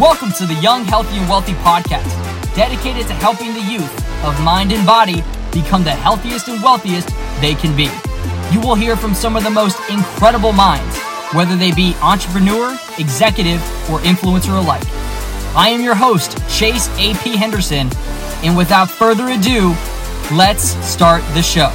Welcome 0.00 0.32
to 0.32 0.46
the 0.46 0.54
Young, 0.54 0.84
Healthy, 0.84 1.18
and 1.18 1.28
Wealthy 1.28 1.52
podcast, 1.52 2.04
dedicated 2.56 3.06
to 3.06 3.14
helping 3.14 3.54
the 3.54 3.60
youth 3.60 4.24
of 4.24 4.42
mind 4.42 4.72
and 4.72 4.84
body 4.84 5.22
become 5.52 5.84
the 5.84 5.92
healthiest 5.92 6.48
and 6.48 6.60
wealthiest 6.60 7.10
they 7.40 7.54
can 7.54 7.76
be. 7.76 7.88
You 8.52 8.60
will 8.60 8.74
hear 8.74 8.96
from 8.96 9.14
some 9.14 9.36
of 9.36 9.44
the 9.44 9.50
most 9.50 9.78
incredible 9.88 10.50
minds, 10.50 10.98
whether 11.32 11.54
they 11.54 11.70
be 11.70 11.94
entrepreneur, 12.02 12.76
executive, 12.98 13.62
or 13.88 14.00
influencer 14.00 14.60
alike. 14.60 14.82
I 15.54 15.68
am 15.68 15.80
your 15.80 15.94
host, 15.94 16.38
Chase 16.50 16.88
A.P. 16.98 17.36
Henderson, 17.36 17.88
and 18.42 18.56
without 18.56 18.90
further 18.90 19.28
ado, 19.28 19.76
let's 20.32 20.74
start 20.84 21.22
the 21.34 21.42
show. 21.42 21.68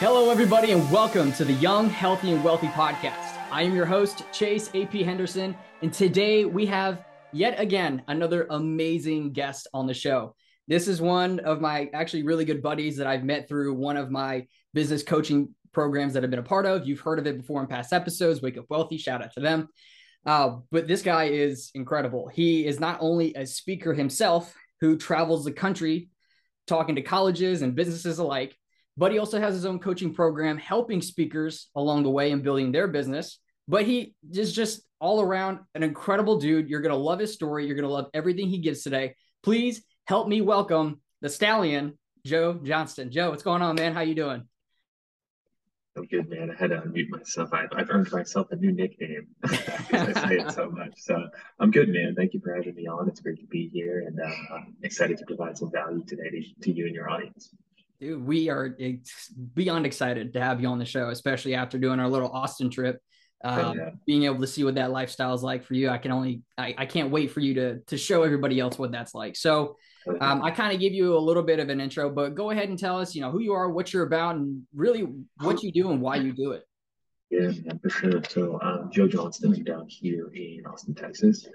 Hello, 0.00 0.30
everybody, 0.30 0.72
and 0.72 0.90
welcome 0.90 1.30
to 1.32 1.44
the 1.44 1.52
Young, 1.52 1.90
Healthy, 1.90 2.32
and 2.32 2.42
Wealthy 2.42 2.68
podcast. 2.68 3.25
I 3.56 3.62
am 3.62 3.74
your 3.74 3.86
host, 3.86 4.22
Chase 4.34 4.68
A.P. 4.74 5.02
Henderson, 5.02 5.56
and 5.80 5.90
today 5.90 6.44
we 6.44 6.66
have 6.66 7.02
yet 7.32 7.58
again 7.58 8.02
another 8.06 8.46
amazing 8.50 9.32
guest 9.32 9.66
on 9.72 9.86
the 9.86 9.94
show. 9.94 10.36
This 10.68 10.86
is 10.86 11.00
one 11.00 11.40
of 11.40 11.62
my 11.62 11.88
actually 11.94 12.24
really 12.24 12.44
good 12.44 12.60
buddies 12.60 12.98
that 12.98 13.06
I've 13.06 13.24
met 13.24 13.48
through 13.48 13.72
one 13.72 13.96
of 13.96 14.10
my 14.10 14.46
business 14.74 15.02
coaching 15.02 15.54
programs 15.72 16.12
that 16.12 16.22
I've 16.22 16.28
been 16.28 16.38
a 16.38 16.42
part 16.42 16.66
of. 16.66 16.86
You've 16.86 17.00
heard 17.00 17.18
of 17.18 17.26
it 17.26 17.38
before 17.38 17.62
in 17.62 17.66
past 17.66 17.94
episodes, 17.94 18.42
Wake 18.42 18.58
Up 18.58 18.66
Wealthy, 18.68 18.98
shout 18.98 19.24
out 19.24 19.32
to 19.32 19.40
them. 19.40 19.68
Uh, 20.26 20.56
but 20.70 20.86
this 20.86 21.00
guy 21.00 21.28
is 21.28 21.70
incredible. 21.74 22.28
He 22.28 22.66
is 22.66 22.78
not 22.78 22.98
only 23.00 23.32
a 23.36 23.46
speaker 23.46 23.94
himself 23.94 24.54
who 24.82 24.98
travels 24.98 25.46
the 25.46 25.52
country 25.52 26.10
talking 26.66 26.96
to 26.96 27.00
colleges 27.00 27.62
and 27.62 27.74
businesses 27.74 28.18
alike, 28.18 28.54
but 28.98 29.12
he 29.12 29.18
also 29.18 29.40
has 29.40 29.54
his 29.54 29.64
own 29.64 29.78
coaching 29.78 30.12
program 30.12 30.58
helping 30.58 31.00
speakers 31.00 31.70
along 31.74 32.02
the 32.02 32.10
way 32.10 32.32
and 32.32 32.42
building 32.42 32.70
their 32.70 32.86
business. 32.86 33.38
But 33.68 33.84
he 33.84 34.14
is 34.32 34.52
just 34.52 34.82
all 35.00 35.20
around 35.20 35.60
an 35.74 35.82
incredible 35.82 36.38
dude. 36.38 36.68
You're 36.68 36.80
going 36.80 36.92
to 36.92 36.98
love 36.98 37.18
his 37.18 37.32
story. 37.32 37.66
You're 37.66 37.76
going 37.76 37.88
to 37.88 37.92
love 37.92 38.08
everything 38.14 38.48
he 38.48 38.58
gives 38.58 38.82
today. 38.82 39.14
Please 39.42 39.82
help 40.06 40.28
me 40.28 40.40
welcome 40.40 41.00
the 41.20 41.28
stallion, 41.28 41.98
Joe 42.24 42.54
Johnston. 42.62 43.10
Joe, 43.10 43.30
what's 43.30 43.42
going 43.42 43.62
on, 43.62 43.74
man? 43.74 43.94
How 43.94 44.00
you 44.00 44.14
doing? 44.14 44.44
I'm 45.96 46.04
good, 46.04 46.28
man. 46.28 46.50
I 46.50 46.54
had 46.54 46.70
to 46.70 46.76
unmute 46.76 47.08
myself. 47.08 47.50
I've, 47.52 47.70
I've 47.74 47.88
earned 47.90 48.12
myself 48.12 48.48
a 48.50 48.56
new 48.56 48.70
nickname 48.70 49.28
because 49.42 50.16
I 50.16 50.28
say 50.28 50.36
it 50.36 50.52
so 50.52 50.70
much. 50.70 50.92
So 50.98 51.28
I'm 51.58 51.70
good, 51.70 51.88
man. 51.88 52.14
Thank 52.14 52.34
you 52.34 52.40
for 52.40 52.54
having 52.54 52.74
me 52.74 52.86
on. 52.86 53.08
It's 53.08 53.20
great 53.20 53.40
to 53.40 53.46
be 53.46 53.68
here, 53.68 54.04
and 54.06 54.20
uh, 54.20 54.54
I'm 54.54 54.74
excited 54.82 55.16
to 55.18 55.24
provide 55.24 55.56
some 55.56 55.70
value 55.70 56.04
today 56.06 56.28
to, 56.28 56.42
to 56.64 56.72
you 56.72 56.84
and 56.84 56.94
your 56.94 57.08
audience. 57.08 57.50
Dude, 57.98 58.26
we 58.26 58.50
are 58.50 58.76
beyond 59.54 59.86
excited 59.86 60.34
to 60.34 60.40
have 60.40 60.60
you 60.60 60.68
on 60.68 60.78
the 60.78 60.84
show, 60.84 61.08
especially 61.08 61.54
after 61.54 61.78
doing 61.78 61.98
our 61.98 62.08
little 62.08 62.28
Austin 62.28 62.68
trip. 62.68 63.00
Uh, 63.44 63.74
yeah. 63.76 63.90
Being 64.06 64.24
able 64.24 64.40
to 64.40 64.46
see 64.46 64.64
what 64.64 64.76
that 64.76 64.90
lifestyle 64.90 65.34
is 65.34 65.42
like 65.42 65.64
for 65.64 65.74
you, 65.74 65.88
I 65.90 65.98
can 65.98 66.10
only, 66.10 66.42
I, 66.56 66.74
I 66.78 66.86
can't 66.86 67.10
wait 67.10 67.30
for 67.30 67.40
you 67.40 67.54
to 67.54 67.78
to 67.80 67.98
show 67.98 68.22
everybody 68.22 68.58
else 68.58 68.78
what 68.78 68.92
that's 68.92 69.14
like. 69.14 69.36
So, 69.36 69.76
um, 70.20 70.42
I 70.42 70.50
kind 70.50 70.72
of 70.72 70.80
give 70.80 70.92
you 70.92 71.16
a 71.16 71.18
little 71.18 71.42
bit 71.42 71.58
of 71.58 71.68
an 71.68 71.80
intro, 71.80 72.10
but 72.10 72.34
go 72.34 72.50
ahead 72.50 72.68
and 72.68 72.78
tell 72.78 72.98
us, 72.98 73.14
you 73.14 73.20
know, 73.20 73.30
who 73.30 73.40
you 73.40 73.52
are, 73.52 73.70
what 73.70 73.92
you're 73.92 74.06
about, 74.06 74.36
and 74.36 74.62
really 74.74 75.06
what 75.40 75.62
you 75.62 75.72
do 75.72 75.90
and 75.90 76.00
why 76.00 76.16
you 76.16 76.32
do 76.32 76.52
it. 76.52 76.62
Yeah, 77.30 77.50
for 77.82 77.90
sure. 77.90 78.22
So, 78.28 78.58
um, 78.62 78.88
Joe 78.92 79.08
Johnston, 79.08 79.52
I'm 79.52 79.64
down 79.64 79.86
here 79.88 80.30
in 80.32 80.64
Austin, 80.64 80.94
Texas, 80.94 81.46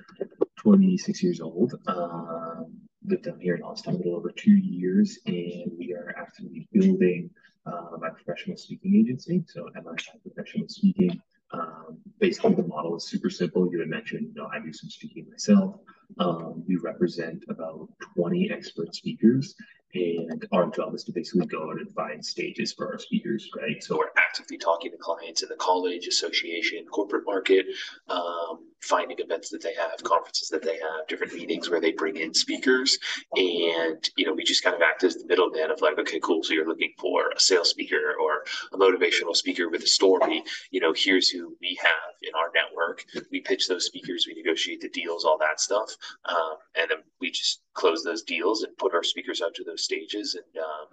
26 0.58 1.24
years 1.24 1.40
old. 1.40 1.74
Um, 1.88 2.78
lived 3.06 3.24
down 3.24 3.40
here 3.40 3.56
in 3.56 3.64
Austin 3.64 3.96
a 3.96 3.98
little 3.98 4.16
over 4.16 4.32
two 4.32 4.52
years, 4.52 5.18
and 5.26 5.72
we 5.78 5.94
are 5.94 6.14
actively 6.18 6.68
building 6.74 7.30
uh, 7.66 7.98
my 8.00 8.10
professional 8.10 8.58
speaking 8.58 8.96
agency. 8.96 9.44
So, 9.48 9.70
MRSI 9.78 10.22
Professional 10.22 10.68
Speaking. 10.68 11.22
Um, 11.54 11.98
basically, 12.20 12.56
the 12.56 12.64
model 12.64 12.96
is 12.96 13.08
super 13.08 13.30
simple. 13.30 13.70
You 13.72 13.80
had 13.80 13.90
mentioned, 13.90 14.32
you 14.34 14.42
know, 14.42 14.50
I 14.54 14.60
do 14.60 14.72
some 14.72 14.90
speaking 14.90 15.28
myself. 15.30 15.76
Um, 16.20 16.64
we 16.68 16.78
represent 16.78 17.44
about 17.50 17.90
20 18.16 18.52
expert 18.52 18.94
speakers, 18.96 19.56
and 19.94 20.46
our 20.52 20.70
job 20.70 20.96
is 20.96 21.04
to 21.06 21.12
basically 21.12 21.48
go 21.48 21.70
out 21.70 21.80
and 21.80 21.92
find 21.94 22.24
stages 22.24 22.74
for 22.74 22.92
our 22.92 23.00
speakers, 23.00 23.50
right? 23.58 23.84
So 23.84 23.98
we're 23.98 24.12
actively 24.18 24.58
talking 24.58 24.92
to 24.92 24.98
clients 24.98 25.44
in 25.44 25.50
the 25.50 25.56
college, 25.56 26.08
association, 26.08 26.86
corporate 26.86 27.26
market, 27.26 27.66
um, 28.08 28.71
finding 28.82 29.18
events 29.20 29.50
that 29.50 29.62
they 29.62 29.74
have, 29.76 30.02
conferences 30.04 30.50
that 30.50 30.64
they 30.64 30.78
have, 30.78 31.08
different 31.08 31.34
meetings 31.34 31.70
where 31.70 31.80
they 31.80 31.92
bring 31.92 32.18
in 32.18 32.34
speakers. 32.34 32.98
And, 33.36 34.10
you 34.18 34.26
know, 34.26 34.34
we 34.34 34.44
just 34.44 34.64
kind 34.64 34.76
of 34.76 34.82
act 34.82 35.04
as 35.04 35.16
the 35.16 35.26
middleman 35.26 35.72
of 35.72 35.82
like, 35.82 35.98
okay, 36.00 36.20
cool. 36.20 36.44
So 36.44 36.54
you're 36.54 36.68
looking 36.68 36.94
for 36.98 37.30
a 37.30 37.40
sales 37.40 37.70
speaker 37.70 38.16
or 38.22 38.44
a 38.74 38.78
motivational 38.78 39.36
speaker 39.36 39.70
with 39.70 39.84
a 39.84 39.88
story. 39.88 40.44
You 40.72 40.82
know, 40.82 40.94
here's 40.96 41.30
who 41.30 41.56
we 41.62 41.78
have 41.82 42.14
in 42.22 42.32
our 42.36 42.52
network. 42.54 43.06
We 43.32 43.42
pitch 43.42 43.68
those 43.68 43.86
speakers, 43.86 44.26
we 44.28 44.34
negotiate 44.34 44.82
the 44.82 44.90
deals, 44.90 45.26
all 45.26 45.38
that 45.40 45.60
stuff. 45.60 45.96
Um, 46.26 46.56
and 46.76 46.90
then 46.90 46.98
we 47.20 47.32
just 47.32 47.62
close 47.74 48.04
those 48.04 48.24
deals 48.24 48.64
and 48.64 48.76
put 48.78 48.94
our 48.94 49.04
speakers 49.04 49.42
out 49.42 49.54
to 49.56 49.64
those 49.64 49.84
stages 49.84 50.36
and, 50.36 50.64
um, 50.64 50.88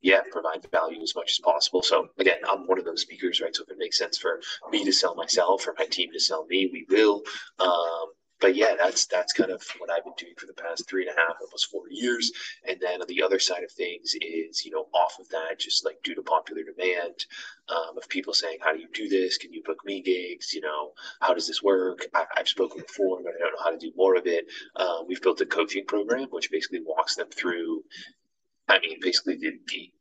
yeah, 0.00 0.20
provide 0.30 0.66
value 0.70 1.02
as 1.02 1.14
much 1.14 1.30
as 1.30 1.40
possible. 1.40 1.82
So 1.82 2.08
again, 2.18 2.38
I'm 2.48 2.66
one 2.66 2.78
of 2.78 2.84
those 2.84 3.02
speakers, 3.02 3.40
right? 3.40 3.54
So 3.54 3.64
if 3.64 3.70
it 3.70 3.78
makes 3.78 3.98
sense 3.98 4.18
for 4.18 4.40
me 4.70 4.84
to 4.84 4.92
sell 4.92 5.14
myself 5.14 5.66
or 5.66 5.74
my 5.78 5.86
team 5.86 6.12
to 6.12 6.20
sell 6.20 6.46
me, 6.46 6.70
we 6.72 6.86
will. 6.88 7.22
Um, 7.58 8.12
but 8.40 8.54
yeah, 8.54 8.74
that's 8.78 9.06
that's 9.06 9.32
kind 9.32 9.50
of 9.50 9.62
what 9.78 9.90
I've 9.90 10.04
been 10.04 10.12
doing 10.16 10.34
for 10.36 10.46
the 10.46 10.52
past 10.52 10.88
three 10.88 11.06
and 11.06 11.16
a 11.16 11.20
half, 11.20 11.36
almost 11.40 11.70
four 11.70 11.84
years. 11.90 12.30
And 12.68 12.78
then 12.80 13.00
on 13.00 13.08
the 13.08 13.22
other 13.22 13.38
side 13.38 13.64
of 13.64 13.72
things 13.72 14.14
is, 14.20 14.64
you 14.64 14.70
know, 14.70 14.86
off 14.94 15.18
of 15.18 15.28
that, 15.30 15.58
just 15.58 15.84
like 15.84 16.02
due 16.04 16.14
to 16.14 16.22
popular 16.22 16.62
demand 16.62 17.26
um, 17.68 17.96
of 17.96 18.08
people 18.08 18.32
saying, 18.32 18.58
"How 18.60 18.72
do 18.72 18.78
you 18.78 18.88
do 18.92 19.08
this? 19.08 19.38
Can 19.38 19.52
you 19.52 19.62
book 19.64 19.84
me 19.84 20.02
gigs? 20.02 20.54
You 20.54 20.60
know, 20.60 20.92
how 21.20 21.34
does 21.34 21.48
this 21.48 21.62
work?" 21.62 22.06
I, 22.14 22.26
have 22.36 22.48
spoken 22.48 22.82
before, 22.82 23.20
but 23.22 23.34
I 23.34 23.38
don't 23.38 23.52
know 23.52 23.64
how 23.64 23.70
to 23.70 23.78
do 23.78 23.92
more 23.96 24.14
of 24.16 24.26
it. 24.26 24.46
Um, 24.76 25.06
we've 25.08 25.22
built 25.22 25.40
a 25.40 25.46
coaching 25.46 25.84
program 25.86 26.28
which 26.30 26.50
basically 26.50 26.80
walks 26.84 27.16
them 27.16 27.28
through 27.30 27.82
I 28.68 28.78
mean, 28.80 28.98
basically 29.00 29.36
the, 29.36 29.52
the 29.68 29.92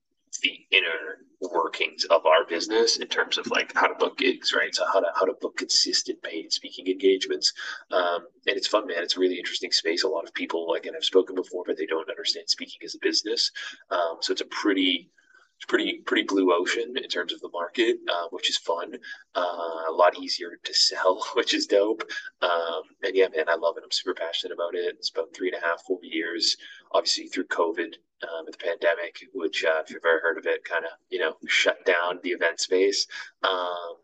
the 0.43 0.65
inner 0.71 1.25
workings 1.41 2.03
of 2.05 2.25
our 2.25 2.45
business 2.45 2.97
in 2.97 3.07
terms 3.07 3.37
of 3.37 3.47
like 3.47 3.73
how 3.75 3.87
to 3.87 3.95
book 3.95 4.17
gigs, 4.17 4.53
right? 4.53 4.73
So 4.73 4.85
how 4.91 4.99
to 4.99 5.07
how 5.15 5.25
to 5.25 5.33
book 5.39 5.57
consistent 5.57 6.21
paid 6.21 6.51
speaking 6.51 6.87
engagements. 6.87 7.53
Um, 7.91 8.27
and 8.47 8.55
it's 8.57 8.67
fun, 8.67 8.87
man. 8.87 9.03
It's 9.03 9.17
a 9.17 9.19
really 9.19 9.37
interesting 9.37 9.71
space. 9.71 10.03
A 10.03 10.07
lot 10.07 10.25
of 10.25 10.33
people, 10.33 10.67
like, 10.69 10.85
and 10.85 10.95
I've 10.95 11.05
spoken 11.05 11.35
before, 11.35 11.63
but 11.65 11.77
they 11.77 11.85
don't 11.85 12.09
understand 12.09 12.49
speaking 12.49 12.79
as 12.83 12.95
a 12.95 12.99
business. 13.01 13.51
Um, 13.89 14.17
so 14.21 14.31
it's 14.31 14.41
a 14.41 14.45
pretty 14.45 15.09
it's 15.57 15.65
pretty 15.65 16.01
pretty 16.05 16.23
blue 16.23 16.53
ocean 16.53 16.93
in 16.95 17.09
terms 17.09 17.33
of 17.33 17.39
the 17.41 17.49
market, 17.51 17.97
uh, 18.07 18.27
which 18.29 18.49
is 18.49 18.57
fun. 18.57 18.93
Uh, 19.35 19.85
a 19.89 19.91
lot 19.91 20.17
easier 20.19 20.59
to 20.63 20.73
sell, 20.73 21.25
which 21.35 21.53
is 21.53 21.65
dope. 21.65 22.03
Um, 22.41 22.83
and 23.03 23.15
yeah, 23.15 23.27
man, 23.35 23.49
I 23.49 23.55
love 23.55 23.75
it. 23.77 23.83
I'm 23.83 23.91
super 23.91 24.13
passionate 24.13 24.53
about 24.53 24.75
it. 24.75 24.95
It's 24.99 25.09
about 25.09 25.33
three 25.35 25.51
and 25.51 25.61
a 25.61 25.65
half, 25.65 25.81
four 25.87 25.99
years. 26.03 26.55
Obviously, 26.93 27.27
through 27.27 27.45
COVID, 27.45 27.93
um, 28.23 28.45
the 28.45 28.57
pandemic, 28.57 29.25
which 29.33 29.63
uh, 29.63 29.81
if 29.83 29.91
you've 29.91 30.03
ever 30.05 30.19
heard 30.21 30.37
of 30.37 30.45
it, 30.45 30.63
kind 30.63 30.85
of 30.85 30.91
you 31.09 31.19
know 31.19 31.35
shut 31.47 31.85
down 31.85 32.19
the 32.23 32.31
event 32.31 32.59
space. 32.59 33.07
Um, 33.43 33.97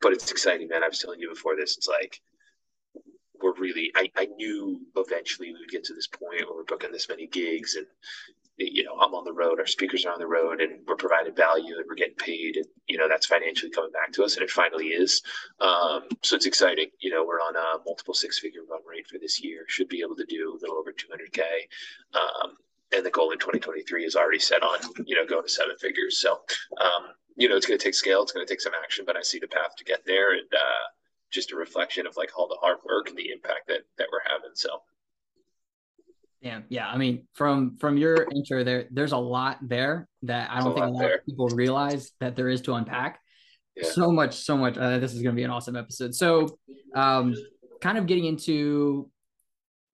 but 0.00 0.12
it's 0.12 0.30
exciting, 0.30 0.68
man. 0.68 0.82
I 0.82 0.88
was 0.88 0.98
telling 0.98 1.20
you 1.20 1.28
before 1.28 1.56
this. 1.56 1.76
It's 1.76 1.88
like 1.88 2.20
we're 3.42 3.54
really 3.54 3.90
I, 3.94 4.10
I 4.16 4.26
knew 4.26 4.80
eventually 4.96 5.52
we 5.52 5.60
would 5.60 5.70
get 5.70 5.84
to 5.84 5.94
this 5.94 6.06
point 6.06 6.46
where 6.46 6.56
we're 6.56 6.64
booking 6.64 6.92
this 6.92 7.08
many 7.08 7.26
gigs 7.26 7.74
and 7.74 7.86
you 8.58 8.84
know, 8.84 8.96
I'm 9.00 9.14
on 9.14 9.24
the 9.24 9.32
road, 9.32 9.58
our 9.58 9.66
speakers 9.66 10.04
are 10.04 10.12
on 10.12 10.18
the 10.18 10.26
road, 10.26 10.60
and 10.60 10.80
we're 10.86 10.96
providing 10.96 11.34
value 11.34 11.76
and 11.76 11.84
we're 11.88 11.94
getting 11.94 12.16
paid, 12.16 12.56
and 12.56 12.66
you 12.86 12.98
know 12.98 13.08
that's 13.08 13.26
financially 13.26 13.70
coming 13.70 13.92
back 13.92 14.12
to 14.12 14.24
us, 14.24 14.34
and 14.34 14.42
it 14.42 14.50
finally 14.50 14.88
is. 14.88 15.22
Um, 15.60 16.02
so 16.22 16.36
it's 16.36 16.46
exciting. 16.46 16.88
You 17.00 17.10
know, 17.10 17.24
we're 17.24 17.40
on 17.40 17.56
a 17.56 17.82
multiple 17.84 18.14
six-figure 18.14 18.62
run 18.70 18.80
rate 18.86 19.06
for 19.06 19.18
this 19.18 19.42
year. 19.42 19.64
Should 19.68 19.88
be 19.88 20.00
able 20.00 20.16
to 20.16 20.26
do 20.26 20.52
a 20.52 20.58
little 20.60 20.76
over 20.76 20.92
200k, 20.92 21.40
um, 22.14 22.56
and 22.94 23.04
the 23.04 23.10
goal 23.10 23.30
in 23.30 23.38
2023 23.38 24.04
is 24.04 24.16
already 24.16 24.38
set 24.38 24.62
on 24.62 24.78
you 25.06 25.16
know 25.16 25.26
going 25.26 25.44
to 25.44 25.48
seven 25.48 25.76
figures. 25.78 26.18
So 26.18 26.40
um, 26.78 27.14
you 27.36 27.48
know, 27.48 27.56
it's 27.56 27.66
going 27.66 27.78
to 27.78 27.84
take 27.84 27.94
scale, 27.94 28.22
it's 28.22 28.32
going 28.32 28.46
to 28.46 28.52
take 28.52 28.60
some 28.60 28.74
action, 28.82 29.04
but 29.06 29.16
I 29.16 29.22
see 29.22 29.38
the 29.38 29.48
path 29.48 29.76
to 29.76 29.84
get 29.84 30.04
there, 30.04 30.32
and 30.32 30.48
uh, 30.52 30.84
just 31.30 31.52
a 31.52 31.56
reflection 31.56 32.06
of 32.06 32.16
like 32.16 32.30
all 32.36 32.46
the 32.46 32.58
hard 32.60 32.78
work 32.84 33.08
and 33.08 33.16
the 33.16 33.30
impact 33.30 33.66
that 33.68 33.80
that 33.98 34.08
we're 34.12 34.30
having. 34.30 34.54
So 34.54 34.82
yeah, 36.42 36.60
yeah. 36.68 36.88
I 36.88 36.98
mean, 36.98 37.26
from 37.34 37.76
from 37.78 37.96
your 37.96 38.26
intro 38.34 38.64
there, 38.64 38.86
there's 38.90 39.12
a 39.12 39.16
lot 39.18 39.58
there 39.62 40.08
that 40.22 40.50
I 40.50 40.60
don't 40.60 40.74
think 40.74 40.86
a 40.86 40.88
lot 40.90 41.00
there. 41.00 41.14
of 41.14 41.26
people 41.26 41.48
realize 41.48 42.10
that 42.18 42.34
there 42.34 42.48
is 42.48 42.60
to 42.62 42.74
unpack. 42.74 43.20
Yeah. 43.76 43.88
So 43.88 44.10
much, 44.10 44.34
so 44.34 44.56
much. 44.56 44.76
Uh, 44.76 44.98
this 44.98 45.14
is 45.14 45.22
going 45.22 45.34
to 45.34 45.38
be 45.38 45.44
an 45.44 45.50
awesome 45.50 45.76
episode. 45.76 46.14
So, 46.14 46.58
um, 46.94 47.34
kind 47.80 47.96
of 47.96 48.06
getting 48.06 48.24
into 48.24 49.08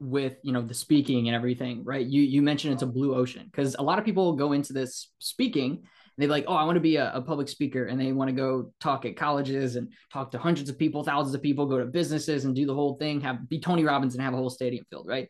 with 0.00 0.36
you 0.42 0.52
know 0.52 0.62
the 0.62 0.72
speaking 0.72 1.28
and 1.28 1.36
everything, 1.36 1.84
right? 1.84 2.06
You 2.06 2.22
you 2.22 2.40
mentioned 2.40 2.72
it's 2.72 2.82
a 2.82 2.86
blue 2.86 3.14
ocean 3.14 3.44
because 3.44 3.76
a 3.78 3.82
lot 3.82 3.98
of 3.98 4.06
people 4.06 4.32
go 4.32 4.52
into 4.52 4.72
this 4.72 5.10
speaking 5.18 5.72
and 5.72 5.82
they're 6.16 6.28
like, 6.28 6.46
oh, 6.48 6.54
I 6.54 6.64
want 6.64 6.76
to 6.76 6.80
be 6.80 6.96
a, 6.96 7.12
a 7.12 7.20
public 7.20 7.50
speaker, 7.50 7.84
and 7.84 8.00
they 8.00 8.12
want 8.12 8.30
to 8.30 8.34
go 8.34 8.72
talk 8.80 9.04
at 9.04 9.16
colleges 9.16 9.76
and 9.76 9.92
talk 10.10 10.30
to 10.30 10.38
hundreds 10.38 10.70
of 10.70 10.78
people, 10.78 11.04
thousands 11.04 11.34
of 11.34 11.42
people, 11.42 11.66
go 11.66 11.78
to 11.78 11.84
businesses 11.84 12.46
and 12.46 12.56
do 12.56 12.64
the 12.64 12.74
whole 12.74 12.96
thing, 12.96 13.20
have 13.20 13.46
be 13.50 13.60
Tony 13.60 13.84
Robbins 13.84 14.14
and 14.14 14.22
have 14.24 14.32
a 14.32 14.38
whole 14.38 14.50
stadium 14.50 14.86
filled, 14.88 15.06
right? 15.06 15.28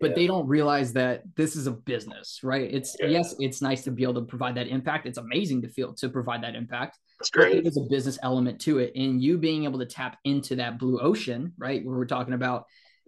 But 0.00 0.10
yeah. 0.10 0.16
they 0.16 0.26
don't 0.26 0.46
realize 0.46 0.94
that 0.94 1.22
this 1.36 1.54
is 1.54 1.66
a 1.66 1.72
business, 1.72 2.40
right? 2.42 2.72
It's 2.72 2.96
yeah. 2.98 3.08
yes, 3.08 3.34
it's 3.38 3.60
nice 3.60 3.84
to 3.84 3.90
be 3.90 4.02
able 4.02 4.14
to 4.14 4.22
provide 4.22 4.54
that 4.56 4.66
impact. 4.66 5.06
It's 5.06 5.18
amazing 5.18 5.62
to 5.62 5.68
feel 5.68 5.94
to 5.94 6.08
provide 6.08 6.42
that 6.42 6.54
impact. 6.54 6.98
That's 7.18 7.30
great. 7.30 7.62
There's 7.62 7.76
a 7.76 7.86
business 7.88 8.18
element 8.22 8.60
to 8.62 8.78
it, 8.78 8.92
and 8.96 9.22
you 9.22 9.36
being 9.36 9.64
able 9.64 9.78
to 9.78 9.86
tap 9.86 10.18
into 10.24 10.56
that 10.56 10.78
blue 10.78 10.98
ocean, 10.98 11.52
right? 11.58 11.84
Where 11.84 11.96
we're 11.96 12.06
talking 12.06 12.34
about 12.34 12.64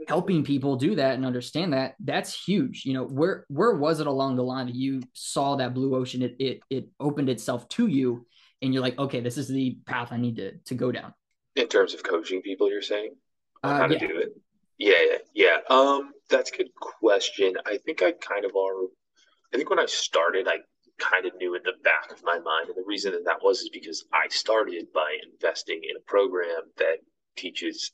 helping 0.08 0.44
people 0.44 0.76
do 0.76 0.96
that 0.96 1.14
and 1.14 1.24
understand 1.24 1.72
that 1.72 1.94
that's 2.00 2.34
huge 2.34 2.84
you 2.84 2.92
know 2.92 3.04
where 3.04 3.44
where 3.48 3.76
was 3.76 4.00
it 4.00 4.06
along 4.08 4.34
the 4.34 4.42
line 4.42 4.66
that 4.66 4.74
you 4.74 5.00
saw 5.12 5.54
that 5.54 5.74
blue 5.74 5.94
ocean 5.94 6.22
it 6.22 6.34
it, 6.40 6.60
it 6.70 6.88
opened 6.98 7.28
itself 7.28 7.68
to 7.68 7.86
you 7.86 8.26
and 8.62 8.72
you're 8.72 8.82
like 8.82 8.98
okay 8.98 9.20
this 9.20 9.38
is 9.38 9.46
the 9.46 9.78
path 9.86 10.08
i 10.10 10.16
need 10.16 10.34
to 10.34 10.52
to 10.64 10.74
go 10.74 10.90
down 10.90 11.14
in 11.54 11.68
terms 11.68 11.94
of 11.94 12.02
coaching 12.02 12.42
people 12.42 12.68
you're 12.68 12.82
saying 12.82 13.14
uh, 13.62 13.78
how 13.78 13.86
to 13.86 13.94
yeah. 13.94 14.08
do 14.08 14.18
it 14.18 14.41
yeah, 14.82 14.94
yeah, 15.10 15.18
yeah. 15.34 15.56
Um, 15.74 16.10
that's 16.28 16.50
a 16.50 16.56
good 16.56 16.74
question. 16.74 17.54
I 17.66 17.78
think 17.78 18.02
I 18.02 18.12
kind 18.12 18.44
of 18.44 18.50
are. 18.56 18.86
I 19.54 19.56
think 19.56 19.70
when 19.70 19.78
I 19.78 19.86
started, 19.86 20.48
I 20.48 20.56
kind 20.98 21.24
of 21.24 21.36
knew 21.36 21.54
in 21.54 21.62
the 21.64 21.74
back 21.84 22.10
of 22.10 22.22
my 22.24 22.38
mind, 22.40 22.68
and 22.68 22.76
the 22.76 22.84
reason 22.84 23.12
that 23.12 23.24
that 23.24 23.42
was 23.42 23.60
is 23.60 23.70
because 23.72 24.04
I 24.12 24.26
started 24.28 24.86
by 24.92 25.16
investing 25.32 25.80
in 25.88 25.96
a 25.96 26.10
program 26.10 26.62
that 26.78 26.98
teaches 27.36 27.92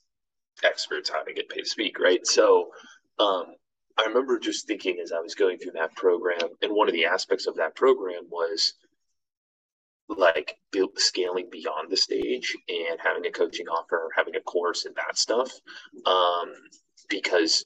experts 0.64 1.10
how 1.10 1.22
to 1.22 1.34
get 1.34 1.50
paid 1.50 1.62
to 1.62 1.68
speak, 1.68 1.98
right? 1.98 2.26
So, 2.26 2.70
um, 3.18 3.44
I 3.98 4.04
remember 4.04 4.38
just 4.38 4.66
thinking 4.66 4.98
as 5.02 5.12
I 5.12 5.20
was 5.20 5.34
going 5.34 5.58
through 5.58 5.72
that 5.72 5.94
program, 5.94 6.48
and 6.62 6.72
one 6.72 6.88
of 6.88 6.94
the 6.94 7.04
aspects 7.04 7.46
of 7.46 7.56
that 7.56 7.76
program 7.76 8.22
was 8.30 8.72
like 10.08 10.56
build, 10.72 10.98
scaling 10.98 11.48
beyond 11.50 11.90
the 11.90 11.96
stage 11.96 12.56
and 12.68 12.98
having 13.02 13.26
a 13.26 13.30
coaching 13.30 13.68
offer, 13.68 14.08
having 14.16 14.36
a 14.36 14.40
course 14.40 14.86
and 14.86 14.94
that 14.96 15.18
stuff. 15.18 15.52
Um, 16.06 16.54
because 17.08 17.64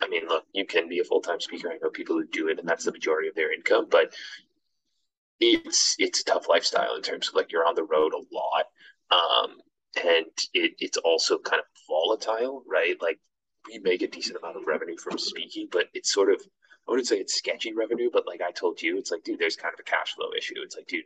I 0.00 0.08
mean, 0.08 0.26
look, 0.28 0.44
you 0.52 0.66
can 0.66 0.88
be 0.88 1.00
a 1.00 1.04
full 1.04 1.20
time 1.20 1.40
speaker. 1.40 1.70
I 1.70 1.78
know 1.82 1.90
people 1.90 2.16
who 2.16 2.26
do 2.26 2.48
it, 2.48 2.58
and 2.58 2.68
that's 2.68 2.84
the 2.84 2.92
majority 2.92 3.28
of 3.28 3.34
their 3.34 3.52
income. 3.52 3.86
But 3.90 4.14
it's 5.40 5.96
it's 5.98 6.20
a 6.20 6.24
tough 6.24 6.48
lifestyle 6.48 6.96
in 6.96 7.02
terms 7.02 7.28
of 7.28 7.34
like 7.34 7.52
you're 7.52 7.66
on 7.66 7.74
the 7.74 7.84
road 7.84 8.12
a 8.12 8.34
lot, 8.34 8.66
um, 9.10 9.56
and 10.04 10.26
it, 10.52 10.72
it's 10.78 10.98
also 10.98 11.38
kind 11.38 11.60
of 11.60 11.66
volatile, 11.88 12.62
right? 12.66 12.96
Like 13.00 13.18
we 13.66 13.78
make 13.78 14.02
a 14.02 14.08
decent 14.08 14.38
amount 14.38 14.56
of 14.56 14.66
revenue 14.66 14.96
from 14.96 15.18
speaking, 15.18 15.68
but 15.70 15.86
it's 15.94 16.12
sort 16.12 16.30
of 16.30 16.40
I 16.86 16.90
wouldn't 16.90 17.08
say 17.08 17.18
it's 17.18 17.36
sketchy 17.36 17.72
revenue, 17.72 18.10
but 18.12 18.26
like 18.26 18.42
I 18.42 18.50
told 18.50 18.82
you, 18.82 18.98
it's 18.98 19.10
like, 19.10 19.24
dude, 19.24 19.38
there's 19.38 19.56
kind 19.56 19.72
of 19.72 19.80
a 19.80 19.84
cash 19.84 20.14
flow 20.14 20.28
issue. 20.36 20.56
It's 20.58 20.76
like, 20.76 20.86
dude, 20.86 21.04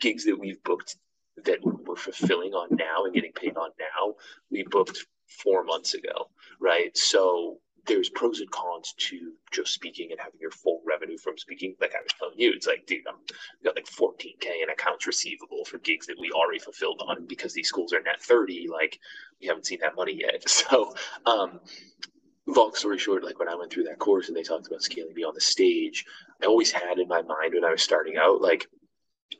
gigs 0.00 0.24
that 0.24 0.38
we've 0.38 0.62
booked 0.62 0.96
that 1.44 1.58
we're 1.62 1.96
fulfilling 1.96 2.52
on 2.52 2.68
now 2.72 3.04
and 3.04 3.14
getting 3.14 3.32
paid 3.32 3.56
on 3.56 3.70
now, 3.78 4.14
we 4.50 4.64
booked 4.64 5.06
four 5.26 5.62
months 5.64 5.94
ago, 5.94 6.28
right? 6.60 6.96
So 6.96 7.58
there's 7.86 8.10
pros 8.10 8.40
and 8.40 8.50
cons 8.50 8.94
to 8.98 9.32
just 9.50 9.72
speaking 9.72 10.08
and 10.10 10.20
having 10.20 10.38
your 10.40 10.50
full 10.50 10.82
revenue 10.86 11.16
from 11.16 11.38
speaking. 11.38 11.74
Like 11.80 11.94
I 11.94 12.02
was 12.02 12.12
telling 12.18 12.38
you, 12.38 12.52
it's 12.54 12.66
like, 12.66 12.86
dude, 12.86 13.06
I'm 13.08 13.16
got 13.64 13.76
like 13.76 13.86
14k 13.86 14.62
in 14.62 14.70
accounts 14.70 15.06
receivable 15.06 15.64
for 15.64 15.78
gigs 15.78 16.06
that 16.06 16.18
we 16.20 16.30
already 16.30 16.58
fulfilled 16.58 17.02
on 17.06 17.26
because 17.26 17.54
these 17.54 17.68
schools 17.68 17.92
are 17.92 18.02
net 18.02 18.20
30. 18.22 18.68
Like 18.70 18.98
we 19.40 19.46
haven't 19.46 19.66
seen 19.66 19.78
that 19.80 19.96
money 19.96 20.20
yet. 20.20 20.44
So, 20.68 20.94
um, 21.24 21.60
long 22.46 22.74
story 22.74 22.98
short, 22.98 23.24
like 23.24 23.38
when 23.38 23.48
I 23.48 23.54
went 23.54 23.72
through 23.72 23.84
that 23.84 23.98
course 23.98 24.28
and 24.28 24.36
they 24.36 24.42
talked 24.42 24.66
about 24.66 24.82
scaling 24.82 25.14
beyond 25.14 25.36
the 25.36 25.40
stage, 25.40 26.04
I 26.42 26.46
always 26.46 26.70
had 26.70 26.98
in 26.98 27.08
my 27.08 27.22
mind 27.22 27.54
when 27.54 27.64
I 27.64 27.70
was 27.70 27.82
starting 27.82 28.16
out, 28.16 28.40
like 28.40 28.68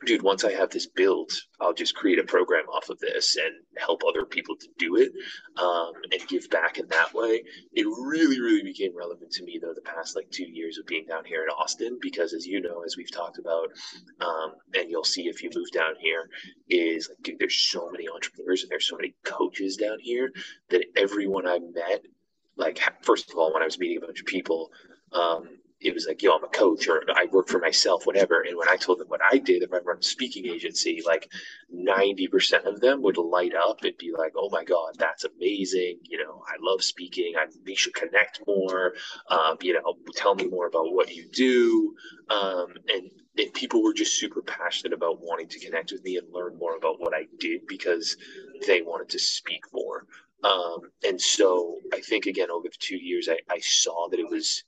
dude, 0.05 0.21
once 0.21 0.43
I 0.43 0.51
have 0.53 0.69
this 0.69 0.87
built, 0.87 1.31
I'll 1.59 1.73
just 1.73 1.95
create 1.95 2.19
a 2.19 2.23
program 2.23 2.65
off 2.65 2.89
of 2.89 2.99
this 2.99 3.35
and 3.35 3.53
help 3.77 4.01
other 4.07 4.25
people 4.25 4.55
to 4.55 4.67
do 4.77 4.95
it 4.95 5.11
um, 5.57 5.91
and 6.11 6.27
give 6.27 6.49
back 6.49 6.77
in 6.77 6.87
that 6.87 7.13
way. 7.13 7.43
It 7.73 7.85
really, 7.85 8.39
really 8.39 8.63
became 8.63 8.95
relevant 8.95 9.31
to 9.31 9.43
me 9.43 9.59
though 9.61 9.73
the 9.73 9.81
past 9.81 10.15
like 10.15 10.29
two 10.31 10.47
years 10.47 10.77
of 10.77 10.85
being 10.85 11.05
down 11.07 11.25
here 11.25 11.43
in 11.43 11.49
Austin 11.49 11.97
because, 12.01 12.33
as 12.33 12.45
you 12.45 12.61
know, 12.61 12.83
as 12.85 12.95
we've 12.97 13.11
talked 13.11 13.39
about, 13.39 13.69
um, 14.21 14.53
and 14.73 14.89
you'll 14.89 15.03
see 15.03 15.27
if 15.27 15.43
you 15.43 15.49
move 15.53 15.71
down 15.71 15.93
here, 15.99 16.29
is 16.69 17.09
like, 17.09 17.17
dude, 17.23 17.39
there's 17.39 17.59
so 17.59 17.89
many 17.91 18.07
entrepreneurs 18.07 18.63
and 18.63 18.71
there's 18.71 18.87
so 18.87 18.95
many 18.95 19.15
coaches 19.23 19.75
down 19.75 19.97
here 20.01 20.31
that 20.69 20.85
everyone 20.95 21.47
I 21.47 21.59
met, 21.59 22.01
like 22.55 22.79
first 23.01 23.31
of 23.31 23.37
all, 23.37 23.53
when 23.53 23.61
I 23.61 23.65
was 23.65 23.79
meeting 23.79 23.97
a 23.97 24.05
bunch 24.05 24.19
of 24.19 24.25
people. 24.25 24.71
Um, 25.11 25.49
it 25.81 25.93
was 25.93 26.07
like, 26.07 26.23
yo, 26.23 26.35
I'm 26.35 26.43
a 26.43 26.47
coach 26.49 26.87
or 26.87 27.03
I 27.15 27.25
work 27.31 27.47
for 27.49 27.59
myself, 27.59 28.05
whatever. 28.05 28.41
And 28.41 28.57
when 28.57 28.69
I 28.69 28.77
told 28.77 28.99
them 28.99 29.07
what 29.09 29.21
I 29.31 29.37
did, 29.37 29.63
if 29.63 29.73
I 29.73 29.77
run 29.79 29.99
a 29.99 30.03
speaking 30.03 30.47
agency, 30.47 31.01
like 31.05 31.31
90% 31.73 32.65
of 32.65 32.81
them 32.81 33.01
would 33.03 33.17
light 33.17 33.53
up 33.55 33.83
and 33.83 33.97
be 33.97 34.11
like, 34.17 34.33
oh 34.35 34.49
my 34.51 34.63
God, 34.63 34.95
that's 34.97 35.25
amazing. 35.25 35.99
You 36.03 36.23
know, 36.23 36.43
I 36.47 36.55
love 36.61 36.83
speaking. 36.83 37.33
I, 37.37 37.45
we 37.65 37.75
should 37.75 37.95
connect 37.95 38.41
more. 38.47 38.93
Um, 39.29 39.57
you 39.61 39.73
know, 39.73 39.97
tell 40.15 40.35
me 40.35 40.47
more 40.47 40.67
about 40.67 40.93
what 40.93 41.15
you 41.15 41.27
do. 41.31 41.95
Um, 42.29 42.73
and, 42.93 43.11
and 43.37 43.53
people 43.53 43.83
were 43.83 43.93
just 43.93 44.19
super 44.19 44.41
passionate 44.41 44.93
about 44.93 45.21
wanting 45.21 45.49
to 45.49 45.59
connect 45.59 45.91
with 45.91 46.03
me 46.03 46.17
and 46.17 46.27
learn 46.33 46.57
more 46.57 46.75
about 46.77 46.99
what 46.99 47.13
I 47.13 47.27
did 47.39 47.67
because 47.67 48.17
they 48.67 48.81
wanted 48.81 49.09
to 49.09 49.19
speak 49.19 49.61
more. 49.73 50.05
Um, 50.43 50.79
and 51.05 51.21
so 51.21 51.77
I 51.93 52.01
think, 52.01 52.25
again, 52.25 52.51
over 52.51 52.67
the 52.69 52.75
two 52.79 52.97
years, 52.97 53.29
I, 53.29 53.39
I 53.53 53.59
saw 53.59 54.09
that 54.09 54.19
it 54.19 54.29
was 54.29 54.63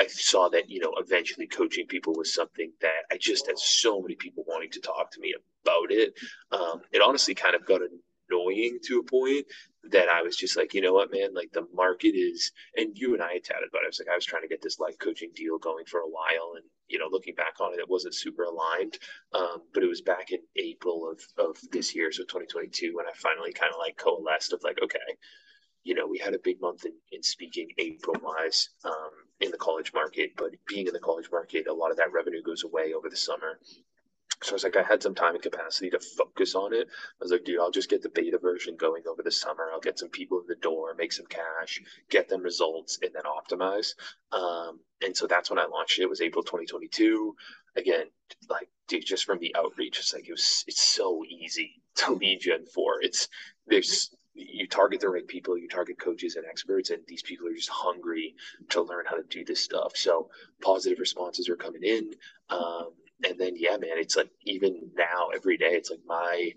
I 0.00 0.06
saw 0.06 0.48
that, 0.50 0.70
you 0.70 0.80
know, 0.80 0.94
eventually 0.98 1.46
coaching 1.46 1.86
people 1.86 2.14
was 2.14 2.32
something 2.32 2.72
that 2.80 3.04
I 3.10 3.16
just 3.18 3.46
had 3.46 3.58
so 3.58 4.00
many 4.00 4.14
people 4.14 4.44
wanting 4.46 4.70
to 4.70 4.80
talk 4.80 5.10
to 5.12 5.20
me 5.20 5.34
about 5.64 5.90
it. 5.90 6.14
Um, 6.52 6.82
it 6.92 7.02
honestly 7.02 7.34
kind 7.34 7.54
of 7.54 7.66
got 7.66 7.80
annoying 8.30 8.78
to 8.84 9.00
a 9.00 9.02
point 9.02 9.46
that 9.90 10.08
I 10.08 10.22
was 10.22 10.36
just 10.36 10.56
like, 10.56 10.74
you 10.74 10.80
know 10.80 10.92
what, 10.92 11.10
man, 11.12 11.34
like 11.34 11.50
the 11.52 11.66
market 11.74 12.14
is, 12.14 12.52
and 12.76 12.96
you 12.96 13.14
and 13.14 13.22
I 13.22 13.34
had 13.34 13.44
chatted 13.44 13.68
about 13.68 13.82
it. 13.82 13.86
I 13.86 13.88
was 13.88 13.98
like, 13.98 14.12
I 14.12 14.14
was 14.14 14.24
trying 14.24 14.42
to 14.42 14.48
get 14.48 14.62
this 14.62 14.78
life 14.78 14.98
coaching 14.98 15.30
deal 15.34 15.58
going 15.58 15.86
for 15.86 16.00
a 16.00 16.08
while. 16.08 16.52
And, 16.56 16.64
you 16.88 16.98
know, 16.98 17.08
looking 17.10 17.34
back 17.34 17.54
on 17.60 17.72
it, 17.72 17.80
it 17.80 17.88
wasn't 17.88 18.14
super 18.14 18.44
aligned. 18.44 18.98
Um, 19.32 19.62
but 19.72 19.82
it 19.82 19.88
was 19.88 20.02
back 20.02 20.30
in 20.30 20.40
April 20.56 21.10
of, 21.10 21.20
of 21.44 21.56
this 21.72 21.94
year, 21.94 22.12
so 22.12 22.22
2022, 22.24 22.94
when 22.94 23.06
I 23.06 23.12
finally 23.14 23.52
kind 23.52 23.72
of 23.72 23.78
like 23.78 23.96
coalesced 23.96 24.52
of 24.52 24.62
like, 24.62 24.78
okay, 24.82 24.98
you 25.84 25.94
know, 25.94 26.06
we 26.06 26.18
had 26.18 26.34
a 26.34 26.38
big 26.38 26.60
month 26.60 26.84
in, 26.84 26.92
in 27.12 27.22
speaking 27.22 27.68
April 27.78 28.16
wise 28.22 28.70
um, 28.84 29.10
in 29.40 29.50
the 29.50 29.56
college 29.56 29.92
market, 29.94 30.32
but 30.36 30.50
being 30.66 30.86
in 30.86 30.92
the 30.92 30.98
college 30.98 31.28
market, 31.30 31.66
a 31.66 31.72
lot 31.72 31.90
of 31.90 31.96
that 31.96 32.12
revenue 32.12 32.42
goes 32.42 32.64
away 32.64 32.92
over 32.92 33.08
the 33.08 33.16
summer. 33.16 33.58
So 34.42 34.52
I 34.52 34.54
was 34.54 34.64
like, 34.64 34.76
I 34.76 34.82
had 34.82 35.02
some 35.02 35.16
time 35.16 35.34
and 35.34 35.42
capacity 35.42 35.90
to 35.90 35.98
focus 35.98 36.54
on 36.54 36.72
it. 36.72 36.86
I 36.88 37.24
was 37.24 37.32
like, 37.32 37.44
dude, 37.44 37.58
I'll 37.58 37.72
just 37.72 37.90
get 37.90 38.02
the 38.02 38.08
beta 38.08 38.38
version 38.38 38.76
going 38.76 39.02
over 39.08 39.22
the 39.22 39.32
summer. 39.32 39.68
I'll 39.72 39.80
get 39.80 39.98
some 39.98 40.10
people 40.10 40.38
in 40.40 40.46
the 40.46 40.54
door, 40.54 40.94
make 40.94 41.12
some 41.12 41.26
cash, 41.26 41.80
get 42.08 42.28
them 42.28 42.42
results, 42.42 42.98
and 43.02 43.10
then 43.12 43.22
optimize. 43.24 43.94
Um, 44.30 44.80
and 45.04 45.16
so 45.16 45.26
that's 45.26 45.50
when 45.50 45.58
I 45.58 45.66
launched 45.66 45.98
it. 45.98 46.02
It 46.02 46.10
was 46.10 46.20
April 46.20 46.44
2022. 46.44 47.34
Again, 47.76 48.06
like, 48.48 48.68
dude, 48.86 49.04
just 49.04 49.24
from 49.24 49.38
the 49.40 49.54
outreach, 49.56 49.98
it's 49.98 50.14
like 50.14 50.28
it 50.28 50.32
was. 50.32 50.64
It's 50.68 50.84
so 50.84 51.24
easy 51.28 51.82
to 51.96 52.12
lead 52.12 52.40
gen 52.40 52.64
for. 52.66 53.02
It's 53.02 53.28
there's 53.66 54.10
you 54.38 54.66
target 54.66 55.00
the 55.00 55.08
right 55.08 55.26
people, 55.26 55.58
you 55.58 55.68
target 55.68 55.98
coaches 55.98 56.36
and 56.36 56.46
experts, 56.46 56.90
and 56.90 57.02
these 57.06 57.22
people 57.22 57.48
are 57.48 57.54
just 57.54 57.70
hungry 57.70 58.34
to 58.70 58.82
learn 58.82 59.04
how 59.06 59.16
to 59.16 59.24
do 59.28 59.44
this 59.44 59.60
stuff. 59.60 59.96
So 59.96 60.30
positive 60.62 60.98
responses 60.98 61.48
are 61.48 61.56
coming 61.56 61.82
in. 61.82 62.12
Um, 62.50 62.90
and 63.24 63.38
then 63.38 63.54
yeah, 63.56 63.76
man, 63.76 63.96
it's 63.96 64.16
like 64.16 64.30
even 64.44 64.90
now 64.96 65.28
every 65.34 65.56
day, 65.56 65.72
it's 65.72 65.90
like 65.90 66.00
my 66.06 66.52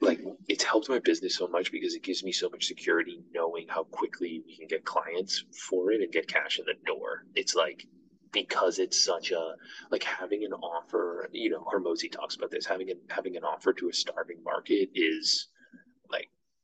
like 0.00 0.20
it's 0.48 0.64
helped 0.64 0.88
my 0.88 0.98
business 0.98 1.36
so 1.36 1.46
much 1.46 1.70
because 1.70 1.94
it 1.94 2.02
gives 2.02 2.24
me 2.24 2.32
so 2.32 2.48
much 2.48 2.66
security 2.66 3.22
knowing 3.32 3.66
how 3.68 3.84
quickly 3.84 4.42
we 4.44 4.56
can 4.56 4.66
get 4.66 4.84
clients 4.84 5.44
for 5.68 5.92
it 5.92 6.00
and 6.00 6.12
get 6.12 6.26
cash 6.26 6.58
in 6.58 6.64
the 6.64 6.74
door. 6.86 7.24
It's 7.34 7.54
like 7.54 7.86
because 8.32 8.78
it's 8.78 9.02
such 9.04 9.30
a 9.30 9.54
like 9.90 10.02
having 10.02 10.44
an 10.44 10.52
offer, 10.54 11.28
you 11.32 11.50
know, 11.50 11.64
Hormozi 11.64 12.10
talks 12.10 12.34
about 12.34 12.50
this, 12.50 12.66
having 12.66 12.90
an 12.90 12.98
having 13.08 13.36
an 13.36 13.44
offer 13.44 13.72
to 13.74 13.88
a 13.88 13.92
starving 13.92 14.42
market 14.42 14.90
is 14.94 15.48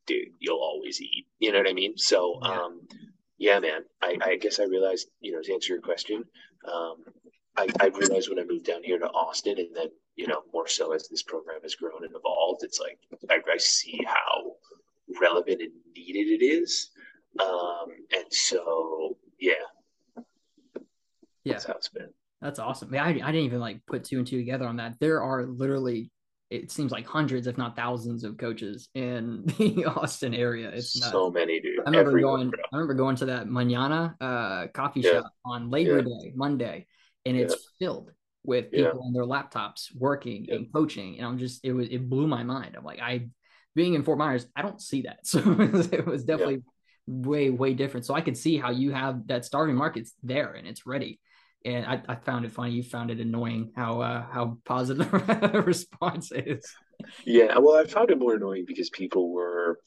dude, 0.09 0.33
you'll 0.39 0.57
always 0.69 0.99
eat. 0.99 1.25
You 1.39 1.51
know 1.51 1.59
what 1.59 1.69
I 1.69 1.73
mean? 1.73 1.97
So, 1.97 2.39
yeah. 2.41 2.49
um, 2.49 2.81
yeah, 3.37 3.59
man, 3.59 3.81
I, 4.01 4.17
I 4.21 4.35
guess 4.35 4.59
I 4.59 4.63
realized, 4.63 5.07
you 5.21 5.31
know, 5.31 5.41
to 5.41 5.53
answer 5.53 5.73
your 5.73 5.81
question, 5.81 6.25
um, 6.65 6.95
I, 7.55 7.67
I 7.79 7.87
realized 7.87 8.29
when 8.29 8.39
I 8.39 8.43
moved 8.43 8.65
down 8.65 8.83
here 8.83 8.99
to 8.99 9.07
Austin 9.07 9.57
and 9.59 9.73
then, 9.75 9.89
you 10.15 10.27
know, 10.27 10.41
more 10.53 10.67
so 10.67 10.91
as 10.91 11.07
this 11.07 11.23
program 11.23 11.61
has 11.61 11.75
grown 11.75 12.03
and 12.03 12.13
evolved, 12.15 12.63
it's 12.63 12.79
like, 12.79 12.99
I, 13.29 13.37
I 13.49 13.57
see 13.57 13.99
how 14.05 14.55
relevant 15.21 15.61
and 15.61 15.71
needed 15.95 16.41
it 16.41 16.43
is. 16.43 16.89
Um, 17.39 17.87
and 18.13 18.25
so, 18.31 19.17
yeah. 19.39 19.53
Yeah. 21.45 21.53
That's 21.53 21.65
how 21.65 21.73
it's 21.73 21.89
been. 21.89 22.09
That's 22.41 22.59
awesome. 22.59 22.93
I, 22.93 23.09
I 23.09 23.11
didn't 23.13 23.35
even 23.35 23.59
like 23.59 23.85
put 23.85 24.03
two 24.03 24.17
and 24.17 24.27
two 24.27 24.37
together 24.37 24.67
on 24.67 24.77
that. 24.77 24.99
There 24.99 25.21
are 25.21 25.45
literally 25.45 26.11
it 26.49 26.71
seems 26.71 26.91
like 26.91 27.05
hundreds, 27.05 27.47
if 27.47 27.57
not 27.57 27.75
thousands, 27.75 28.23
of 28.23 28.37
coaches 28.37 28.89
in 28.95 29.43
the 29.57 29.85
Austin 29.85 30.33
area. 30.33 30.69
It's 30.69 30.99
nuts. 30.99 31.11
so 31.11 31.29
many, 31.29 31.59
dude. 31.59 31.79
I 31.79 31.89
remember 31.89 32.11
Everyone, 32.11 32.35
going. 32.35 32.49
Bro. 32.49 32.59
I 32.71 32.75
remember 32.75 32.93
going 32.95 33.15
to 33.17 33.25
that 33.27 33.47
manana 33.47 34.15
uh, 34.19 34.67
coffee 34.73 35.01
yeah. 35.01 35.11
shop 35.11 35.33
on 35.45 35.69
Labor 35.69 35.97
yeah. 35.97 36.03
Day, 36.23 36.33
Monday, 36.35 36.87
and 37.25 37.37
it's 37.37 37.55
filled 37.79 38.11
with 38.43 38.71
people 38.71 39.03
on 39.03 39.13
their 39.13 39.25
laptops 39.25 39.95
working 39.95 40.47
and 40.49 40.71
coaching. 40.73 41.17
And 41.17 41.27
I'm 41.27 41.37
just, 41.37 41.63
it 41.63 41.73
was, 41.73 41.87
it 41.89 42.09
blew 42.09 42.25
my 42.25 42.43
mind. 42.43 42.75
I'm 42.77 42.85
like, 42.85 42.99
I, 42.99 43.27
being 43.75 43.93
in 43.93 44.03
Fort 44.03 44.17
Myers, 44.17 44.47
I 44.55 44.61
don't 44.61 44.81
see 44.81 45.03
that. 45.03 45.19
So 45.25 45.39
it 45.39 45.71
was, 45.71 45.87
it 45.87 46.05
was 46.05 46.23
definitely 46.23 46.63
way 47.05 47.49
way 47.49 47.73
different. 47.73 48.05
So 48.05 48.13
I 48.13 48.21
could 48.21 48.37
see 48.37 48.57
how 48.57 48.71
you 48.71 48.91
have 48.91 49.27
that 49.27 49.45
starving 49.45 49.75
market's 49.75 50.13
there 50.23 50.53
and 50.53 50.67
it's 50.67 50.85
ready. 50.85 51.19
And 51.65 51.85
I, 51.85 52.01
I 52.07 52.15
found 52.15 52.45
it 52.45 52.51
funny. 52.51 52.71
You 52.71 52.83
found 52.83 53.11
it 53.11 53.19
annoying 53.19 53.71
how 53.75 54.01
uh, 54.01 54.25
how 54.31 54.57
positive 54.65 55.11
the 55.11 55.63
response 55.65 56.31
is. 56.31 56.65
Yeah, 57.25 57.57
well, 57.57 57.77
I 57.77 57.85
found 57.85 58.11
it 58.11 58.19
more 58.19 58.35
annoying 58.35 58.65
because 58.65 58.89
people 58.89 59.31
were 59.31 59.79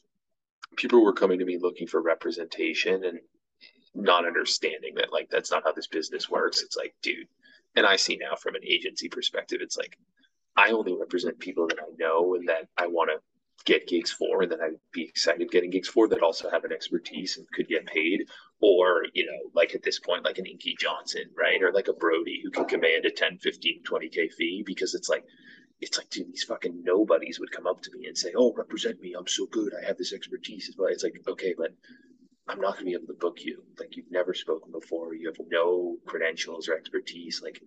people 0.75 1.03
were 1.03 1.13
coming 1.13 1.39
to 1.39 1.45
me 1.45 1.57
looking 1.57 1.87
for 1.87 2.01
representation 2.01 3.03
and 3.05 3.19
not 3.95 4.25
understanding 4.25 4.95
that 4.95 5.11
like 5.11 5.29
that's 5.29 5.51
not 5.51 5.63
how 5.63 5.71
this 5.71 5.87
business 5.87 6.29
works. 6.29 6.61
It's 6.61 6.77
like, 6.77 6.93
dude, 7.01 7.27
and 7.75 7.85
I 7.85 7.95
see 7.95 8.17
now 8.17 8.35
from 8.35 8.55
an 8.55 8.63
agency 8.65 9.09
perspective, 9.09 9.59
it's 9.61 9.77
like 9.77 9.97
I 10.55 10.71
only 10.71 10.95
represent 10.95 11.39
people 11.39 11.67
that 11.67 11.79
I 11.79 11.91
know 11.97 12.35
and 12.35 12.47
that 12.49 12.67
I 12.77 12.87
want 12.87 13.09
to 13.09 13.19
get 13.65 13.87
gigs 13.87 14.11
for 14.11 14.43
and 14.43 14.51
that 14.51 14.61
I'd 14.61 14.79
be 14.91 15.03
excited 15.03 15.49
getting 15.51 15.69
gigs 15.69 15.87
for 15.87 16.07
that 16.07 16.21
also 16.21 16.49
have 16.49 16.65
an 16.65 16.71
expertise 16.71 17.37
and 17.37 17.49
could 17.51 17.67
get 17.67 17.85
paid. 17.85 18.25
Or, 18.65 19.03
you 19.13 19.25
know, 19.25 19.51
like 19.53 19.75
at 19.75 19.83
this 19.83 19.99
point, 19.99 20.23
like 20.23 20.37
an 20.37 20.45
Inky 20.45 20.77
Johnson, 20.79 21.23
right? 21.37 21.61
Or 21.61 21.73
like 21.73 21.89
a 21.89 21.93
Brody 21.93 22.39
who 22.41 22.49
can 22.49 22.63
command 22.63 23.03
a 23.05 23.11
10, 23.11 23.39
15, 23.39 23.83
20K 23.83 24.31
fee 24.31 24.63
because 24.65 24.93
it's 24.93 25.09
like, 25.09 25.25
it's 25.81 25.97
like, 25.97 26.09
dude, 26.09 26.27
these 26.27 26.43
fucking 26.43 26.81
nobodies 26.81 27.41
would 27.41 27.51
come 27.51 27.67
up 27.67 27.81
to 27.81 27.91
me 27.91 28.07
and 28.07 28.17
say, 28.17 28.31
Oh, 28.37 28.53
represent 28.55 29.01
me. 29.01 29.15
I'm 29.19 29.27
so 29.27 29.47
good. 29.47 29.73
I 29.75 29.85
have 29.85 29.97
this 29.97 30.13
expertise. 30.13 30.73
But 30.77 30.91
it's 30.91 31.03
like, 31.03 31.21
okay, 31.27 31.53
but 31.57 31.71
I'm 32.47 32.61
not 32.61 32.75
going 32.75 32.85
to 32.85 32.91
be 32.91 32.93
able 32.93 33.07
to 33.07 33.19
book 33.19 33.43
you. 33.43 33.63
Like 33.77 33.97
you've 33.97 34.11
never 34.11 34.33
spoken 34.33 34.71
before. 34.71 35.13
You 35.13 35.27
have 35.27 35.45
no 35.49 35.97
credentials 36.05 36.69
or 36.69 36.75
expertise. 36.75 37.41
Like 37.43 37.61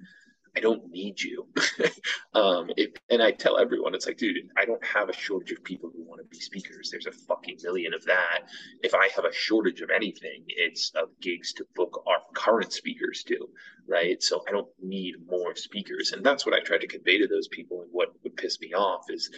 I 0.56 0.60
don't 0.60 0.90
need 0.90 1.20
you. 1.20 1.46
um, 2.34 2.70
it, 2.78 2.98
and 3.10 3.22
I 3.22 3.30
tell 3.30 3.58
everyone, 3.58 3.94
it's 3.94 4.06
like, 4.06 4.16
dude, 4.16 4.36
I 4.56 4.64
don't 4.64 4.84
have 4.84 5.10
a 5.10 5.12
shortage 5.12 5.52
of 5.52 5.62
people 5.62 5.90
who 5.94 6.02
want 6.02 6.22
to 6.22 6.26
be 6.28 6.40
speakers. 6.40 6.88
There's 6.90 7.06
a 7.06 7.12
fucking 7.12 7.58
million 7.62 7.92
of 7.92 8.04
that. 8.06 8.44
If 8.82 8.94
I 8.94 9.08
have 9.14 9.26
a 9.26 9.32
shortage 9.32 9.82
of 9.82 9.90
anything, 9.90 10.44
it's 10.48 10.92
of 10.94 11.10
gigs 11.20 11.52
to 11.54 11.66
book 11.74 12.02
our 12.06 12.20
current 12.34 12.72
speakers 12.72 13.22
to, 13.24 13.48
right? 13.86 14.22
So 14.22 14.42
I 14.48 14.52
don't 14.52 14.68
need 14.82 15.16
more 15.26 15.54
speakers. 15.54 16.12
And 16.12 16.24
that's 16.24 16.46
what 16.46 16.54
I 16.54 16.60
tried 16.60 16.80
to 16.80 16.86
convey 16.86 17.18
to 17.18 17.28
those 17.28 17.48
people. 17.48 17.82
And 17.82 17.90
what 17.92 18.08
would 18.22 18.36
piss 18.36 18.58
me 18.58 18.72
off 18.72 19.04
is 19.10 19.30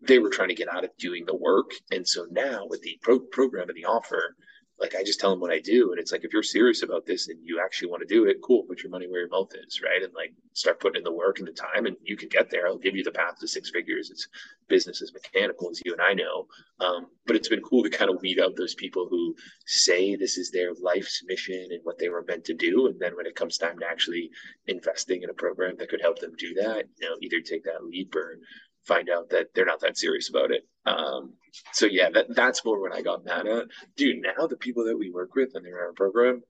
they 0.00 0.18
were 0.18 0.30
trying 0.30 0.48
to 0.48 0.54
get 0.54 0.72
out 0.72 0.84
of 0.84 0.96
doing 0.98 1.26
the 1.26 1.36
work. 1.36 1.70
And 1.90 2.08
so 2.08 2.26
now 2.30 2.66
with 2.66 2.80
the 2.80 2.98
pro- 3.02 3.20
program 3.20 3.68
and 3.68 3.76
the 3.76 3.84
offer, 3.84 4.36
like 4.78 4.94
I 4.94 5.02
just 5.02 5.20
tell 5.20 5.30
them 5.30 5.40
what 5.40 5.52
I 5.52 5.58
do. 5.58 5.90
And 5.90 5.98
it's 5.98 6.12
like, 6.12 6.24
if 6.24 6.32
you're 6.32 6.42
serious 6.42 6.82
about 6.82 7.06
this 7.06 7.28
and 7.28 7.38
you 7.42 7.60
actually 7.60 7.88
want 7.88 8.06
to 8.06 8.14
do 8.14 8.26
it, 8.26 8.42
cool, 8.42 8.64
put 8.64 8.82
your 8.82 8.90
money 8.90 9.06
where 9.08 9.20
your 9.20 9.28
mouth 9.30 9.50
is, 9.66 9.80
right? 9.82 10.02
And 10.02 10.12
like 10.14 10.34
start 10.52 10.80
putting 10.80 11.00
in 11.00 11.04
the 11.04 11.12
work 11.12 11.38
and 11.38 11.48
the 11.48 11.52
time 11.52 11.86
and 11.86 11.96
you 12.02 12.16
can 12.16 12.28
get 12.28 12.50
there. 12.50 12.66
I'll 12.66 12.76
give 12.76 12.94
you 12.94 13.02
the 13.02 13.10
path 13.10 13.38
to 13.40 13.48
six 13.48 13.70
figures. 13.70 14.10
It's 14.10 14.28
business 14.68 15.00
as 15.00 15.12
mechanical 15.14 15.70
as 15.70 15.80
you 15.84 15.92
and 15.92 16.02
I 16.02 16.12
know. 16.12 16.46
Um, 16.80 17.06
but 17.26 17.36
it's 17.36 17.48
been 17.48 17.62
cool 17.62 17.84
to 17.84 17.90
kind 17.90 18.10
of 18.10 18.20
weed 18.20 18.38
out 18.38 18.56
those 18.56 18.74
people 18.74 19.06
who 19.08 19.34
say 19.64 20.14
this 20.14 20.36
is 20.36 20.50
their 20.50 20.74
life's 20.74 21.22
mission 21.26 21.68
and 21.70 21.80
what 21.84 21.98
they 21.98 22.10
were 22.10 22.24
meant 22.28 22.44
to 22.46 22.54
do. 22.54 22.86
And 22.86 23.00
then 23.00 23.16
when 23.16 23.26
it 23.26 23.36
comes 23.36 23.56
time 23.56 23.78
to 23.78 23.86
actually 23.86 24.30
investing 24.66 25.22
in 25.22 25.30
a 25.30 25.34
program 25.34 25.76
that 25.78 25.88
could 25.88 26.02
help 26.02 26.18
them 26.18 26.32
do 26.36 26.52
that, 26.54 26.84
you 27.00 27.08
know, 27.08 27.16
either 27.22 27.40
take 27.40 27.64
that 27.64 27.84
leap 27.84 28.14
or 28.14 28.38
find 28.86 29.08
out 29.10 29.30
that 29.30 29.48
they're 29.54 29.66
not 29.66 29.80
that 29.80 29.98
serious 29.98 30.28
about 30.30 30.50
it. 30.50 30.66
Um, 30.84 31.34
so 31.72 31.86
yeah, 31.86 32.10
that 32.10 32.26
that's 32.34 32.64
more 32.64 32.80
when 32.80 32.92
I 32.92 33.02
got 33.02 33.24
mad 33.24 33.46
at. 33.46 33.66
Dude, 33.96 34.22
now 34.22 34.46
the 34.46 34.56
people 34.56 34.84
that 34.84 34.98
we 34.98 35.10
work 35.10 35.34
with 35.34 35.56
in 35.56 35.66
our 35.66 35.92
program, 35.92 36.42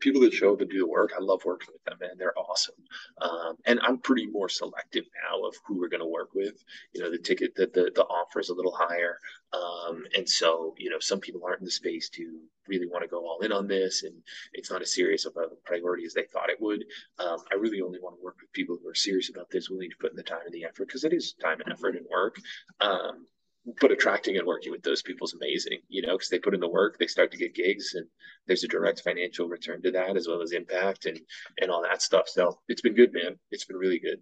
people 0.00 0.20
that 0.22 0.32
show 0.32 0.52
up 0.52 0.60
and 0.60 0.70
do 0.70 0.78
the 0.78 0.86
work, 0.86 1.12
I 1.16 1.20
love 1.20 1.44
working 1.44 1.68
with 1.72 1.82
them, 1.84 1.98
man. 2.00 2.16
They're 2.16 2.38
awesome. 2.38 2.74
Um, 3.20 3.56
and 3.66 3.80
I'm 3.82 3.98
pretty 3.98 4.26
more 4.26 4.48
selective 4.48 5.04
now 5.28 5.46
of 5.46 5.54
who 5.66 5.78
we're 5.78 5.88
going 5.88 6.00
to 6.00 6.06
work 6.06 6.30
with. 6.34 6.62
You 6.92 7.02
know, 7.02 7.10
the 7.10 7.18
ticket, 7.18 7.54
that 7.56 7.72
the, 7.72 7.90
the 7.94 8.04
offer 8.04 8.40
is 8.40 8.50
a 8.50 8.54
little 8.54 8.74
higher. 8.74 9.18
Um, 9.52 10.04
and 10.16 10.28
so, 10.28 10.74
you 10.78 10.90
know, 10.90 11.00
some 11.00 11.20
people 11.20 11.42
aren't 11.44 11.60
in 11.60 11.64
the 11.64 11.70
space 11.70 12.08
to 12.10 12.40
really 12.68 12.86
want 12.86 13.02
to 13.02 13.08
go 13.08 13.26
all 13.26 13.40
in 13.40 13.52
on 13.52 13.66
this 13.66 14.04
and 14.04 14.14
it's 14.52 14.70
not 14.70 14.80
as 14.80 14.94
serious 14.94 15.26
of 15.26 15.36
a 15.36 15.48
priority 15.64 16.04
as 16.04 16.14
they 16.14 16.24
thought 16.32 16.50
it 16.50 16.60
would. 16.60 16.84
Um, 17.18 17.38
I 17.50 17.56
really 17.56 17.80
only 17.80 17.98
want 18.00 18.16
to 18.16 18.24
work 18.24 18.36
with 18.40 18.52
people 18.52 18.78
who 18.80 18.88
are 18.88 18.94
serious 18.94 19.28
about 19.28 19.50
this, 19.50 19.68
willing 19.68 19.90
to 19.90 19.96
put 20.00 20.10
in 20.10 20.16
the 20.16 20.22
time 20.22 20.42
and 20.44 20.54
the 20.54 20.64
effort 20.64 20.86
because 20.86 21.04
it 21.04 21.12
is 21.12 21.34
time 21.34 21.60
and 21.60 21.72
effort 21.72 21.96
and 21.96 22.06
work. 22.08 22.36
Um, 22.80 23.26
but 23.80 23.92
attracting 23.92 24.36
and 24.36 24.46
working 24.46 24.72
with 24.72 24.82
those 24.82 25.02
people 25.02 25.26
is 25.26 25.34
amazing, 25.34 25.78
you 25.88 26.02
know, 26.02 26.16
because 26.16 26.28
they 26.28 26.38
put 26.38 26.54
in 26.54 26.60
the 26.60 26.68
work, 26.68 26.98
they 26.98 27.06
start 27.06 27.30
to 27.30 27.36
get 27.36 27.54
gigs, 27.54 27.94
and 27.94 28.06
there's 28.46 28.64
a 28.64 28.68
direct 28.68 29.02
financial 29.02 29.48
return 29.48 29.82
to 29.82 29.90
that 29.90 30.16
as 30.16 30.26
well 30.26 30.42
as 30.42 30.52
impact 30.52 31.06
and 31.06 31.20
and 31.60 31.70
all 31.70 31.82
that 31.82 32.02
stuff. 32.02 32.28
So 32.28 32.58
it's 32.68 32.80
been 32.80 32.94
good, 32.94 33.12
man. 33.12 33.38
It's 33.50 33.64
been 33.64 33.76
really 33.76 33.98
good. 33.98 34.18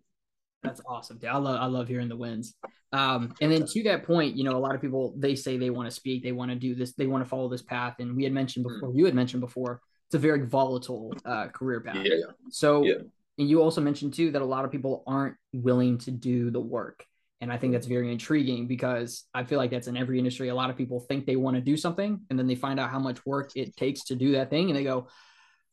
That's 0.62 0.80
awesome. 0.88 1.20
I 1.28 1.38
love 1.38 1.60
I 1.60 1.66
love 1.66 1.88
hearing 1.88 2.08
the 2.08 2.16
wins. 2.16 2.54
Um, 2.92 3.34
and 3.40 3.52
then 3.52 3.66
to 3.66 3.82
that 3.84 4.04
point, 4.04 4.36
you 4.36 4.44
know, 4.44 4.56
a 4.56 4.58
lot 4.58 4.74
of 4.74 4.80
people 4.80 5.14
they 5.16 5.34
say 5.34 5.56
they 5.56 5.70
want 5.70 5.88
to 5.88 5.94
speak, 5.94 6.22
they 6.22 6.32
want 6.32 6.50
to 6.50 6.56
do 6.56 6.74
this, 6.74 6.94
they 6.94 7.06
want 7.06 7.22
to 7.22 7.28
follow 7.28 7.48
this 7.48 7.62
path. 7.62 7.96
And 8.00 8.16
we 8.16 8.24
had 8.24 8.32
mentioned 8.32 8.66
hmm. 8.66 8.74
before, 8.74 8.88
mm. 8.88 8.96
you 8.96 9.04
had 9.04 9.14
mentioned 9.14 9.40
before, 9.40 9.80
it's 10.06 10.14
a 10.14 10.18
very 10.18 10.46
volatile 10.46 11.12
uh, 11.24 11.48
career 11.48 11.80
path. 11.80 11.98
Yeah. 12.02 12.32
So, 12.50 12.82
yeah. 12.82 12.94
and 13.36 13.48
you 13.48 13.60
also 13.60 13.80
mentioned 13.82 14.14
too 14.14 14.30
that 14.32 14.40
a 14.40 14.44
lot 14.44 14.64
of 14.64 14.72
people 14.72 15.04
aren't 15.06 15.36
willing 15.52 15.98
to 15.98 16.10
do 16.10 16.50
the 16.50 16.60
work. 16.60 17.04
And 17.40 17.52
I 17.52 17.56
think 17.56 17.72
that's 17.72 17.86
very 17.86 18.10
intriguing 18.10 18.66
because 18.66 19.24
I 19.32 19.44
feel 19.44 19.58
like 19.58 19.70
that's 19.70 19.86
in 19.86 19.96
every 19.96 20.18
industry. 20.18 20.48
A 20.48 20.54
lot 20.54 20.70
of 20.70 20.76
people 20.76 21.00
think 21.00 21.24
they 21.24 21.36
want 21.36 21.54
to 21.56 21.60
do 21.60 21.76
something 21.76 22.20
and 22.30 22.38
then 22.38 22.46
they 22.46 22.56
find 22.56 22.80
out 22.80 22.90
how 22.90 22.98
much 22.98 23.24
work 23.24 23.52
it 23.54 23.76
takes 23.76 24.04
to 24.04 24.16
do 24.16 24.32
that 24.32 24.50
thing 24.50 24.68
and 24.68 24.76
they 24.76 24.84
go, 24.84 25.08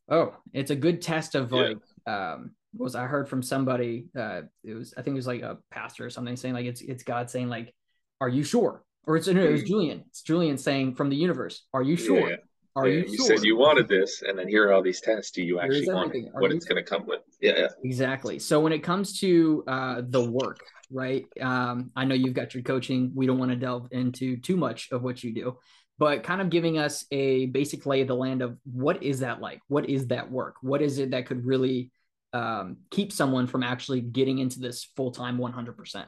oh, 0.10 0.36
it's 0.53 0.72
a 0.72 0.75
good 0.75 1.01
test 1.01 1.34
of 1.34 1.51
yeah. 1.51 1.62
like, 1.62 1.77
um, 2.05 2.51
was 2.77 2.93
I 2.93 3.05
heard 3.05 3.27
from 3.27 3.41
somebody, 3.41 4.07
uh, 4.15 4.41
it 4.63 4.74
was, 4.74 4.93
I 4.95 5.01
think 5.01 5.15
it 5.15 5.17
was 5.17 5.27
like 5.27 5.41
a 5.41 5.57
pastor 5.72 6.05
or 6.05 6.10
something 6.12 6.36
saying 6.36 6.53
like, 6.53 6.65
it's, 6.65 6.81
it's 6.81 7.03
God 7.03 7.29
saying 7.29 7.50
like, 7.50 7.74
are 8.22 8.29
you 8.29 8.43
sure? 8.43 8.84
Or 9.07 9.17
it's, 9.17 9.27
no, 9.27 9.41
it 9.41 9.51
was 9.51 9.62
hmm. 9.62 9.67
Julian. 9.67 10.03
It's 10.10 10.22
Julian 10.22 10.57
saying 10.57 10.95
from 10.95 11.10
the 11.10 11.15
universe, 11.15 11.65
are 11.74 11.81
you 11.81 11.95
sure? 11.95 12.29
Yeah. 12.29 12.36
Are 12.75 12.88
yeah, 12.88 13.05
you, 13.05 13.12
you 13.12 13.17
sure? 13.17 13.27
said 13.27 13.44
you 13.44 13.58
wanted 13.58 13.88
this, 13.88 14.22
and 14.22 14.38
then 14.38 14.50
here 14.50 14.67
are 14.67 14.74
all 14.74 14.82
these 14.82 15.00
tests. 15.00 15.32
Do 15.32 15.41
you 15.41 15.60
actually 15.62 15.88
want 15.88 16.13
what 16.34 16.51
it's 16.51 16.65
going 16.65 16.84
to 16.84 16.89
come 16.89 17.05
with? 17.05 17.22
Yeah, 17.39 17.53
yeah, 17.58 17.67
exactly. 17.84 18.38
So 18.38 18.60
when 18.60 18.74
it 18.74 18.79
comes 18.79 19.17
to 19.22 19.63
uh, 19.65 20.01
the 20.05 20.29
work, 20.29 20.60
right? 20.91 21.25
Um, 21.39 21.91
I 21.96 22.03
know 22.03 22.15
you've 22.15 22.34
got 22.34 22.53
your 22.53 22.63
coaching. 22.63 23.12
We 23.15 23.27
don't 23.27 23.39
want 23.39 23.51
to 23.51 23.58
delve 23.58 23.88
into 23.91 24.38
too 24.38 24.58
much 24.58 24.89
of 24.91 25.03
what 25.03 25.24
you 25.24 25.34
do, 25.34 25.58
but 25.98 26.24
kind 26.24 26.41
of 26.41 26.50
giving 26.50 26.77
us 26.77 27.05
a 27.12 27.46
basic 27.48 27.86
lay 27.86 28.01
of 28.01 28.08
the 28.08 28.15
land 28.15 28.41
of 28.41 28.58
what 28.65 29.01
is 29.01 29.22
that 29.22 29.39
like? 29.39 29.62
What 29.67 29.89
is 29.89 30.08
that 30.08 30.29
work? 30.29 30.55
What 30.62 30.82
is 30.82 31.00
it 31.00 31.12
that 31.12 31.27
could 31.27 31.46
really 31.46 31.91
um, 32.34 32.77
keep 32.91 33.13
someone 33.13 33.48
from 33.48 33.63
actually 33.63 34.01
getting 34.01 34.39
into 34.39 34.60
this 34.60 34.84
full 34.98 35.12
time 35.12 35.38
100%? 35.38 36.08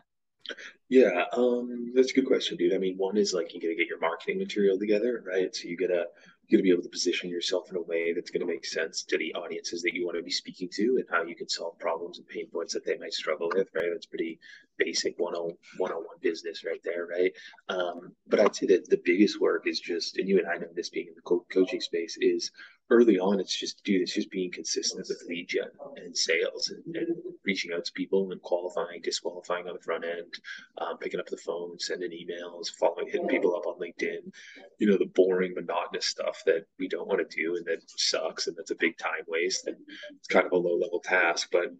Yeah, 0.89 1.25
um, 1.33 1.91
that's 1.93 2.11
a 2.11 2.13
good 2.13 2.25
question, 2.25 2.57
dude. 2.57 2.73
I 2.73 2.77
mean, 2.77 2.95
one 2.97 3.17
is 3.17 3.33
like 3.33 3.53
you 3.53 3.59
got 3.61 3.67
to 3.67 3.75
get 3.75 3.87
your 3.87 3.99
marketing 3.99 4.37
material 4.37 4.79
together, 4.79 5.23
right? 5.27 5.53
So 5.53 5.67
you 5.67 5.75
got 5.75 5.87
to 5.87 6.05
you're 6.47 6.59
going 6.59 6.63
to 6.63 6.69
be 6.69 6.73
able 6.73 6.83
to 6.83 6.89
position 6.89 7.29
yourself 7.29 7.69
in 7.69 7.75
a 7.75 7.81
way 7.81 8.13
that's 8.13 8.31
going 8.31 8.45
to 8.45 8.51
make 8.51 8.65
sense 8.65 9.03
to 9.03 9.17
the 9.17 9.33
audiences 9.33 9.81
that 9.81 9.93
you 9.93 10.05
want 10.05 10.17
to 10.17 10.23
be 10.23 10.31
speaking 10.31 10.69
to 10.71 10.97
and 10.97 11.05
how 11.11 11.23
you 11.23 11.35
can 11.35 11.49
solve 11.49 11.77
problems 11.77 12.17
and 12.17 12.27
pain 12.27 12.47
points 12.51 12.73
that 12.73 12.85
they 12.85 12.97
might 12.97 13.13
struggle 13.13 13.49
with, 13.53 13.67
right? 13.75 13.89
That's 13.91 14.05
pretty 14.05 14.39
basic 14.77 15.15
one-on-one 15.17 16.17
business 16.21 16.63
right 16.65 16.81
there, 16.83 17.07
right? 17.07 17.31
Um, 17.69 18.13
but 18.27 18.39
I'd 18.39 18.55
say 18.55 18.67
that 18.67 18.89
the 18.89 19.01
biggest 19.03 19.39
work 19.41 19.67
is 19.67 19.79
just, 19.79 20.17
and 20.17 20.27
you 20.27 20.37
and 20.39 20.47
I 20.47 20.55
know 20.57 20.67
this 20.75 20.89
being 20.89 21.07
in 21.07 21.15
the 21.15 21.21
co- 21.21 21.45
coaching 21.51 21.81
space, 21.81 22.17
is 22.19 22.51
early 22.89 23.19
on, 23.19 23.39
it's 23.39 23.57
just, 23.57 23.83
dude, 23.83 24.01
it's 24.01 24.13
just 24.13 24.31
being 24.31 24.51
consistent 24.51 25.05
with 25.07 25.23
lead 25.27 25.47
gen 25.49 25.69
and 25.97 26.15
sales 26.15 26.69
and, 26.69 26.95
and 26.95 27.17
reaching 27.43 27.73
out 27.73 27.83
to 27.85 27.91
people 27.93 28.31
and 28.31 28.41
qualifying, 28.41 29.01
disqualifying 29.03 29.67
on 29.67 29.73
the 29.73 29.81
front 29.81 30.05
end, 30.05 30.33
um, 30.77 30.97
picking 30.97 31.19
up 31.19 31.27
the 31.27 31.37
phone, 31.37 31.77
sending 31.79 32.11
emails, 32.11 32.69
following, 32.79 33.07
hitting 33.07 33.27
people 33.27 33.55
up 33.55 33.67
on 33.67 33.79
LinkedIn, 33.79 34.31
you 34.79 34.87
know, 34.87 34.97
the 34.97 35.11
boring, 35.15 35.53
monotonous 35.53 36.05
stuff 36.05 36.41
that 36.45 36.65
we 36.79 36.87
don't 36.87 37.07
want 37.07 37.19
to 37.19 37.35
do 37.35 37.55
and 37.55 37.65
that 37.65 37.79
sucks 37.87 38.47
and 38.47 38.55
that's 38.55 38.71
a 38.71 38.75
big 38.75 38.97
time 38.97 39.23
waste 39.27 39.67
and 39.67 39.77
it's 40.17 40.27
kind 40.27 40.45
of 40.45 40.51
a 40.53 40.57
low 40.57 40.77
level 40.77 41.01
task, 41.01 41.49
but 41.51 41.73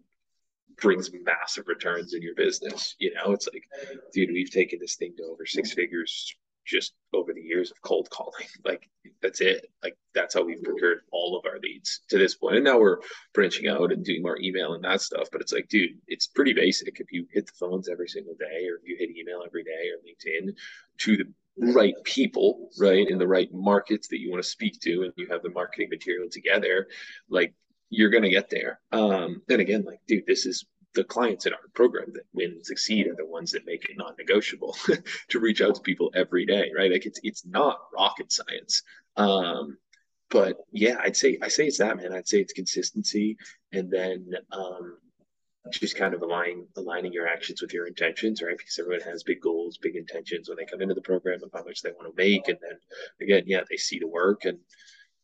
brings 0.76 1.10
massive 1.24 1.66
returns 1.66 2.14
in 2.14 2.22
your 2.22 2.34
business. 2.34 2.94
You 2.98 3.14
know, 3.14 3.32
it's 3.32 3.48
like, 3.52 3.64
dude, 4.12 4.30
we've 4.32 4.50
taken 4.50 4.78
this 4.78 4.96
thing 4.96 5.14
to 5.16 5.24
over 5.24 5.46
six 5.46 5.72
figures 5.72 6.34
just 6.68 6.92
over 7.14 7.32
the 7.32 7.40
years 7.40 7.70
of 7.70 7.80
cold 7.82 8.08
calling. 8.10 8.32
Like 8.64 8.90
that's 9.22 9.40
it. 9.40 9.66
Like 9.82 9.96
that's 10.14 10.34
how 10.34 10.44
we've 10.44 10.62
procured 10.62 11.00
all 11.10 11.38
of 11.38 11.46
our 11.46 11.58
leads 11.60 12.00
to 12.10 12.18
this 12.18 12.34
point. 12.34 12.56
And 12.56 12.64
now 12.64 12.78
we're 12.78 12.98
branching 13.32 13.68
out 13.68 13.92
and 13.92 14.04
doing 14.04 14.22
more 14.22 14.38
email 14.40 14.74
and 14.74 14.84
that 14.84 15.00
stuff. 15.00 15.28
But 15.32 15.40
it's 15.40 15.52
like, 15.52 15.68
dude, 15.68 15.96
it's 16.06 16.26
pretty 16.26 16.52
basic. 16.52 17.00
If 17.00 17.10
you 17.10 17.26
hit 17.32 17.46
the 17.46 17.52
phones 17.58 17.88
every 17.88 18.08
single 18.08 18.34
day, 18.34 18.66
or 18.68 18.76
if 18.76 18.82
you 18.84 18.96
hit 18.98 19.16
email 19.16 19.42
every 19.46 19.64
day 19.64 19.88
or 19.88 20.02
LinkedIn 20.04 20.54
to 20.98 21.16
the 21.16 21.72
right 21.72 21.94
people, 22.04 22.68
right, 22.78 23.08
in 23.08 23.18
the 23.18 23.26
right 23.26 23.48
markets 23.52 24.08
that 24.08 24.20
you 24.20 24.30
want 24.30 24.42
to 24.42 24.48
speak 24.48 24.78
to, 24.80 25.02
and 25.02 25.12
you 25.16 25.26
have 25.30 25.42
the 25.42 25.50
marketing 25.50 25.88
material 25.90 26.28
together, 26.30 26.88
like 27.30 27.54
you're 27.90 28.10
gonna 28.10 28.30
get 28.30 28.50
there. 28.50 28.80
Um, 28.92 29.42
and 29.48 29.60
again, 29.60 29.84
like, 29.84 30.00
dude, 30.06 30.26
this 30.26 30.46
is 30.46 30.66
the 30.94 31.04
clients 31.04 31.46
in 31.46 31.52
our 31.52 31.58
program 31.74 32.12
that 32.14 32.24
win 32.32 32.52
and 32.52 32.66
succeed 32.66 33.06
are 33.06 33.14
the 33.14 33.26
ones 33.26 33.52
that 33.52 33.66
make 33.66 33.84
it 33.84 33.96
non-negotiable 33.96 34.76
to 35.28 35.40
reach 35.40 35.60
out 35.60 35.74
to 35.74 35.80
people 35.80 36.10
every 36.14 36.46
day, 36.46 36.70
right? 36.76 36.90
Like 36.90 37.06
it's 37.06 37.20
it's 37.22 37.44
not 37.46 37.78
rocket 37.94 38.32
science. 38.32 38.82
Um, 39.16 39.78
but 40.30 40.58
yeah, 40.72 40.96
I'd 41.00 41.16
say 41.16 41.38
I 41.42 41.48
say 41.48 41.66
it's 41.66 41.78
that 41.78 41.96
man. 41.96 42.12
I'd 42.12 42.28
say 42.28 42.40
it's 42.40 42.52
consistency, 42.52 43.36
and 43.72 43.90
then 43.90 44.30
um, 44.52 44.98
just 45.70 45.96
kind 45.96 46.14
of 46.14 46.22
aligning 46.22 46.66
aligning 46.76 47.12
your 47.12 47.28
actions 47.28 47.62
with 47.62 47.72
your 47.72 47.86
intentions, 47.86 48.42
right? 48.42 48.56
Because 48.56 48.78
everyone 48.78 49.00
has 49.02 49.22
big 49.22 49.40
goals, 49.40 49.78
big 49.78 49.96
intentions 49.96 50.48
when 50.48 50.56
they 50.56 50.64
come 50.64 50.82
into 50.82 50.94
the 50.94 51.00
program 51.00 51.40
of 51.42 51.50
how 51.54 51.64
much 51.64 51.82
they 51.82 51.92
want 51.92 52.14
to 52.14 52.22
make, 52.22 52.48
and 52.48 52.58
then 52.60 52.78
again, 53.20 53.44
yeah, 53.46 53.62
they 53.68 53.76
see 53.76 53.98
the 53.98 54.08
work 54.08 54.44
and 54.44 54.58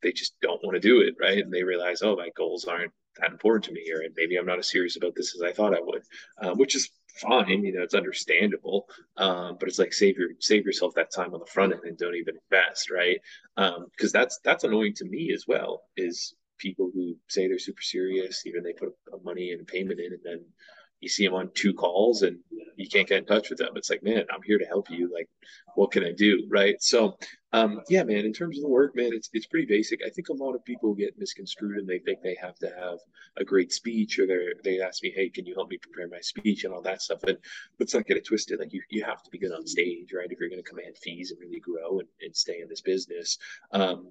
they 0.05 0.13
just 0.13 0.35
don't 0.41 0.63
want 0.63 0.75
to 0.75 0.81
do 0.81 1.01
it, 1.01 1.15
right? 1.21 1.39
And 1.39 1.53
they 1.53 1.65
realize, 1.65 2.03
oh, 2.03 2.15
my 2.15 2.31
goals 2.37 2.67
aren't 2.67 2.93
that 3.19 3.31
important 3.33 3.65
to 3.65 3.73
me, 3.73 3.85
or 3.93 4.03
maybe 4.17 4.37
I'm 4.37 4.47
not 4.47 4.59
as 4.59 4.71
serious 4.71 4.97
about 4.97 5.15
this 5.17 5.35
as 5.35 5.43
I 5.43 5.53
thought 5.53 5.75
I 5.75 5.81
would, 5.81 6.03
uh, 6.43 6.55
which 6.55 6.77
is 6.77 6.91
fine. 7.21 7.65
You 7.65 7.73
know, 7.73 7.83
it's 7.83 7.95
understandable, 7.95 8.87
um, 9.17 9.57
but 9.59 9.69
it's 9.69 9.79
like 9.79 9.93
save 9.93 10.17
your 10.19 10.31
save 10.41 10.65
yourself 10.65 10.95
that 10.95 11.13
time 11.13 11.35
on 11.35 11.41
the 11.41 11.47
front 11.47 11.73
end 11.73 11.83
and 11.85 11.99
don't 11.99 12.17
even 12.17 12.37
invest, 12.51 12.91
right? 12.91 13.19
Because 13.57 14.15
um, 14.15 14.21
that's 14.21 14.39
that's 14.45 14.65
annoying 14.65 14.95
to 14.97 15.05
me 15.05 15.33
as 15.33 15.47
well. 15.49 15.83
Is 15.97 16.35
people 16.59 16.91
who 16.95 17.17
say 17.29 17.49
they're 17.49 17.59
super 17.59 17.83
serious, 17.83 18.47
even 18.47 18.63
they 18.63 18.73
put 18.73 18.93
money 19.25 19.51
and 19.53 19.67
payment 19.67 20.01
in, 20.01 20.13
and 20.13 20.23
then 20.25 20.45
you 21.01 21.09
see 21.09 21.25
them 21.25 21.35
on 21.35 21.51
two 21.55 21.75
calls 21.75 22.23
and 22.23 22.39
you 22.77 22.89
can't 22.89 23.07
get 23.07 23.19
in 23.19 23.27
touch 23.27 23.51
with 23.51 23.59
them. 23.59 23.71
It's 23.77 23.91
like, 23.91 24.03
man, 24.03 24.25
I'm 24.33 24.43
here 24.43 24.59
to 24.59 24.65
help 24.65 24.91
you. 24.91 25.13
Like, 25.13 25.29
what 25.75 25.93
can 25.93 26.03
I 26.03 26.13
do? 26.13 26.47
Right. 26.51 26.81
So, 26.81 27.17
um, 27.55 27.83
yeah, 27.89 28.03
man, 28.03 28.25
in 28.25 28.33
terms 28.33 28.59
of 28.59 28.63
the 28.63 28.69
work, 28.69 28.97
man, 28.97 29.11
it's, 29.13 29.31
it's 29.33 29.47
pretty 29.47 29.67
basic. 29.67 30.01
I 30.05 30.11
think 30.11 30.29
a 30.29 30.33
lot 30.33 30.57
of 30.57 30.65
people 30.65 30.93
get 30.93 31.17
misconstrued 31.17 31.79
and 31.79 31.89
they 31.89 32.01
think 32.01 32.21
they 32.21 32.37
have 32.43 32.57
to 32.57 32.67
have 32.67 32.99
a 33.37 33.45
great 33.45 33.73
speech 33.73 34.19
or 34.19 34.27
they 34.27 34.39
they 34.65 34.81
ask 34.81 35.05
me, 35.05 35.13
Hey, 35.15 35.29
can 35.29 35.47
you 35.47 35.55
help 35.55 35.71
me 35.71 35.79
prepare 35.79 36.09
my 36.09 36.19
speech 36.21 36.65
and 36.65 36.75
all 36.75 36.83
that 36.83 37.01
stuff? 37.01 37.23
And 37.23 37.39
let's 37.79 37.95
not 37.95 38.07
get 38.07 38.17
it 38.17 38.27
twisted. 38.27 38.59
Like 38.59 38.73
you, 38.73 38.83
you 38.91 39.05
have 39.05 39.23
to 39.23 39.31
be 39.31 39.39
good 39.39 39.53
on 39.53 39.69
stage, 39.69 40.13
right? 40.13 40.27
If 40.29 40.41
you're 40.41 40.49
going 40.49 40.65
to 40.65 40.69
command 40.69 40.97
fees 41.01 41.31
and 41.31 41.39
really 41.41 41.61
grow 41.61 42.01
and, 42.01 42.09
and 42.23 42.35
stay 42.35 42.61
in 42.61 42.69
this 42.69 42.81
business. 42.81 43.39
Um, 43.71 44.11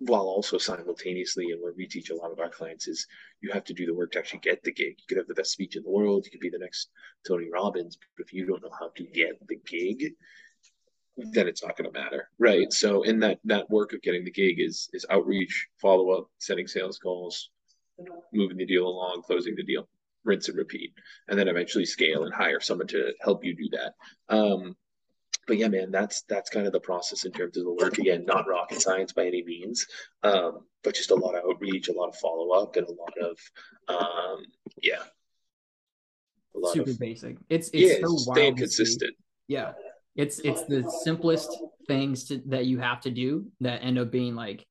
while 0.00 0.22
also 0.22 0.58
simultaneously, 0.58 1.52
and 1.52 1.62
where 1.62 1.74
we 1.76 1.86
teach 1.86 2.10
a 2.10 2.16
lot 2.16 2.32
of 2.32 2.40
our 2.40 2.48
clients 2.48 2.88
is 2.88 3.06
you 3.42 3.52
have 3.52 3.64
to 3.64 3.74
do 3.74 3.84
the 3.84 3.94
work 3.94 4.10
to 4.12 4.18
actually 4.18 4.40
get 4.40 4.64
the 4.64 4.72
gig. 4.72 4.94
You 4.98 5.04
could 5.06 5.18
have 5.18 5.28
the 5.28 5.34
best 5.34 5.52
speech 5.52 5.76
in 5.76 5.82
the 5.82 5.90
world, 5.90 6.24
you 6.24 6.30
could 6.30 6.40
be 6.40 6.50
the 6.50 6.58
next 6.58 6.88
Tony 7.28 7.48
Robbins, 7.52 7.98
but 8.16 8.24
if 8.24 8.32
you 8.32 8.46
don't 8.46 8.62
know 8.62 8.72
how 8.80 8.90
to 8.96 9.04
get 9.04 9.46
the 9.46 9.60
gig, 9.66 10.14
then 11.16 11.48
it's 11.48 11.62
not 11.62 11.76
going 11.76 11.90
to 11.90 11.98
matter, 11.98 12.28
right? 12.38 12.72
So, 12.72 13.02
in 13.02 13.18
that 13.20 13.38
that 13.44 13.70
work 13.70 13.92
of 13.92 14.02
getting 14.02 14.24
the 14.24 14.30
gig 14.30 14.60
is 14.60 14.88
is 14.92 15.06
outreach, 15.10 15.68
follow 15.80 16.10
up, 16.10 16.28
setting 16.38 16.66
sales 16.66 16.98
calls, 16.98 17.50
moving 18.32 18.56
the 18.56 18.66
deal 18.66 18.86
along, 18.86 19.22
closing 19.26 19.54
the 19.56 19.64
deal, 19.64 19.88
rinse 20.24 20.48
and 20.48 20.58
repeat, 20.58 20.92
and 21.28 21.38
then 21.38 21.48
eventually 21.48 21.84
scale 21.84 22.24
and 22.24 22.34
hire 22.34 22.60
someone 22.60 22.86
to 22.88 23.12
help 23.20 23.44
you 23.44 23.54
do 23.54 23.68
that. 23.72 23.94
Um, 24.34 24.76
but 25.46 25.58
yeah, 25.58 25.68
man, 25.68 25.90
that's 25.90 26.22
that's 26.28 26.50
kind 26.50 26.66
of 26.66 26.72
the 26.72 26.80
process 26.80 27.24
in 27.24 27.32
terms 27.32 27.56
of 27.56 27.64
the 27.64 27.72
work. 27.72 27.98
Again, 27.98 28.24
not 28.24 28.48
rocket 28.48 28.80
science 28.80 29.12
by 29.12 29.26
any 29.26 29.42
means, 29.42 29.86
um, 30.22 30.60
but 30.84 30.94
just 30.94 31.10
a 31.10 31.14
lot 31.14 31.34
of 31.34 31.44
outreach, 31.44 31.88
a 31.88 31.92
lot 31.92 32.08
of 32.08 32.16
follow 32.16 32.50
up, 32.50 32.76
and 32.76 32.86
a 32.86 32.92
lot 32.92 33.14
of 33.20 33.38
um, 33.88 34.44
yeah, 34.82 35.02
super 36.72 36.90
of, 36.90 36.98
basic. 36.98 37.36
It's 37.48 37.68
it's 37.72 38.00
yeah, 38.00 38.06
so 38.06 38.16
staying 38.16 38.56
consistent. 38.56 39.16
Yeah, 39.48 39.72
it's 40.16 40.38
it's 40.40 40.64
the 40.64 40.90
simplest 41.04 41.50
things 41.86 42.24
to, 42.24 42.42
that 42.46 42.66
you 42.66 42.78
have 42.78 43.00
to 43.00 43.10
do 43.10 43.46
that 43.60 43.82
end 43.82 43.98
up 43.98 44.10
being 44.10 44.34
like 44.34 44.66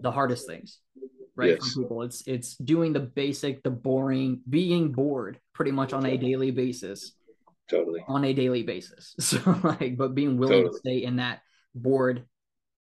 the 0.00 0.10
hardest 0.10 0.46
things 0.46 0.78
right 1.36 1.50
yes. 1.50 1.72
for 1.72 1.82
people 1.82 2.02
it's 2.02 2.22
it's 2.26 2.56
doing 2.56 2.92
the 2.92 3.00
basic 3.00 3.62
the 3.62 3.70
boring 3.70 4.40
being 4.48 4.92
bored 4.92 5.38
pretty 5.54 5.70
much 5.70 5.92
on 5.92 6.04
a 6.06 6.16
daily 6.16 6.50
basis 6.50 7.12
totally 7.72 8.04
on 8.06 8.24
a 8.24 8.32
daily 8.32 8.62
basis. 8.62 9.14
So 9.20 9.38
like, 9.62 9.96
but 9.96 10.14
being 10.14 10.36
willing 10.36 10.64
totally. 10.64 10.72
to 10.72 10.78
stay 10.78 11.04
in 11.04 11.16
that 11.16 11.40
bored 11.74 12.24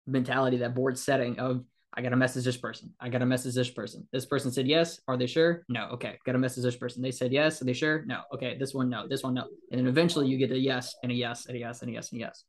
mentality, 0.05 0.57
that 0.57 0.75
bored 0.75 0.97
setting 0.97 1.39
of 1.39 1.63
I 1.93 2.01
gotta 2.01 2.15
message 2.15 2.45
this 2.45 2.57
person. 2.57 2.93
I 2.99 3.09
gotta 3.09 3.25
message 3.25 3.53
this 3.53 3.69
person. 3.69 4.07
This 4.11 4.25
person 4.25 4.51
said 4.51 4.67
yes. 4.67 4.99
Are 5.07 5.17
they 5.17 5.27
sure? 5.27 5.63
No. 5.67 5.89
Okay. 5.93 6.17
Gotta 6.25 6.37
message 6.37 6.63
this 6.63 6.75
person. 6.75 7.01
They 7.01 7.11
said 7.11 7.33
yes. 7.33 7.61
Are 7.61 7.65
they 7.65 7.73
sure? 7.73 8.03
No. 8.05 8.21
Okay. 8.33 8.57
This 8.57 8.73
one, 8.73 8.89
no. 8.89 9.07
This 9.07 9.23
one, 9.23 9.33
no. 9.33 9.47
And 9.71 9.79
then 9.79 9.87
eventually 9.87 10.27
you 10.27 10.37
get 10.37 10.51
a 10.51 10.57
yes 10.57 10.95
and 11.03 11.11
a 11.11 11.15
yes 11.15 11.47
and 11.47 11.55
a 11.55 11.59
yes 11.59 11.81
and 11.81 11.89
a 11.89 11.93
yes 11.93 12.11
and 12.11 12.21
a 12.21 12.25
yes. 12.25 12.43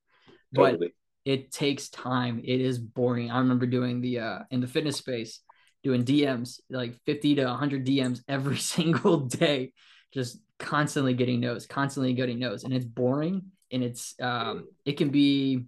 Totally. 0.54 0.78
But 0.78 1.30
it 1.32 1.50
takes 1.50 1.88
time. 1.88 2.40
It 2.44 2.60
is 2.60 2.78
boring. 2.78 3.30
I 3.30 3.38
remember 3.38 3.66
doing 3.66 4.00
the 4.00 4.20
uh 4.20 4.38
in 4.50 4.60
the 4.60 4.68
fitness 4.68 4.96
space, 4.96 5.40
doing 5.82 6.04
DMs, 6.04 6.60
like 6.70 6.94
50 7.06 7.36
to 7.36 7.44
100 7.46 7.86
DMs 7.86 8.20
every 8.28 8.56
single 8.74 9.20
day, 9.20 9.72
just 10.12 10.38
constantly 10.58 11.14
getting 11.14 11.40
no's, 11.40 11.66
constantly 11.66 12.12
getting 12.12 12.38
no's, 12.38 12.62
and 12.62 12.72
it's 12.72 12.84
boring 12.84 13.42
and 13.72 13.82
it's 13.82 14.14
um 14.20 14.68
it 14.84 14.92
can 14.92 15.08
be 15.08 15.64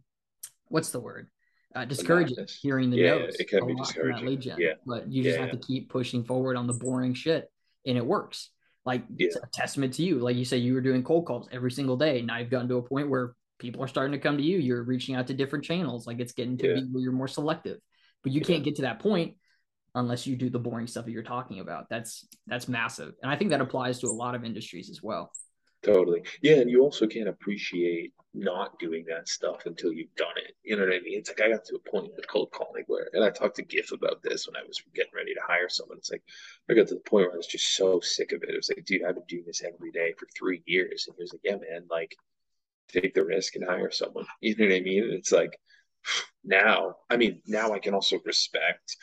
what's 0.68 0.90
the 0.90 1.00
word 1.00 1.28
uh, 1.74 1.84
discouraging 1.84 2.36
hearing 2.60 2.90
the 2.90 2.98
yeah, 2.98 3.18
no's. 3.18 3.36
It 3.36 3.48
can 3.48 3.66
be 3.66 3.74
discouraging. 3.74 4.26
Lead 4.26 4.40
gen, 4.40 4.56
yeah, 4.58 4.74
but 4.86 5.10
you 5.10 5.22
just 5.22 5.36
yeah. 5.36 5.46
have 5.46 5.52
to 5.52 5.66
keep 5.66 5.90
pushing 5.90 6.24
forward 6.24 6.56
on 6.56 6.66
the 6.66 6.72
boring 6.72 7.14
shit, 7.14 7.50
and 7.86 7.96
it 7.96 8.04
works. 8.04 8.50
Like 8.84 9.04
yeah. 9.16 9.26
it's 9.26 9.36
a 9.36 9.46
testament 9.52 9.94
to 9.94 10.02
you. 10.02 10.18
Like 10.18 10.36
you 10.36 10.44
said, 10.44 10.60
you 10.60 10.74
were 10.74 10.80
doing 10.80 11.02
cold 11.02 11.26
calls 11.26 11.48
every 11.50 11.70
single 11.70 11.96
day. 11.96 12.22
Now 12.22 12.38
you've 12.38 12.50
gotten 12.50 12.68
to 12.68 12.76
a 12.76 12.82
point 12.82 13.08
where 13.08 13.34
people 13.58 13.82
are 13.82 13.88
starting 13.88 14.12
to 14.12 14.18
come 14.18 14.36
to 14.36 14.42
you. 14.42 14.58
You're 14.58 14.82
reaching 14.82 15.14
out 15.14 15.26
to 15.28 15.34
different 15.34 15.64
channels. 15.64 16.06
Like 16.06 16.20
it's 16.20 16.32
getting 16.32 16.58
to 16.58 16.68
yeah. 16.68 16.74
be 16.74 16.80
where 16.92 17.02
you're 17.02 17.12
more 17.12 17.28
selective. 17.28 17.78
But 18.22 18.32
you 18.32 18.40
can't 18.40 18.64
get 18.64 18.76
to 18.76 18.82
that 18.82 19.00
point 19.00 19.36
unless 19.94 20.26
you 20.26 20.36
do 20.36 20.50
the 20.50 20.58
boring 20.58 20.86
stuff 20.86 21.04
that 21.04 21.12
you're 21.12 21.22
talking 21.22 21.60
about. 21.60 21.88
That's 21.88 22.26
that's 22.46 22.68
massive. 22.68 23.14
And 23.22 23.30
I 23.30 23.36
think 23.36 23.50
that 23.50 23.60
applies 23.60 24.00
to 24.00 24.06
a 24.06 24.08
lot 24.08 24.34
of 24.34 24.44
industries 24.44 24.90
as 24.90 25.02
well. 25.02 25.32
Totally. 25.84 26.22
Yeah, 26.40 26.56
and 26.56 26.70
you 26.70 26.82
also 26.82 27.06
can't 27.06 27.28
appreciate 27.28 28.14
not 28.32 28.78
doing 28.78 29.04
that 29.06 29.28
stuff 29.28 29.66
until 29.66 29.92
you've 29.92 30.14
done 30.16 30.36
it. 30.36 30.56
You 30.64 30.76
know 30.76 30.84
what 30.84 30.94
I 30.94 31.00
mean? 31.00 31.18
It's 31.18 31.28
like 31.28 31.42
I 31.42 31.50
got 31.50 31.64
to 31.66 31.76
a 31.76 31.90
point 31.90 32.10
with 32.16 32.26
cold 32.26 32.50
calling 32.52 32.84
where 32.86 33.08
and 33.12 33.22
I 33.22 33.30
talked 33.30 33.56
to 33.56 33.62
GIF 33.62 33.92
about 33.92 34.22
this 34.22 34.46
when 34.46 34.56
I 34.56 34.66
was 34.66 34.82
getting 34.94 35.12
ready 35.14 35.34
to 35.34 35.40
hire 35.46 35.68
someone. 35.68 35.98
It's 35.98 36.10
like 36.10 36.22
I 36.70 36.74
got 36.74 36.88
to 36.88 36.94
the 36.94 37.00
point 37.00 37.26
where 37.26 37.34
I 37.34 37.36
was 37.36 37.46
just 37.46 37.76
so 37.76 38.00
sick 38.00 38.32
of 38.32 38.42
it. 38.42 38.48
It 38.48 38.56
was 38.56 38.70
like, 38.74 38.84
dude, 38.86 39.04
I've 39.04 39.14
been 39.14 39.24
doing 39.28 39.44
this 39.46 39.62
every 39.62 39.92
day 39.92 40.14
for 40.18 40.26
three 40.36 40.62
years. 40.66 41.06
And 41.06 41.16
he 41.16 41.22
was 41.22 41.32
like, 41.32 41.42
Yeah, 41.44 41.56
man, 41.56 41.86
like 41.90 42.16
take 42.88 43.14
the 43.14 43.24
risk 43.24 43.54
and 43.56 43.64
hire 43.64 43.90
someone. 43.90 44.24
You 44.40 44.56
know 44.56 44.66
what 44.66 44.74
I 44.74 44.80
mean? 44.80 45.04
And 45.04 45.12
it's 45.12 45.32
like 45.32 45.58
now, 46.44 46.96
I 47.10 47.18
mean, 47.18 47.42
now 47.46 47.72
I 47.72 47.78
can 47.78 47.94
also 47.94 48.18
respect 48.24 48.96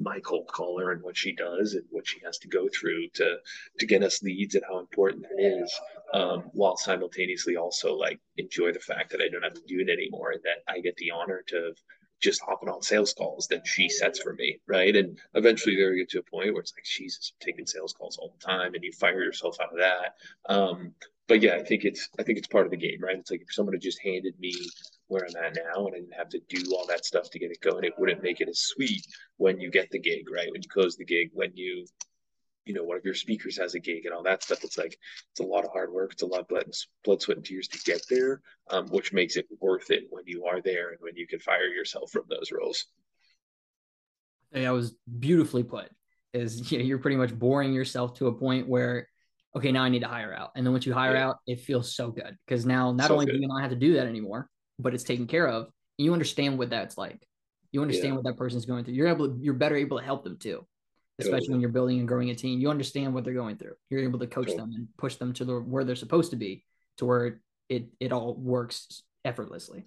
my 0.00 0.18
cold 0.20 0.48
caller 0.48 0.90
and 0.92 1.02
what 1.02 1.16
she 1.16 1.32
does 1.32 1.74
and 1.74 1.84
what 1.90 2.06
she 2.06 2.20
has 2.24 2.38
to 2.38 2.48
go 2.48 2.68
through 2.68 3.08
to 3.14 3.36
to 3.78 3.86
get 3.86 4.02
us 4.02 4.22
leads 4.22 4.54
and 4.54 4.64
how 4.68 4.78
important 4.78 5.22
that 5.22 5.40
is 5.40 5.72
um, 6.12 6.42
while 6.52 6.76
simultaneously 6.76 7.56
also 7.56 7.94
like 7.94 8.20
enjoy 8.36 8.72
the 8.72 8.80
fact 8.80 9.10
that 9.10 9.20
i 9.20 9.28
don't 9.28 9.42
have 9.42 9.54
to 9.54 9.62
do 9.66 9.80
it 9.80 9.88
anymore 9.88 10.30
and 10.32 10.42
that 10.42 10.72
i 10.72 10.80
get 10.80 10.96
the 10.96 11.10
honor 11.10 11.42
to 11.46 11.72
just 12.20 12.40
hopping 12.42 12.68
on 12.68 12.80
sales 12.82 13.12
calls 13.14 13.48
that 13.48 13.66
she 13.66 13.88
sets 13.88 14.20
for 14.20 14.34
me 14.34 14.58
right? 14.68 14.94
And 14.94 15.18
eventually 15.34 15.74
there 15.74 15.92
you 15.92 16.04
get 16.04 16.10
to 16.10 16.20
a 16.20 16.30
point 16.30 16.52
where 16.52 16.60
it's 16.60 16.72
like 16.76 16.84
jesus 16.84 17.32
I'm 17.34 17.44
taking 17.44 17.66
sales 17.66 17.92
calls 17.92 18.16
all 18.16 18.32
the 18.38 18.46
time 18.46 18.74
and 18.74 18.84
you 18.84 18.92
fire 18.92 19.22
yourself 19.22 19.56
out 19.60 19.72
of 19.72 19.78
that. 19.78 20.14
Um, 20.48 20.94
but 21.28 21.40
yeah 21.40 21.54
i 21.54 21.62
think 21.62 21.84
it's 21.84 22.08
i 22.18 22.22
think 22.22 22.36
it's 22.36 22.48
part 22.48 22.64
of 22.64 22.70
the 22.70 22.76
game 22.76 22.98
right? 23.00 23.16
It's 23.16 23.30
like 23.30 23.42
if 23.42 23.52
someone 23.52 23.74
had 23.74 23.82
just 23.82 24.00
handed 24.02 24.38
me 24.38 24.54
where 25.12 25.26
I'm 25.28 25.44
at 25.44 25.56
now 25.56 25.86
and 25.86 25.94
I 25.94 25.98
didn't 25.98 26.14
have 26.14 26.30
to 26.30 26.40
do 26.48 26.74
all 26.74 26.86
that 26.86 27.04
stuff 27.04 27.30
to 27.30 27.38
get 27.38 27.50
it 27.50 27.60
going, 27.60 27.84
it 27.84 27.92
wouldn't 27.98 28.22
make 28.22 28.40
it 28.40 28.48
as 28.48 28.60
sweet 28.60 29.06
when 29.36 29.60
you 29.60 29.70
get 29.70 29.90
the 29.90 29.98
gig, 29.98 30.24
right? 30.34 30.50
When 30.50 30.62
you 30.62 30.68
close 30.68 30.96
the 30.96 31.04
gig, 31.04 31.30
when 31.34 31.52
you, 31.54 31.84
you 32.64 32.74
know, 32.74 32.84
one 32.84 32.96
of 32.96 33.04
your 33.04 33.14
speakers 33.14 33.58
has 33.58 33.74
a 33.74 33.80
gig 33.80 34.06
and 34.06 34.14
all 34.14 34.22
that 34.22 34.42
stuff. 34.42 34.62
It's 34.64 34.78
like, 34.78 34.96
it's 35.30 35.40
a 35.40 35.44
lot 35.44 35.64
of 35.64 35.72
hard 35.72 35.92
work. 35.92 36.12
It's 36.12 36.22
a 36.22 36.26
lot 36.26 36.40
of 36.40 36.48
blood, 36.48 36.70
blood 37.04 37.20
sweat, 37.20 37.38
and 37.38 37.46
tears 37.46 37.68
to 37.68 37.78
get 37.78 38.02
there, 38.08 38.40
um, 38.70 38.86
which 38.88 39.12
makes 39.12 39.36
it 39.36 39.46
worth 39.60 39.90
it 39.90 40.04
when 40.10 40.24
you 40.26 40.44
are 40.46 40.60
there 40.60 40.90
and 40.90 40.98
when 41.00 41.16
you 41.16 41.26
can 41.26 41.40
fire 41.40 41.66
yourself 41.66 42.10
from 42.10 42.24
those 42.28 42.52
roles. 42.52 42.86
That 44.52 44.70
was 44.70 44.94
beautifully 45.18 45.62
put. 45.62 45.88
Is 46.32 46.70
you 46.72 46.78
know, 46.78 46.84
you're 46.84 46.98
pretty 46.98 47.16
much 47.16 47.36
boring 47.36 47.72
yourself 47.72 48.14
to 48.14 48.28
a 48.28 48.32
point 48.32 48.68
where 48.68 49.08
okay, 49.54 49.72
now 49.72 49.82
I 49.82 49.88
need 49.88 50.00
to 50.00 50.08
hire 50.08 50.32
out. 50.32 50.52
And 50.56 50.64
then 50.64 50.72
once 50.72 50.86
you 50.86 50.94
hire 50.94 51.14
yeah. 51.14 51.28
out, 51.28 51.38
it 51.46 51.60
feels 51.60 51.94
so 51.94 52.10
good 52.10 52.36
because 52.46 52.64
now 52.64 52.92
not 52.92 53.08
so 53.08 53.14
only 53.14 53.26
good. 53.26 53.32
do 53.32 53.38
you 53.38 53.48
not 53.48 53.60
have 53.60 53.70
to 53.70 53.76
do 53.76 53.94
that 53.94 54.06
anymore, 54.06 54.48
but 54.78 54.94
it's 54.94 55.04
taken 55.04 55.26
care 55.26 55.46
of. 55.46 55.68
You 55.98 56.12
understand 56.12 56.58
what 56.58 56.70
that's 56.70 56.96
like. 56.96 57.26
You 57.70 57.82
understand 57.82 58.08
yeah. 58.08 58.14
what 58.14 58.24
that 58.24 58.36
person's 58.36 58.66
going 58.66 58.84
through. 58.84 58.94
You're 58.94 59.08
able 59.08 59.28
to, 59.28 59.38
you're 59.40 59.54
better 59.54 59.76
able 59.76 59.98
to 59.98 60.04
help 60.04 60.24
them 60.24 60.38
too, 60.38 60.66
especially 61.18 61.40
totally. 61.40 61.54
when 61.54 61.60
you're 61.60 61.70
building 61.70 61.98
and 61.98 62.08
growing 62.08 62.30
a 62.30 62.34
team. 62.34 62.60
You 62.60 62.70
understand 62.70 63.14
what 63.14 63.24
they're 63.24 63.34
going 63.34 63.56
through. 63.56 63.74
You're 63.90 64.02
able 64.02 64.18
to 64.18 64.26
coach 64.26 64.48
totally. 64.48 64.58
them 64.58 64.72
and 64.74 64.88
push 64.96 65.16
them 65.16 65.32
to 65.34 65.44
the 65.44 65.60
where 65.60 65.84
they're 65.84 65.96
supposed 65.96 66.30
to 66.30 66.36
be, 66.36 66.64
to 66.98 67.06
where 67.06 67.40
it 67.68 67.88
it 68.00 68.12
all 68.12 68.34
works 68.34 69.02
effortlessly. 69.24 69.84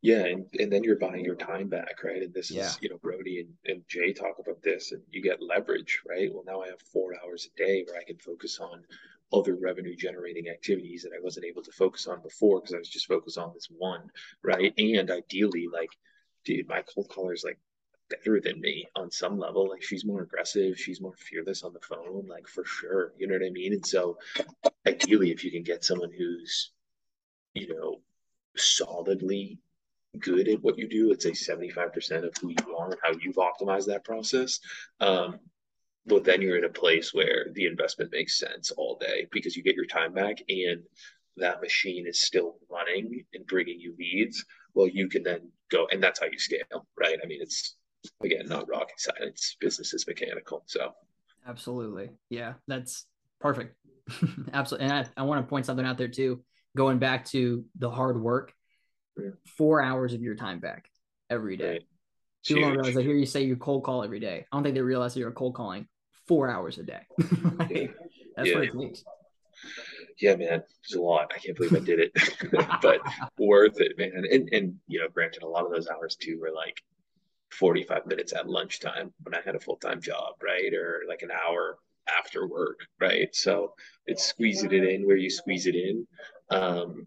Yeah, 0.00 0.24
and, 0.26 0.46
and 0.58 0.72
then 0.72 0.84
you're 0.84 0.98
buying 0.98 1.24
your 1.24 1.34
time 1.34 1.68
back, 1.68 2.04
right? 2.04 2.22
And 2.22 2.32
this 2.32 2.50
yeah. 2.50 2.66
is, 2.66 2.78
you 2.80 2.88
know, 2.88 2.98
Brody 3.02 3.40
and, 3.40 3.52
and 3.66 3.82
Jay 3.88 4.12
talk 4.12 4.38
about 4.38 4.62
this, 4.62 4.92
and 4.92 5.02
you 5.10 5.20
get 5.20 5.42
leverage, 5.42 6.00
right? 6.08 6.32
Well, 6.32 6.44
now 6.46 6.62
I 6.62 6.68
have 6.68 6.80
four 6.92 7.14
hours 7.22 7.48
a 7.52 7.58
day 7.58 7.84
where 7.84 7.98
I 7.98 8.04
can 8.04 8.16
focus 8.18 8.60
on 8.60 8.84
other 9.32 9.56
revenue 9.60 9.96
generating 9.96 10.48
activities 10.48 11.02
that 11.02 11.12
I 11.14 11.20
wasn't 11.20 11.46
able 11.46 11.62
to 11.62 11.72
focus 11.72 12.06
on 12.06 12.22
before 12.22 12.60
because 12.60 12.74
I 12.74 12.78
was 12.78 12.88
just 12.88 13.08
focused 13.08 13.38
on 13.38 13.52
this 13.52 13.66
one, 13.76 14.08
right? 14.42 14.72
And 14.78 15.10
ideally, 15.10 15.66
like, 15.70 15.90
dude, 16.44 16.68
my 16.68 16.82
cold 16.82 17.08
caller 17.08 17.32
is 17.32 17.44
like 17.44 17.58
better 18.10 18.40
than 18.40 18.60
me 18.60 18.86
on 18.96 19.10
some 19.10 19.38
level. 19.38 19.68
Like 19.68 19.82
she's 19.82 20.04
more 20.04 20.22
aggressive, 20.22 20.78
she's 20.78 21.00
more 21.00 21.14
fearless 21.16 21.62
on 21.62 21.72
the 21.72 21.80
phone, 21.80 22.26
like 22.28 22.46
for 22.46 22.64
sure. 22.64 23.12
You 23.18 23.26
know 23.26 23.34
what 23.34 23.46
I 23.46 23.50
mean? 23.50 23.72
And 23.72 23.86
so 23.86 24.18
ideally 24.86 25.30
if 25.30 25.44
you 25.44 25.50
can 25.50 25.62
get 25.62 25.84
someone 25.84 26.10
who's, 26.16 26.72
you 27.54 27.68
know, 27.74 28.00
solidly 28.56 29.58
good 30.18 30.48
at 30.48 30.62
what 30.62 30.78
you 30.78 30.88
do, 30.88 31.10
let's 31.10 31.24
say 31.24 31.32
75% 31.32 32.24
of 32.24 32.34
who 32.40 32.48
you 32.50 32.76
are 32.76 32.90
and 32.90 33.00
how 33.02 33.12
you've 33.20 33.36
optimized 33.36 33.86
that 33.86 34.04
process, 34.04 34.60
um, 35.00 35.38
but 36.06 36.24
then 36.24 36.40
you're 36.40 36.56
in 36.56 36.64
a 36.64 36.70
place 36.70 37.12
where 37.12 37.46
the 37.52 37.66
investment 37.66 38.10
makes 38.12 38.38
sense 38.38 38.70
all 38.70 38.96
day 38.98 39.26
because 39.30 39.56
you 39.56 39.62
get 39.62 39.76
your 39.76 39.86
time 39.86 40.12
back 40.12 40.38
and 40.48 40.82
that 41.36 41.60
machine 41.60 42.06
is 42.06 42.22
still 42.22 42.56
running 42.70 43.24
and 43.34 43.46
bringing 43.46 43.78
you 43.78 43.94
leads 43.98 44.44
well 44.74 44.88
you 44.88 45.08
can 45.08 45.22
then 45.22 45.50
go 45.70 45.86
and 45.92 46.02
that's 46.02 46.18
how 46.18 46.26
you 46.26 46.38
scale 46.38 46.86
right 46.98 47.18
i 47.22 47.26
mean 47.26 47.38
it's 47.40 47.76
again 48.22 48.46
not 48.46 48.68
rocket 48.68 48.98
science 48.98 49.56
business 49.60 49.94
is 49.94 50.06
mechanical 50.06 50.62
so 50.66 50.92
absolutely 51.46 52.10
yeah 52.30 52.54
that's 52.66 53.06
perfect 53.40 53.76
absolutely 54.52 54.88
and 54.88 55.06
I, 55.16 55.20
I 55.20 55.22
want 55.22 55.44
to 55.44 55.48
point 55.48 55.66
something 55.66 55.86
out 55.86 55.98
there 55.98 56.08
too 56.08 56.42
going 56.76 56.98
back 56.98 57.24
to 57.26 57.64
the 57.78 57.90
hard 57.90 58.20
work 58.20 58.52
yeah. 59.16 59.30
four 59.56 59.82
hours 59.82 60.14
of 60.14 60.22
your 60.22 60.34
time 60.34 60.60
back 60.60 60.90
every 61.30 61.56
day 61.56 61.72
right. 61.72 61.86
People 62.46 62.62
don't 62.62 62.76
realize. 62.76 62.96
I 62.96 63.02
hear 63.02 63.14
you 63.14 63.26
say 63.26 63.42
you 63.42 63.56
cold 63.56 63.84
call 63.84 64.04
every 64.04 64.20
day. 64.20 64.46
I 64.50 64.56
don't 64.56 64.62
think 64.62 64.74
they 64.74 64.80
realize 64.80 65.14
that 65.14 65.20
you're 65.20 65.30
cold 65.30 65.54
calling 65.54 65.86
four 66.26 66.48
hours 66.48 66.78
a 66.78 66.82
day. 66.82 67.00
like, 67.58 67.94
that's 68.36 68.48
yeah. 68.48 68.54
what 68.54 68.64
it 68.64 68.78
takes. 68.78 69.04
Yeah, 70.20 70.36
man, 70.36 70.62
it's 70.82 70.94
a 70.94 71.00
lot. 71.00 71.32
I 71.34 71.38
can't 71.38 71.56
believe 71.56 71.74
I 71.74 71.80
did 71.80 72.00
it, 72.00 72.12
but 72.82 73.00
worth 73.38 73.80
it, 73.80 73.98
man. 73.98 74.24
And 74.30 74.48
and 74.52 74.76
you 74.86 74.98
know, 74.98 75.08
granted, 75.08 75.42
a 75.42 75.48
lot 75.48 75.64
of 75.64 75.72
those 75.72 75.88
hours 75.88 76.16
too 76.16 76.38
were 76.40 76.50
like 76.54 76.82
45 77.52 78.06
minutes 78.06 78.32
at 78.32 78.48
lunchtime 78.48 79.12
when 79.22 79.34
I 79.34 79.40
had 79.44 79.54
a 79.54 79.60
full 79.60 79.76
time 79.76 80.00
job, 80.00 80.34
right? 80.42 80.72
Or 80.74 81.02
like 81.08 81.22
an 81.22 81.30
hour 81.30 81.78
after 82.18 82.46
work, 82.46 82.80
right? 83.00 83.34
So 83.34 83.74
it's 84.06 84.24
squeezing 84.24 84.72
it 84.72 84.84
in 84.84 85.06
where 85.06 85.16
you 85.16 85.30
squeeze 85.30 85.66
it 85.66 85.74
in. 85.74 86.06
Um, 86.50 87.06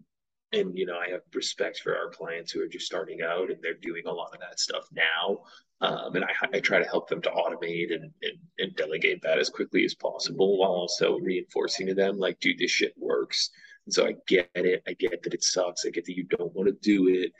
and 0.52 0.76
you 0.76 0.86
know 0.86 0.98
i 0.98 1.10
have 1.10 1.20
respect 1.34 1.80
for 1.80 1.96
our 1.96 2.10
clients 2.10 2.52
who 2.52 2.62
are 2.62 2.68
just 2.68 2.86
starting 2.86 3.22
out 3.22 3.50
and 3.50 3.58
they're 3.62 3.74
doing 3.74 4.02
a 4.06 4.12
lot 4.12 4.34
of 4.34 4.40
that 4.40 4.60
stuff 4.60 4.86
now 4.92 5.38
um, 5.80 6.14
and 6.14 6.24
I, 6.24 6.28
I, 6.52 6.60
try 6.60 6.78
to 6.78 6.88
help 6.88 7.08
them 7.08 7.20
to 7.22 7.30
automate 7.30 7.92
and, 7.92 8.12
and, 8.22 8.38
and 8.58 8.76
delegate 8.76 9.20
that 9.22 9.40
as 9.40 9.50
quickly 9.50 9.84
as 9.84 9.94
possible 9.94 10.58
while 10.58 10.70
also 10.70 11.18
reinforcing 11.18 11.88
to 11.88 11.94
them 11.94 12.18
like 12.18 12.38
dude 12.40 12.58
this 12.58 12.70
shit 12.70 12.94
works 12.98 13.50
and 13.86 13.94
so 13.94 14.06
i 14.06 14.14
get 14.26 14.50
it 14.54 14.82
i 14.86 14.92
get 14.92 15.22
that 15.22 15.34
it 15.34 15.42
sucks 15.42 15.84
i 15.86 15.90
get 15.90 16.04
that 16.04 16.16
you 16.16 16.24
don't 16.24 16.54
want 16.54 16.68
to 16.68 16.76
do 16.82 17.08
it 17.08 17.32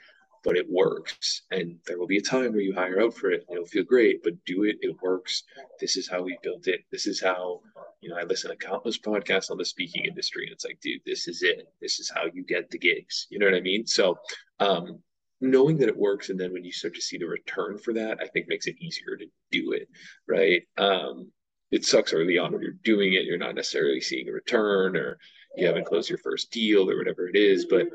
but 0.43 0.57
it 0.57 0.69
works. 0.69 1.43
And 1.51 1.77
there 1.87 1.97
will 1.97 2.07
be 2.07 2.17
a 2.17 2.21
time 2.21 2.51
where 2.51 2.61
you 2.61 2.73
hire 2.73 3.01
out 3.01 3.13
for 3.13 3.31
it 3.31 3.45
and 3.47 3.55
it'll 3.55 3.67
feel 3.67 3.83
great, 3.83 4.23
but 4.23 4.33
do 4.45 4.63
it. 4.63 4.77
It 4.81 5.01
works. 5.01 5.43
This 5.79 5.95
is 5.95 6.07
how 6.07 6.21
we 6.21 6.37
built 6.43 6.67
it. 6.67 6.81
This 6.91 7.07
is 7.07 7.21
how, 7.21 7.61
you 8.01 8.09
know, 8.09 8.17
I 8.17 8.23
listen 8.23 8.51
to 8.51 8.57
countless 8.57 8.97
podcasts 8.97 9.49
on 9.49 9.57
the 9.57 9.65
speaking 9.65 10.05
industry 10.05 10.43
and 10.43 10.53
it's 10.53 10.65
like, 10.65 10.79
dude, 10.81 11.01
this 11.05 11.27
is 11.27 11.43
it. 11.43 11.67
This 11.81 11.99
is 11.99 12.11
how 12.13 12.25
you 12.33 12.43
get 12.43 12.69
the 12.69 12.77
gigs. 12.77 13.27
You 13.29 13.39
know 13.39 13.45
what 13.45 13.55
I 13.55 13.61
mean? 13.61 13.87
So, 13.87 14.19
um, 14.59 14.99
knowing 15.39 15.77
that 15.77 15.89
it 15.89 15.97
works 15.97 16.29
and 16.29 16.39
then 16.39 16.53
when 16.53 16.63
you 16.63 16.71
start 16.71 16.95
to 16.95 17.01
see 17.01 17.17
the 17.17 17.25
return 17.25 17.77
for 17.77 17.93
that, 17.93 18.17
I 18.21 18.27
think 18.27 18.47
makes 18.47 18.67
it 18.67 18.75
easier 18.79 19.17
to 19.17 19.25
do 19.51 19.71
it. 19.71 19.87
Right. 20.27 20.63
Um, 20.77 21.31
it 21.71 21.85
sucks 21.85 22.13
early 22.13 22.37
on 22.37 22.51
when 22.51 22.61
you're 22.61 22.71
doing 22.83 23.13
it, 23.13 23.25
you're 23.25 23.37
not 23.37 23.55
necessarily 23.55 23.99
seeing 23.99 24.29
a 24.29 24.31
return 24.31 24.95
or 24.95 25.17
you 25.55 25.65
haven't 25.65 25.85
closed 25.85 26.09
your 26.09 26.19
first 26.19 26.51
deal 26.51 26.89
or 26.89 26.97
whatever 26.97 27.27
it 27.27 27.35
is. 27.35 27.65
But 27.65 27.87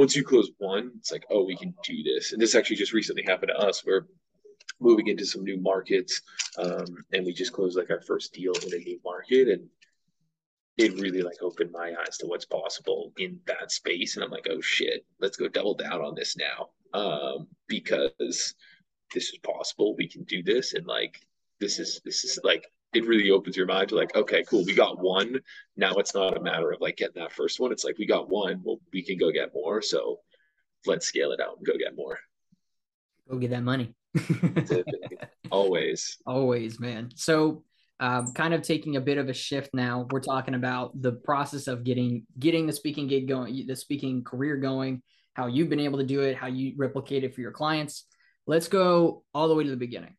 once 0.00 0.16
you 0.16 0.24
close 0.24 0.50
one, 0.56 0.92
it's 0.96 1.12
like, 1.12 1.26
oh, 1.30 1.44
we 1.44 1.54
can 1.54 1.74
do 1.84 2.02
this. 2.02 2.32
And 2.32 2.40
this 2.40 2.54
actually 2.54 2.76
just 2.76 2.94
recently 2.94 3.22
happened 3.22 3.52
to 3.54 3.62
us. 3.62 3.84
We're 3.84 4.06
moving 4.80 5.08
into 5.08 5.26
some 5.26 5.44
new 5.44 5.60
markets, 5.60 6.22
um, 6.56 6.86
and 7.12 7.26
we 7.26 7.34
just 7.34 7.52
closed 7.52 7.76
like 7.76 7.90
our 7.90 8.00
first 8.00 8.32
deal 8.32 8.54
in 8.66 8.72
a 8.72 8.78
new 8.78 8.98
market, 9.04 9.48
and 9.48 9.68
it 10.78 10.98
really 10.98 11.20
like 11.20 11.36
opened 11.42 11.70
my 11.70 11.92
eyes 12.00 12.16
to 12.16 12.26
what's 12.26 12.46
possible 12.46 13.12
in 13.18 13.38
that 13.46 13.70
space. 13.70 14.16
And 14.16 14.24
I'm 14.24 14.30
like, 14.30 14.46
oh 14.50 14.62
shit, 14.62 15.04
let's 15.20 15.36
go 15.36 15.48
double 15.48 15.74
down 15.74 16.00
on 16.00 16.14
this 16.14 16.34
now, 16.34 16.70
um, 16.98 17.46
because 17.68 18.54
this 19.12 19.24
is 19.24 19.38
possible. 19.42 19.94
We 19.98 20.08
can 20.08 20.24
do 20.24 20.42
this, 20.42 20.72
and 20.72 20.86
like 20.86 21.20
this 21.60 21.78
is 21.78 22.00
this 22.06 22.24
is 22.24 22.40
like 22.42 22.64
it 22.92 23.06
really 23.06 23.30
opens 23.30 23.56
your 23.56 23.66
mind 23.66 23.88
to 23.88 23.94
like, 23.94 24.14
okay, 24.16 24.44
cool, 24.48 24.64
we 24.64 24.74
got 24.74 24.98
one. 24.98 25.38
Now 25.76 25.94
it's 25.94 26.14
not 26.14 26.36
a 26.36 26.40
matter 26.40 26.72
of 26.72 26.80
like 26.80 26.96
getting 26.96 27.22
that 27.22 27.32
first 27.32 27.60
one. 27.60 27.72
It's 27.72 27.84
like 27.84 27.98
we 27.98 28.06
got 28.06 28.28
one, 28.28 28.60
well, 28.64 28.80
we 28.92 29.02
can 29.02 29.16
go 29.16 29.30
get 29.30 29.54
more. 29.54 29.80
So 29.80 30.20
let's 30.86 31.06
scale 31.06 31.32
it 31.32 31.40
out 31.40 31.56
and 31.58 31.66
go 31.66 31.78
get 31.78 31.96
more. 31.96 32.18
Go 33.30 33.38
get 33.38 33.50
that 33.50 33.62
money. 33.62 33.94
Always. 35.52 36.18
Always, 36.26 36.80
man. 36.80 37.10
So 37.14 37.62
um, 38.00 38.32
kind 38.32 38.54
of 38.54 38.62
taking 38.62 38.96
a 38.96 39.00
bit 39.00 39.18
of 39.18 39.28
a 39.28 39.34
shift 39.34 39.70
now. 39.72 40.08
We're 40.10 40.20
talking 40.20 40.54
about 40.54 41.00
the 41.00 41.12
process 41.12 41.68
of 41.68 41.84
getting 41.84 42.26
getting 42.38 42.66
the 42.66 42.72
speaking 42.72 43.06
gig 43.06 43.28
going, 43.28 43.66
the 43.66 43.76
speaking 43.76 44.24
career 44.24 44.56
going, 44.56 45.02
how 45.34 45.46
you've 45.46 45.68
been 45.68 45.80
able 45.80 45.98
to 45.98 46.06
do 46.06 46.22
it, 46.22 46.36
how 46.36 46.48
you 46.48 46.74
replicate 46.76 47.22
it 47.22 47.34
for 47.34 47.40
your 47.40 47.52
clients. 47.52 48.06
Let's 48.46 48.66
go 48.66 49.22
all 49.32 49.46
the 49.46 49.54
way 49.54 49.62
to 49.62 49.70
the 49.70 49.76
beginning 49.76 50.16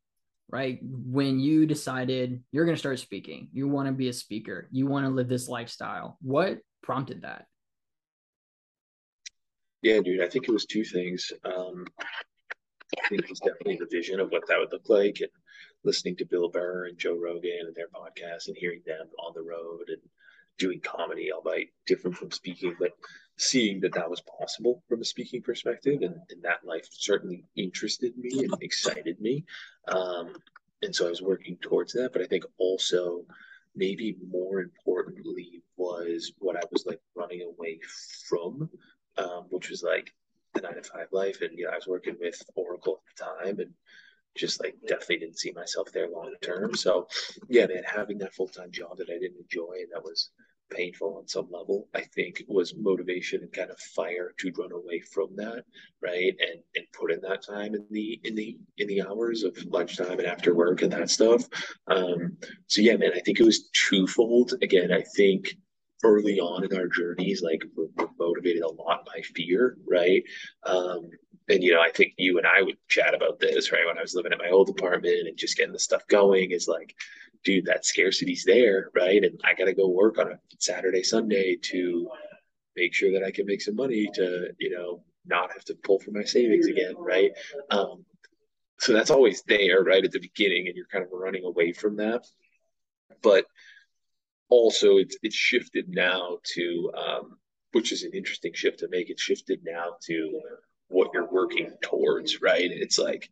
right? 0.52 0.80
When 0.82 1.40
you 1.40 1.66
decided 1.66 2.44
you're 2.52 2.66
going 2.66 2.76
to 2.76 2.80
start 2.80 3.00
speaking, 3.00 3.48
you 3.54 3.68
want 3.68 3.88
to 3.88 3.94
be 3.94 4.10
a 4.10 4.14
speaker, 4.14 4.68
you 4.72 4.88
want 4.88 5.06
to 5.06 5.12
live 5.12 5.30
this 5.30 5.48
lifestyle. 5.48 6.18
What 6.22 6.60
prompted 6.84 7.22
that? 7.24 7.46
Yeah, 9.82 10.00
dude, 10.02 10.22
I 10.22 10.28
think 10.28 10.48
it 10.48 10.52
was 10.52 10.66
two 10.66 10.84
things. 10.84 11.32
Um, 11.44 11.86
I 12.00 13.08
think 13.08 13.24
it 13.24 13.30
was 13.30 13.40
definitely 13.40 13.78
the 13.78 13.88
vision 13.90 14.20
of 14.20 14.30
what 14.30 14.48
that 14.48 14.60
would 14.60 14.72
look 14.72 14.90
like 14.90 15.18
and 15.22 15.30
listening 15.84 16.18
to 16.18 16.26
Bill 16.26 16.50
Burr 16.50 16.86
and 16.86 16.98
Joe 16.98 17.18
Rogan 17.18 17.66
and 17.66 17.76
their 17.76 17.88
podcast 17.88 18.48
and 18.48 18.58
hearing 18.58 18.82
them 18.86 19.08
on 19.18 19.34
the 19.34 19.42
road 19.42 19.86
and 19.88 20.02
doing 20.60 20.82
comedy, 20.82 21.32
albeit 21.32 21.70
different 21.88 22.18
from 22.18 22.32
speaking, 22.32 22.76
but 22.80 22.92
seeing 23.42 23.80
that 23.80 23.94
that 23.94 24.10
was 24.10 24.22
possible 24.40 24.84
from 24.88 25.02
a 25.02 25.06
speaking 25.06 25.42
perspective 25.42 26.02
and, 26.02 26.16
and 26.30 26.44
that 26.44 26.64
life 26.64 26.88
certainly 26.92 27.44
interested 27.56 28.16
me 28.18 28.44
and 28.44 28.54
excited 28.62 29.20
me. 29.20 29.44
Um, 29.88 30.34
and 30.84 30.96
so 30.96 31.06
i 31.06 31.10
was 31.10 31.22
working 31.22 31.58
towards 31.58 31.94
that 31.94 32.12
but 32.14 32.22
i 32.22 32.26
think 32.26 32.44
also 32.58 33.24
maybe 33.76 34.18
more 34.30 34.60
importantly 34.60 35.64
was 35.78 36.34
what 36.40 36.56
i 36.56 36.62
was 36.72 36.86
like 36.86 37.00
running 37.16 37.42
away 37.42 37.80
from 38.28 38.70
um, 39.18 39.46
which 39.50 39.70
was 39.70 39.84
like 39.84 40.12
the 40.54 40.62
nine 40.62 40.76
to 40.76 40.84
five 40.84 41.08
life. 41.12 41.42
And 41.42 41.52
yeah 41.58 41.70
i 41.70 41.76
was 41.76 41.88
working 41.88 42.16
with 42.20 42.42
oracle 42.56 43.02
at 43.02 43.16
the 43.16 43.24
time 43.24 43.60
and 43.60 43.74
just 44.36 44.64
like 44.64 44.76
definitely 44.88 45.18
didn't 45.18 45.40
see 45.40 45.52
myself 45.52 45.92
there 45.92 46.08
long 46.10 46.34
term. 46.42 46.74
So 46.74 47.08
yeah 47.50 47.68
man 47.68 47.84
having 47.86 48.18
that 48.20 48.34
full-time 48.34 48.72
job 48.72 48.98
that 48.98 49.10
i 49.10 49.20
didn't 49.20 49.42
enjoy 49.42 49.74
and 49.80 49.92
that 49.94 50.04
was 50.04 50.30
painful 50.72 51.18
on 51.18 51.28
some 51.28 51.48
level, 51.52 51.88
I 51.94 52.02
think 52.02 52.44
was 52.48 52.76
motivation 52.76 53.42
and 53.42 53.52
kind 53.52 53.70
of 53.70 53.80
fire 53.80 54.34
to 54.40 54.52
run 54.58 54.72
away 54.72 55.02
from 55.02 55.36
that, 55.36 55.64
right? 56.02 56.34
And 56.40 56.62
and 56.76 56.86
put 56.94 57.12
in 57.12 57.22
that 57.22 57.46
time 57.46 57.76
in 57.76 57.86
the 57.92 58.20
in 58.24 58.36
the 58.36 58.58
in 58.78 58.88
the 58.88 59.02
hours 59.04 59.44
of 59.44 59.58
lunchtime 59.66 60.20
and 60.20 60.28
after 60.28 60.56
work 60.56 60.82
and 60.82 60.92
that 60.94 61.10
stuff. 61.10 61.44
Um, 61.88 62.38
so 62.68 62.82
yeah, 62.82 62.98
man, 62.98 63.12
I 63.16 63.20
think 63.20 63.40
it 63.40 63.46
was 63.46 63.70
twofold. 63.70 64.54
Again, 64.62 64.92
I 64.92 65.02
think 65.16 65.56
early 66.04 66.40
on 66.40 66.64
in 66.64 66.76
our 66.76 66.88
journeys, 66.88 67.42
like 67.42 67.64
we're, 67.76 67.88
we're 67.96 68.08
motivated 68.20 68.64
a 68.64 68.72
lot 68.72 69.06
by 69.06 69.22
fear, 69.22 69.78
right? 69.88 70.24
Um, 70.66 71.10
and 71.50 71.64
you 71.64 71.74
know, 71.74 71.82
I 71.82 71.90
think 71.92 72.14
you 72.18 72.38
and 72.38 72.48
I 72.48 72.62
would 72.62 72.78
chat 72.88 73.14
about 73.14 73.40
this, 73.40 73.72
right? 73.72 73.86
When 73.86 73.98
I 73.98 74.02
was 74.02 74.16
living 74.16 74.32
at 74.32 74.40
my 74.40 74.50
old 74.50 74.70
apartment 74.70 75.28
and 75.28 75.38
just 75.38 75.58
getting 75.58 75.74
the 75.74 75.80
stuff 75.80 76.08
going, 76.08 76.52
is 76.52 76.68
like 76.68 76.96
dude, 77.44 77.66
that 77.66 77.86
scarcity's 77.86 78.44
there, 78.46 78.90
right? 78.96 79.24
And 79.24 79.40
I 79.44 79.54
got 79.54 79.66
to 79.66 79.74
go 79.74 79.88
work 79.88 80.18
on 80.18 80.32
a 80.32 80.40
Saturday, 80.60 81.04
Sunday 81.04 81.58
to 81.64 82.08
make 82.76 82.94
sure 82.94 83.12
that 83.14 83.24
I 83.24 83.32
can 83.32 83.46
make 83.46 83.62
some 83.62 83.76
money 83.76 84.10
to, 84.14 84.50
you 84.60 84.70
know, 84.70 85.04
not 85.26 85.52
have 85.52 85.66
to 85.66 85.76
pull 85.76 86.00
from 86.00 86.14
my 86.14 86.24
savings 86.24 86.68
again, 86.68 86.96
right? 86.98 87.32
Um, 87.70 88.06
so 88.80 88.94
that's 88.94 89.12
always 89.12 89.44
there, 89.44 89.84
right, 89.84 90.04
at 90.04 90.12
the 90.12 90.20
beginning, 90.20 90.68
and 90.68 90.76
you're 90.76 90.88
kind 90.88 91.04
of 91.04 91.12
running 91.12 91.46
away 91.46 91.72
from 91.72 91.98
that. 91.98 92.26
But 93.22 93.46
also, 94.50 94.98
it's 94.98 95.18
it's 95.22 95.36
shifted 95.36 95.90
now 95.90 96.40
to, 96.56 96.92
um, 96.98 97.38
which 97.74 97.92
is 97.92 98.04
an 98.04 98.12
interesting 98.14 98.54
shift 98.54 98.80
to 98.80 98.88
make. 98.90 99.10
It's 99.10 99.22
shifted 99.22 99.60
now 99.64 99.98
to 100.08 100.42
what 100.88 101.12
you're 101.14 101.32
working 101.32 101.72
towards, 101.82 102.42
right? 102.42 102.70
It's 102.72 102.98
like 102.98 103.30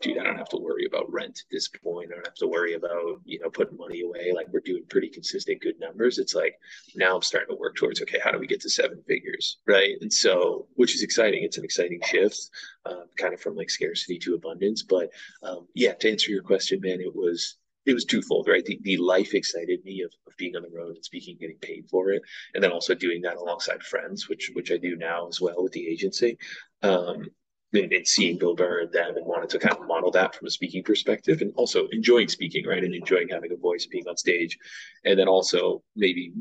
dude, 0.00 0.18
I 0.18 0.24
don't 0.24 0.38
have 0.38 0.48
to 0.50 0.56
worry 0.56 0.86
about 0.86 1.12
rent 1.12 1.42
at 1.44 1.50
this 1.50 1.68
point. 1.68 2.10
I 2.10 2.14
don't 2.14 2.26
have 2.26 2.34
to 2.36 2.46
worry 2.46 2.74
about, 2.74 3.20
you 3.24 3.38
know, 3.40 3.50
putting 3.50 3.76
money 3.76 4.02
away. 4.02 4.32
Like 4.34 4.46
we're 4.50 4.60
doing 4.60 4.84
pretty 4.88 5.08
consistent 5.08 5.60
good 5.60 5.78
numbers. 5.80 6.18
It's 6.18 6.34
like 6.34 6.54
now 6.94 7.16
I'm 7.16 7.22
starting 7.22 7.54
to 7.54 7.60
work 7.60 7.76
towards, 7.76 8.00
okay, 8.02 8.18
how 8.22 8.30
do 8.30 8.38
we 8.38 8.46
get 8.46 8.60
to 8.62 8.70
seven 8.70 9.02
figures? 9.06 9.58
Right. 9.66 9.96
And 10.00 10.12
so, 10.12 10.66
which 10.74 10.94
is 10.94 11.02
exciting. 11.02 11.44
It's 11.44 11.58
an 11.58 11.64
exciting 11.64 12.00
shift, 12.04 12.50
um, 12.86 13.04
kind 13.16 13.34
of 13.34 13.40
from 13.40 13.56
like 13.56 13.70
scarcity 13.70 14.18
to 14.20 14.34
abundance. 14.34 14.82
But 14.82 15.10
um, 15.42 15.66
yeah, 15.74 15.94
to 15.94 16.10
answer 16.10 16.30
your 16.30 16.42
question, 16.42 16.80
man, 16.80 17.00
it 17.00 17.14
was, 17.14 17.56
it 17.86 17.94
was 17.94 18.04
twofold, 18.04 18.48
right? 18.48 18.64
The, 18.64 18.78
the 18.82 18.98
life 18.98 19.32
excited 19.34 19.82
me 19.84 20.02
of, 20.02 20.12
of 20.26 20.36
being 20.36 20.56
on 20.56 20.62
the 20.62 20.68
road 20.68 20.96
and 20.96 21.04
speaking, 21.04 21.38
getting 21.40 21.56
paid 21.56 21.86
for 21.90 22.10
it, 22.10 22.20
and 22.52 22.62
then 22.62 22.70
also 22.70 22.94
doing 22.94 23.22
that 23.22 23.36
alongside 23.36 23.82
friends, 23.82 24.28
which 24.28 24.50
which 24.52 24.70
I 24.70 24.76
do 24.76 24.94
now 24.94 25.26
as 25.26 25.40
well 25.40 25.62
with 25.62 25.72
the 25.72 25.88
agency. 25.88 26.36
Um, 26.82 27.28
and, 27.72 27.92
and 27.92 28.06
seeing 28.06 28.38
Bill 28.38 28.54
Burr 28.54 28.80
and 28.80 28.92
them 28.92 29.16
and 29.16 29.26
wanted 29.26 29.50
to 29.50 29.58
kind 29.58 29.76
of 29.76 29.86
model 29.86 30.10
that 30.12 30.34
from 30.34 30.46
a 30.46 30.50
speaking 30.50 30.82
perspective 30.82 31.40
and 31.40 31.52
also 31.56 31.86
enjoying 31.88 32.28
speaking, 32.28 32.66
right? 32.66 32.82
And 32.82 32.94
enjoying 32.94 33.28
having 33.28 33.52
a 33.52 33.56
voice, 33.56 33.86
being 33.86 34.08
on 34.08 34.16
stage. 34.16 34.58
And 35.04 35.18
then 35.18 35.28
also 35.28 35.82
maybe 35.94 36.32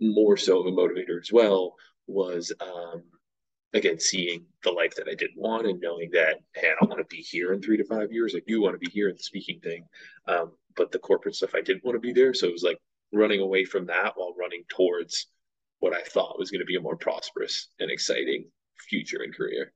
more 0.00 0.36
so 0.36 0.60
of 0.60 0.66
a 0.66 0.70
motivator 0.70 1.20
as 1.20 1.30
well 1.32 1.74
was 2.06 2.52
um, 2.60 3.02
again 3.72 3.98
seeing 3.98 4.44
the 4.62 4.70
life 4.70 4.94
that 4.96 5.08
I 5.08 5.14
didn't 5.14 5.40
want 5.40 5.66
and 5.66 5.80
knowing 5.80 6.10
that 6.12 6.40
hey, 6.54 6.68
I 6.68 6.74
don't 6.80 6.90
want 6.90 7.00
to 7.00 7.16
be 7.16 7.22
here 7.22 7.52
in 7.52 7.62
three 7.62 7.76
to 7.76 7.84
five 7.84 8.12
years. 8.12 8.34
I 8.36 8.42
do 8.46 8.60
want 8.60 8.74
to 8.74 8.78
be 8.78 8.90
here 8.90 9.08
in 9.08 9.16
the 9.16 9.22
speaking 9.22 9.60
thing. 9.60 9.86
Um, 10.28 10.52
but 10.76 10.92
the 10.92 10.98
corporate 10.98 11.36
stuff 11.36 11.54
I 11.54 11.60
didn't 11.60 11.84
want 11.84 11.96
to 11.96 12.00
be 12.00 12.12
there. 12.12 12.34
So 12.34 12.46
it 12.46 12.52
was 12.52 12.62
like 12.62 12.78
running 13.12 13.40
away 13.40 13.64
from 13.64 13.86
that 13.86 14.12
while 14.16 14.34
running 14.38 14.64
towards 14.68 15.28
what 15.78 15.94
I 15.94 16.02
thought 16.02 16.38
was 16.38 16.50
going 16.50 16.60
to 16.60 16.66
be 16.66 16.76
a 16.76 16.80
more 16.80 16.96
prosperous 16.96 17.68
and 17.78 17.90
exciting 17.90 18.46
future 18.88 19.22
and 19.22 19.34
career. 19.34 19.72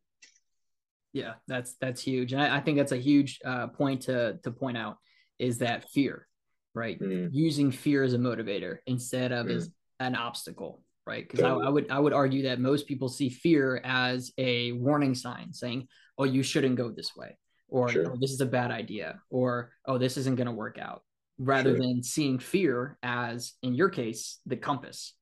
Yeah, 1.18 1.35
that's 1.48 1.74
that's 1.81 2.00
huge, 2.00 2.33
and 2.33 2.40
I, 2.40 2.59
I 2.59 2.61
think 2.61 2.78
that's 2.78 2.92
a 2.92 2.96
huge 2.96 3.40
uh, 3.44 3.66
point 3.66 4.02
to 4.02 4.38
to 4.44 4.50
point 4.52 4.78
out 4.78 4.98
is 5.40 5.59
that 5.59 5.90
fear, 5.90 6.28
right? 6.74 7.00
Mm. 7.00 7.31
Using 7.33 7.72
fear 7.72 8.04
as 8.04 8.14
a 8.14 8.18
motivator 8.18 8.76
instead 8.87 9.33
of 9.33 9.46
mm. 9.46 9.57
as 9.57 9.68
an 9.98 10.14
obstacle, 10.14 10.85
right? 11.07 11.26
Because 11.26 11.40
totally. 11.40 11.64
I, 11.64 11.66
I, 11.66 11.70
would 11.70 11.90
I 11.90 11.98
would 11.98 12.12
argue 12.12 12.42
that 12.44 12.61
most 12.61 12.87
people 12.87 13.09
see 13.09 13.31
fear 13.31 13.81
as 13.83 14.33
a 14.38 14.70
warning 14.72 15.16
sign, 15.16 15.52
saying, 15.52 15.88
"Oh, 16.18 16.24
you 16.24 16.44
shouldn't 16.44 16.76
go 16.76 16.92
this 16.92 17.16
way," 17.16 17.37
or 17.68 17.88
sure. 17.88 18.12
oh, 18.12 18.16
"This 18.20 18.31
is 18.31 18.40
a 18.40 18.46
bad 18.46 18.70
idea," 18.70 19.20
or 19.28 19.72
"Oh, 19.87 19.98
this 19.98 20.16
isn't 20.18 20.37
going 20.37 20.46
to 20.46 20.52
work 20.52 20.78
out," 20.78 21.02
rather 21.37 21.70
sure. 21.70 21.81
than 21.81 22.04
seeing 22.04 22.38
fear 22.38 22.96
as, 23.02 23.54
in 23.64 23.74
your 23.74 23.88
case, 23.88 24.38
the 24.46 24.57
compass, 24.57 25.14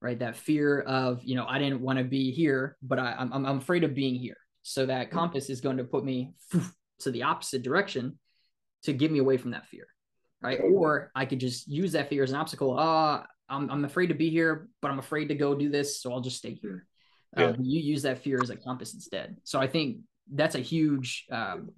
right? 0.00 0.18
That 0.18 0.34
fear 0.34 0.80
of, 0.80 1.22
you 1.22 1.36
know, 1.36 1.46
I 1.46 1.60
didn't 1.60 1.80
want 1.80 1.98
to 1.98 2.04
be 2.04 2.32
here, 2.32 2.76
but 2.82 2.98
I, 2.98 3.14
I'm 3.16 3.32
I'm 3.32 3.58
afraid 3.58 3.84
of 3.84 3.94
being 3.94 4.16
here. 4.16 4.36
So 4.64 4.86
that 4.86 5.08
mm-hmm. 5.08 5.18
compass 5.18 5.50
is 5.50 5.60
going 5.60 5.76
to 5.76 5.84
put 5.84 6.04
me 6.04 6.32
to 7.00 7.10
the 7.10 7.22
opposite 7.22 7.62
direction 7.62 8.18
to 8.82 8.92
get 8.92 9.12
me 9.12 9.18
away 9.18 9.36
from 9.36 9.52
that 9.52 9.66
fear, 9.68 9.86
right? 10.42 10.58
Or 10.60 11.12
I 11.14 11.26
could 11.26 11.38
just 11.38 11.68
use 11.68 11.92
that 11.92 12.08
fear 12.08 12.22
as 12.24 12.30
an 12.30 12.36
obstacle. 12.36 12.78
Uh, 12.78 13.22
I'm, 13.48 13.70
I'm 13.70 13.84
afraid 13.84 14.08
to 14.08 14.14
be 14.14 14.30
here, 14.30 14.68
but 14.80 14.90
I'm 14.90 14.98
afraid 14.98 15.28
to 15.28 15.34
go 15.34 15.54
do 15.54 15.68
this. 15.68 16.00
So 16.00 16.12
I'll 16.12 16.22
just 16.22 16.38
stay 16.38 16.54
here. 16.54 16.86
Yeah. 17.36 17.48
Um, 17.48 17.56
you 17.60 17.80
use 17.80 18.02
that 18.02 18.22
fear 18.22 18.40
as 18.42 18.50
a 18.50 18.56
compass 18.56 18.94
instead. 18.94 19.36
So 19.44 19.60
I 19.60 19.66
think 19.66 19.98
that's 20.32 20.54
a 20.54 20.60
huge 20.60 21.26
um, 21.30 21.70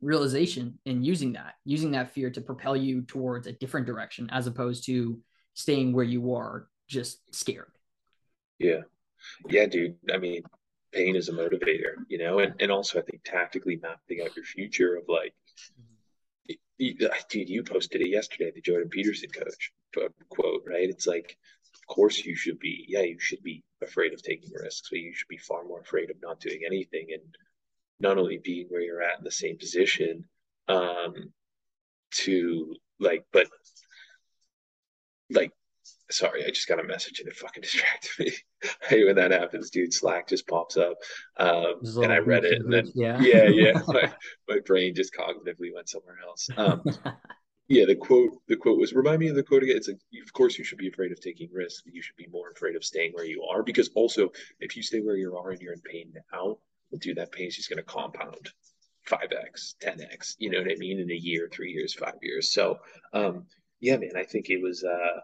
realization 0.00 0.78
in 0.84 1.02
using 1.02 1.32
that, 1.32 1.54
using 1.64 1.90
that 1.92 2.12
fear 2.12 2.30
to 2.30 2.40
propel 2.40 2.76
you 2.76 3.02
towards 3.02 3.48
a 3.48 3.52
different 3.52 3.86
direction 3.86 4.28
as 4.30 4.46
opposed 4.46 4.86
to 4.86 5.18
staying 5.54 5.92
where 5.92 6.04
you 6.04 6.34
are 6.34 6.68
just 6.86 7.34
scared. 7.34 7.72
Yeah. 8.60 8.82
Yeah, 9.48 9.66
dude. 9.66 9.96
I 10.12 10.18
mean, 10.18 10.42
pain 10.92 11.16
is 11.16 11.28
a 11.28 11.32
motivator, 11.32 11.94
you 12.08 12.18
know, 12.18 12.38
and, 12.38 12.54
and 12.60 12.70
also 12.70 12.98
I 12.98 13.02
think 13.02 13.22
tactically 13.24 13.76
mapping 13.76 14.22
out 14.22 14.36
your 14.36 14.44
future 14.44 14.96
of 14.96 15.04
like, 15.08 15.34
dude, 16.78 17.48
you 17.48 17.62
posted 17.62 18.00
it 18.00 18.08
yesterday, 18.08 18.52
the 18.54 18.60
Jordan 18.60 18.88
Peterson 18.88 19.30
coach 19.30 19.72
quote, 20.28 20.62
right? 20.66 20.88
It's 20.88 21.06
like, 21.06 21.36
of 21.74 21.94
course 21.94 22.24
you 22.24 22.36
should 22.36 22.58
be, 22.58 22.84
yeah, 22.88 23.02
you 23.02 23.18
should 23.18 23.42
be 23.42 23.62
afraid 23.82 24.12
of 24.12 24.22
taking 24.22 24.50
risks, 24.52 24.88
but 24.90 25.00
you 25.00 25.14
should 25.14 25.28
be 25.28 25.38
far 25.38 25.64
more 25.64 25.80
afraid 25.80 26.10
of 26.10 26.16
not 26.22 26.40
doing 26.40 26.60
anything 26.66 27.08
and 27.12 27.22
not 28.00 28.18
only 28.18 28.38
being 28.38 28.66
where 28.68 28.80
you're 28.80 29.02
at 29.02 29.18
in 29.18 29.24
the 29.24 29.30
same 29.30 29.58
position, 29.58 30.24
um, 30.68 31.32
to 32.10 32.74
like, 33.00 33.24
but 33.32 33.48
like 35.30 35.52
sorry, 36.10 36.44
I 36.44 36.48
just 36.48 36.68
got 36.68 36.80
a 36.80 36.84
message 36.84 37.20
and 37.20 37.28
it 37.28 37.36
fucking 37.36 37.60
distracted 37.62 38.10
me. 38.18 38.32
I 38.64 38.86
hate 38.86 39.06
when 39.06 39.16
that 39.16 39.30
happens, 39.30 39.70
dude. 39.70 39.92
Slack 39.92 40.28
just 40.28 40.46
pops 40.46 40.76
up. 40.76 40.96
Um, 41.36 41.74
and 42.02 42.12
I 42.12 42.18
read 42.18 42.44
it 42.44 42.60
and 42.60 42.72
then, 42.72 42.90
yeah, 42.94 43.20
yeah, 43.20 43.48
yeah 43.48 43.80
my, 43.86 44.12
my 44.48 44.58
brain 44.64 44.94
just 44.94 45.14
cognitively 45.14 45.74
went 45.74 45.88
somewhere 45.88 46.18
else. 46.26 46.48
Um, 46.56 46.82
yeah, 47.68 47.84
the 47.84 47.96
quote, 47.96 48.30
the 48.48 48.56
quote 48.56 48.78
was, 48.78 48.92
remind 48.92 49.20
me 49.20 49.28
of 49.28 49.36
the 49.36 49.42
quote 49.42 49.62
again. 49.62 49.76
It's 49.76 49.88
like, 49.88 50.00
of 50.22 50.32
course 50.32 50.58
you 50.58 50.64
should 50.64 50.78
be 50.78 50.88
afraid 50.88 51.12
of 51.12 51.20
taking 51.20 51.50
risks. 51.52 51.82
You 51.86 52.02
should 52.02 52.16
be 52.16 52.28
more 52.30 52.50
afraid 52.50 52.76
of 52.76 52.84
staying 52.84 53.12
where 53.12 53.26
you 53.26 53.42
are 53.50 53.62
because 53.62 53.90
also 53.94 54.30
if 54.60 54.76
you 54.76 54.82
stay 54.82 55.00
where 55.00 55.16
you 55.16 55.36
are 55.36 55.50
and 55.50 55.60
you're 55.60 55.74
in 55.74 55.80
pain 55.80 56.12
now, 56.32 56.58
well, 56.90 56.98
dude, 56.98 57.18
that 57.18 57.32
pain 57.32 57.48
is 57.48 57.56
just 57.56 57.68
going 57.68 57.78
to 57.78 57.82
compound 57.82 58.50
5x, 59.08 59.74
10x, 59.82 60.36
you 60.38 60.50
know 60.50 60.58
what 60.58 60.70
I 60.70 60.76
mean? 60.76 60.98
In 61.00 61.10
a 61.10 61.14
year, 61.14 61.48
three 61.52 61.72
years, 61.72 61.94
five 61.94 62.16
years. 62.22 62.52
So, 62.52 62.78
um, 63.12 63.46
yeah, 63.80 63.96
man, 63.96 64.12
I 64.16 64.24
think 64.24 64.50
it 64.50 64.60
was, 64.62 64.84
uh, 64.84 65.20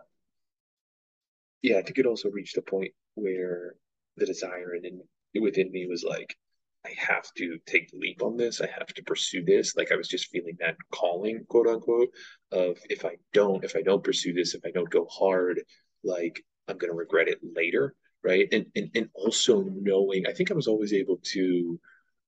yeah, 1.64 1.79
I 1.79 1.83
think 1.83 1.96
it 1.96 2.05
also 2.05 2.29
reached 2.29 2.59
a 2.59 2.62
point 2.62 2.92
where 3.14 3.77
the 4.18 4.27
desire 4.27 4.74
and 4.74 4.85
in, 4.85 5.42
within 5.42 5.72
me 5.72 5.87
was 5.88 6.05
like, 6.05 6.37
I 6.85 6.90
have 6.98 7.33
to 7.38 7.59
take 7.64 7.90
the 7.90 7.96
leap 7.96 8.22
on 8.22 8.37
this. 8.37 8.61
I 8.61 8.66
have 8.66 8.88
to 8.88 9.03
pursue 9.03 9.42
this. 9.42 9.74
Like 9.74 9.90
I 9.90 9.96
was 9.96 10.07
just 10.07 10.29
feeling 10.29 10.59
that 10.61 10.77
calling, 10.92 11.46
quote 11.48 11.66
unquote, 11.66 12.11
of 12.53 12.77
if 12.90 13.07
I 13.07 13.16
don't, 13.33 13.64
if 13.64 13.77
I 13.77 13.81
don't 13.81 14.05
pursue 14.05 14.35
this, 14.35 14.55
if 14.55 14.61
I 14.66 14.72
don't 14.72 14.90
go 14.90 15.07
hard, 15.11 15.62
like 16.05 16.44
I'm 16.68 16.77
gonna 16.77 16.92
regret 16.92 17.29
it 17.29 17.38
later, 17.42 17.94
right? 18.22 18.46
And 18.53 18.66
and 18.77 18.90
and 18.94 19.09
also 19.14 19.62
knowing, 19.62 20.27
I 20.27 20.35
think 20.35 20.50
I 20.50 20.55
was 20.55 20.68
always 20.68 20.92
able 20.92 21.18
to 21.33 21.81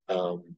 um 0.09 0.57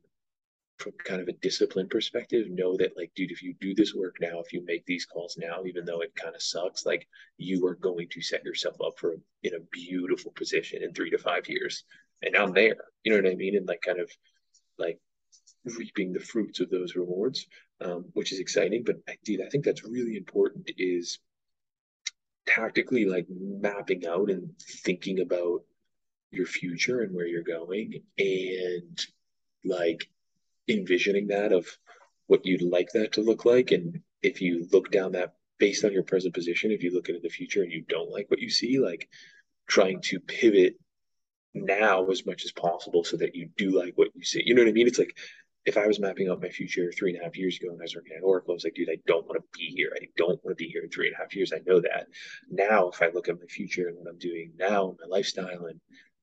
from 0.79 0.93
kind 1.05 1.21
of 1.21 1.29
a 1.29 1.33
discipline 1.33 1.89
perspective, 1.89 2.49
know 2.49 2.77
that 2.77 2.97
like, 2.97 3.11
dude, 3.15 3.31
if 3.31 3.43
you 3.43 3.55
do 3.61 3.75
this 3.75 3.95
work 3.95 4.17
now, 4.21 4.41
if 4.41 4.53
you 4.53 4.65
make 4.65 4.87
these 4.87 5.05
calls 5.05 5.37
now, 5.37 5.63
even 5.67 5.85
though 5.85 6.01
it 6.01 6.15
kind 6.15 6.35
of 6.35 6.43
sucks, 6.43 6.87
like 6.87 7.07
you 7.37 7.67
are 7.67 7.75
going 7.75 8.09
to 8.11 8.23
set 8.23 8.45
yourself 8.45 8.77
up 8.85 8.99
for 8.99 9.17
in 9.43 9.55
a 9.55 9.61
beautiful 9.73 10.33
position 10.33 10.83
in 10.83 10.93
three 10.93 11.11
to 11.11 11.19
five 11.19 11.49
years. 11.49 11.85
And 12.23 12.37
I'm 12.37 12.53
there, 12.53 12.77
you 13.03 13.13
know 13.13 13.23
what 13.23 13.31
I 13.31 13.37
mean? 13.37 13.57
And 13.57 13.67
like 13.67 13.83
kind 13.83 14.01
of 14.01 14.11
like 14.79 14.99
reaping 15.65 16.13
the 16.13 16.21
fruits 16.21 16.61
of 16.61 16.71
those 16.71 16.95
rewards, 16.95 17.47
um, 17.81 18.07
which 18.13 18.33
is 18.33 18.39
exciting. 18.39 18.85
But 18.85 18.97
dude, 19.25 19.41
I 19.41 19.49
think 19.49 19.65
that's 19.65 19.85
really 19.85 20.17
important 20.17 20.71
is 20.79 21.19
tactically 22.47 23.05
like 23.05 23.27
mapping 23.29 24.07
out 24.07 24.31
and 24.31 24.51
thinking 24.85 25.21
about 25.21 25.63
your 26.31 26.47
future 26.47 27.01
and 27.01 27.15
where 27.15 27.27
you're 27.27 27.43
going 27.43 28.03
and 28.19 29.07
like 29.65 30.09
envisioning 30.69 31.29
that 31.29 31.53
of 31.53 31.67
what 32.27 32.45
you'd 32.45 32.63
like 32.63 32.89
that 32.95 33.13
to 33.13 33.23
look 33.23 33.45
like. 33.45 33.71
And 33.71 34.01
if 34.23 34.41
you 34.41 34.67
look 34.73 34.91
down 34.91 35.13
that 35.13 35.35
based 35.59 35.85
on 35.85 35.93
your 35.93 36.03
present 36.03 36.35
position, 36.35 36.71
if 36.71 36.83
you 36.83 36.93
look 36.93 37.09
into 37.09 37.21
the 37.21 37.29
future 37.29 37.63
and 37.63 37.73
you 37.73 37.85
don't 37.89 38.11
like 38.11 38.31
what 38.31 38.41
you 38.41 38.51
see, 38.51 38.79
like 38.79 39.09
trying 39.67 40.01
to 40.03 40.21
pivot 40.21 40.77
now 41.55 42.07
as 42.07 42.25
much 42.27 42.45
as 42.45 42.53
possible 42.53 43.05
so 43.05 43.17
that 43.17 43.35
you 43.35 43.49
do 43.57 43.71
like 43.77 43.95
what 43.97 44.09
you 44.15 44.25
see. 44.25 44.43
You 44.45 44.55
know 44.55 44.63
what 44.63 44.69
I 44.69 44.73
mean? 44.73 44.87
It's 44.87 44.99
like 44.99 45.17
if 45.65 45.77
I 45.77 45.87
was 45.87 46.01
mapping 46.01 46.31
out 46.31 46.41
my 46.41 46.49
future 46.49 46.91
three 46.93 47.13
and 47.13 47.21
a 47.21 47.25
half 47.25 47.37
years 47.37 47.59
ago 47.59 47.71
and 47.71 47.81
I 47.81 47.85
was 47.85 47.95
working 47.95 48.17
at 48.17 48.23
Oracle, 48.23 48.53
I 48.53 48.55
was 48.55 48.65
like, 48.65 48.75
dude, 48.75 48.89
I 48.91 48.99
don't 49.07 49.27
want 49.27 49.41
to 49.41 49.59
be 49.59 49.67
here. 49.77 49.93
I 49.95 50.07
don't 50.17 50.43
want 50.43 50.57
to 50.57 50.63
be 50.63 50.71
here 50.71 50.83
in 50.83 50.91
three 50.91 51.09
and 51.09 51.17
a 51.17 51.19
half 51.19 51.35
years. 51.35 51.53
I 51.53 51.61
know 51.67 51.81
that. 51.81 52.07
Now, 52.51 52.89
if 52.89 53.03
I 53.03 53.09
look 53.09 53.29
at 53.29 53.39
my 53.39 53.47
future 53.47 53.89
and 53.89 53.99
what 53.99 54.09
I'm 54.09 54.19
doing 54.19 54.53
now, 54.59 54.91
and 54.91 54.99
my 55.01 55.15
lifestyle 55.15 55.67
and 55.67 55.81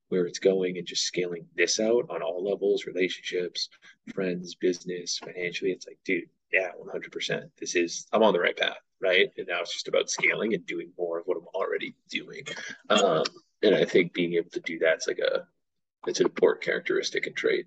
where 0.09 0.25
it's 0.25 0.39
going 0.39 0.77
and 0.77 0.85
just 0.85 1.03
scaling 1.03 1.45
this 1.55 1.79
out 1.79 2.05
on 2.09 2.21
all 2.21 2.43
levels 2.43 2.85
relationships 2.85 3.69
friends 4.13 4.55
business 4.55 5.17
financially. 5.17 5.71
It's 5.71 5.87
like 5.87 5.99
dude 6.05 6.29
yeah 6.51 6.69
100% 6.79 7.49
this 7.59 7.75
is 7.75 8.07
i'm 8.13 8.23
on 8.23 8.33
the 8.33 8.39
right 8.39 8.55
path 8.55 8.77
right? 9.01 9.29
And 9.37 9.47
now 9.47 9.59
it's 9.59 9.73
just 9.73 9.89
about 9.89 10.09
scaling 10.09 10.53
and 10.53 10.65
doing 10.65 10.89
more 10.97 11.19
of 11.19 11.25
what 11.25 11.37
i'm 11.37 11.47
already 11.53 11.95
doing. 12.09 12.43
Um, 12.89 13.23
and 13.63 13.75
i 13.75 13.83
think 13.85 14.13
being 14.13 14.33
able 14.33 14.49
to 14.51 14.59
do 14.61 14.79
that's 14.79 15.07
like 15.07 15.19
a 15.19 15.47
it's 16.07 16.19
an 16.19 16.27
important 16.27 16.63
characteristic 16.63 17.25
and 17.25 17.35
trait. 17.35 17.65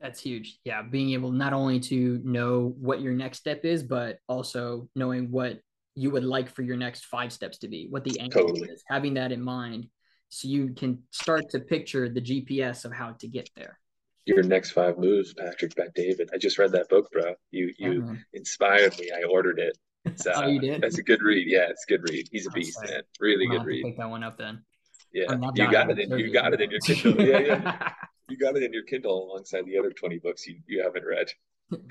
That's 0.00 0.20
huge. 0.20 0.58
Yeah 0.64 0.82
being 0.82 1.10
able 1.10 1.32
not 1.32 1.52
only 1.52 1.80
to 1.80 2.20
know 2.24 2.74
what 2.78 3.00
your 3.00 3.14
next 3.14 3.38
step 3.38 3.64
is 3.64 3.82
but 3.82 4.18
also 4.28 4.88
knowing 4.94 5.30
what 5.30 5.60
you 5.94 6.10
would 6.10 6.24
like 6.24 6.48
for 6.48 6.62
your 6.62 6.76
next 6.76 7.04
five 7.06 7.32
steps 7.32 7.58
to 7.58 7.68
be 7.68 7.86
what 7.90 8.04
the 8.04 8.18
end 8.20 8.32
totally. 8.32 8.68
is. 8.68 8.82
Having 8.88 9.14
that 9.14 9.32
in 9.32 9.42
mind 9.42 9.88
so 10.32 10.48
you 10.48 10.72
can 10.72 10.98
start 11.10 11.50
to 11.50 11.60
picture 11.60 12.08
the 12.08 12.20
GPS 12.20 12.86
of 12.86 12.92
how 12.92 13.12
to 13.12 13.28
get 13.28 13.50
there. 13.54 13.78
Your 14.24 14.42
next 14.42 14.70
five 14.70 14.96
moves, 14.96 15.34
Patrick 15.34 15.74
Bet-David. 15.74 16.30
I 16.32 16.38
just 16.38 16.58
read 16.58 16.72
that 16.72 16.88
book, 16.88 17.10
bro. 17.12 17.34
You 17.50 17.74
you 17.76 18.02
uh-huh. 18.02 18.14
inspired 18.32 18.98
me. 18.98 19.10
I 19.14 19.24
ordered 19.24 19.58
it. 19.58 19.76
It's, 20.06 20.26
uh, 20.26 20.32
oh, 20.36 20.46
you 20.46 20.58
did? 20.58 20.80
That's 20.80 20.96
a 20.96 21.02
good 21.02 21.20
read. 21.20 21.46
Yeah, 21.46 21.66
it's 21.68 21.84
a 21.86 21.92
good 21.92 22.08
read. 22.08 22.28
He's 22.32 22.46
a 22.46 22.50
beast, 22.50 22.78
man. 22.82 23.02
Really 23.20 23.46
good 23.46 23.66
read. 23.66 23.84
Pick 23.84 23.98
that 23.98 24.08
one 24.08 24.24
up 24.24 24.38
then. 24.38 24.62
Yeah, 25.12 25.34
you 25.54 25.70
got 25.70 25.90
it. 25.90 25.98
In, 25.98 26.18
you 26.18 26.32
got 26.32 26.54
it 26.54 26.62
in 26.62 26.70
your 26.70 26.80
Kindle. 26.80 27.26
yeah, 27.26 27.38
yeah. 27.38 27.92
You 28.28 28.38
got 28.38 28.56
it 28.56 28.62
in 28.62 28.72
your 28.72 28.84
Kindle 28.84 29.24
alongside 29.24 29.66
the 29.66 29.76
other 29.76 29.90
twenty 29.90 30.18
books 30.18 30.46
you, 30.46 30.56
you 30.66 30.82
haven't 30.82 31.04
read. 31.04 31.26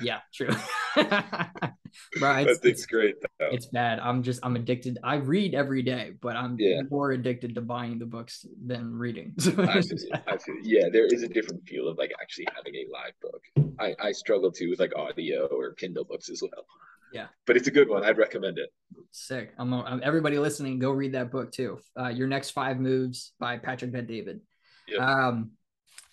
yeah, 0.01 0.21
true. 0.33 0.49
right. 2.21 2.47
It's, 2.63 2.85
great. 2.85 3.15
Though. 3.39 3.47
It's 3.51 3.67
bad. 3.67 3.99
I'm 3.99 4.23
just 4.23 4.39
I'm 4.43 4.55
addicted. 4.55 4.99
I 5.03 5.15
read 5.15 5.53
every 5.53 5.81
day, 5.81 6.13
but 6.21 6.35
I'm 6.35 6.55
yeah. 6.59 6.81
more 6.89 7.11
addicted 7.11 7.55
to 7.55 7.61
buying 7.61 7.99
the 7.99 8.05
books 8.05 8.45
than 8.65 8.93
reading. 8.93 9.33
So 9.41 9.51
I, 9.57 9.81
feel, 9.81 9.97
I 10.27 10.37
feel 10.37 10.55
yeah, 10.63 10.87
there 10.91 11.05
is 11.05 11.23
a 11.23 11.27
different 11.27 11.67
feel 11.67 11.87
of 11.87 11.97
like 11.97 12.11
actually 12.21 12.47
having 12.55 12.75
a 12.75 12.85
live 12.91 13.13
book. 13.21 13.73
I 13.79 13.95
I 14.07 14.11
struggle 14.11 14.51
too 14.51 14.69
with 14.69 14.79
like 14.79 14.95
audio 14.95 15.47
or 15.47 15.73
Kindle 15.73 16.05
books 16.05 16.29
as 16.29 16.41
well. 16.41 16.65
Yeah, 17.11 17.27
but 17.45 17.57
it's 17.57 17.67
a 17.67 17.71
good 17.71 17.89
one. 17.89 18.03
I'd 18.03 18.17
recommend 18.17 18.57
it. 18.57 18.69
Sick. 19.11 19.51
I'm, 19.57 19.73
I'm 19.73 20.01
everybody 20.03 20.39
listening. 20.39 20.79
Go 20.79 20.91
read 20.91 21.13
that 21.13 21.31
book 21.31 21.51
too. 21.51 21.79
Uh, 21.99 22.09
Your 22.09 22.27
next 22.27 22.51
five 22.51 22.79
moves 22.79 23.33
by 23.39 23.57
Patrick 23.57 23.91
Bet-David. 23.91 24.41
Yep. 24.87 25.01
Um, 25.01 25.51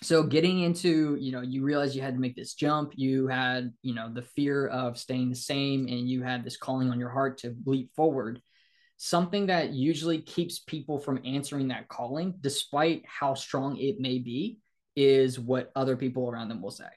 so 0.02 0.22
getting 0.22 0.60
into 0.60 1.16
you 1.16 1.32
know 1.32 1.40
you 1.40 1.62
realized 1.62 1.94
you 1.94 2.02
had 2.02 2.14
to 2.14 2.20
make 2.20 2.36
this 2.36 2.54
jump 2.54 2.92
you 2.94 3.26
had 3.26 3.72
you 3.82 3.94
know 3.94 4.12
the 4.12 4.22
fear 4.22 4.68
of 4.68 4.96
staying 4.96 5.28
the 5.28 5.36
same 5.36 5.88
and 5.88 6.08
you 6.08 6.22
had 6.22 6.44
this 6.44 6.56
calling 6.56 6.90
on 6.90 7.00
your 7.00 7.10
heart 7.10 7.38
to 7.38 7.56
leap 7.66 7.94
forward. 7.94 8.40
Something 9.00 9.46
that 9.46 9.70
usually 9.70 10.20
keeps 10.20 10.58
people 10.58 10.98
from 10.98 11.20
answering 11.24 11.68
that 11.68 11.86
calling 11.86 12.34
despite 12.40 13.04
how 13.06 13.34
strong 13.34 13.76
it 13.76 14.00
may 14.00 14.18
be 14.18 14.58
is 14.96 15.38
what 15.38 15.70
other 15.76 15.96
people 15.96 16.28
around 16.28 16.48
them 16.48 16.60
will 16.60 16.72
say 16.72 16.88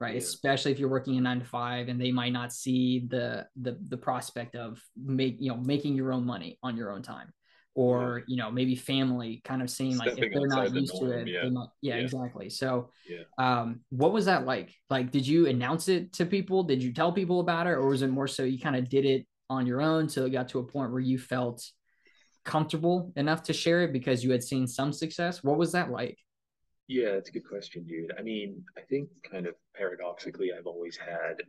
right? 0.00 0.14
Yeah. 0.14 0.18
especially 0.18 0.72
if 0.72 0.78
you're 0.78 0.90
working 0.90 1.16
a 1.16 1.20
nine 1.20 1.40
to 1.40 1.46
five 1.46 1.88
and 1.88 2.00
they 2.00 2.12
might 2.12 2.32
not 2.32 2.52
see 2.52 3.06
the 3.08 3.46
the 3.60 3.78
the 3.88 3.96
prospect 3.96 4.54
of 4.54 4.82
make 5.02 5.36
you 5.40 5.50
know 5.50 5.56
making 5.56 5.94
your 5.94 6.12
own 6.12 6.26
money 6.26 6.58
on 6.62 6.76
your 6.76 6.90
own 6.92 7.02
time 7.02 7.32
or 7.76 8.18
yeah. 8.20 8.24
you 8.26 8.36
know 8.36 8.50
maybe 8.50 8.74
family 8.74 9.42
kind 9.44 9.60
of 9.60 9.68
seeing 9.68 9.98
like 9.98 10.18
if 10.18 10.32
they're 10.32 10.48
not 10.48 10.74
used 10.74 10.94
the 10.94 11.04
norm, 11.04 11.12
to 11.12 11.18
it 11.18 11.28
yeah. 11.28 11.48
Might, 11.50 11.68
yeah, 11.82 11.96
yeah, 11.96 12.00
exactly. 12.00 12.48
So 12.48 12.90
um 13.38 13.80
what 13.90 14.12
was 14.12 14.24
that 14.24 14.46
like? 14.46 14.74
Like 14.90 15.12
did 15.12 15.26
you 15.26 15.46
announce 15.46 15.88
it 15.88 16.14
to 16.14 16.26
people? 16.26 16.64
Did 16.64 16.82
you 16.82 16.92
tell 16.92 17.12
people 17.12 17.40
about 17.40 17.66
it 17.66 17.72
or 17.72 17.86
was 17.86 18.02
it 18.02 18.08
more 18.08 18.26
so 18.26 18.42
you 18.42 18.58
kind 18.58 18.76
of 18.76 18.88
did 18.88 19.04
it 19.04 19.26
on 19.50 19.66
your 19.66 19.82
own 19.82 20.08
till 20.08 20.24
it 20.24 20.30
got 20.30 20.48
to 20.48 20.58
a 20.58 20.64
point 20.64 20.90
where 20.90 21.00
you 21.00 21.18
felt 21.18 21.62
comfortable 22.44 23.12
enough 23.16 23.42
to 23.42 23.52
share 23.52 23.82
it 23.82 23.92
because 23.92 24.24
you 24.24 24.32
had 24.32 24.42
seen 24.42 24.66
some 24.66 24.92
success? 24.92 25.44
What 25.44 25.58
was 25.58 25.72
that 25.72 25.90
like? 25.90 26.18
Yeah, 26.88 27.12
that's 27.12 27.28
a 27.28 27.32
good 27.32 27.46
question, 27.46 27.84
dude. 27.84 28.12
I 28.18 28.22
mean, 28.22 28.64
I 28.78 28.80
think 28.80 29.08
kind 29.30 29.46
of 29.46 29.54
paradoxically, 29.74 30.50
I've 30.56 30.66
always 30.66 30.96
had 30.96 31.42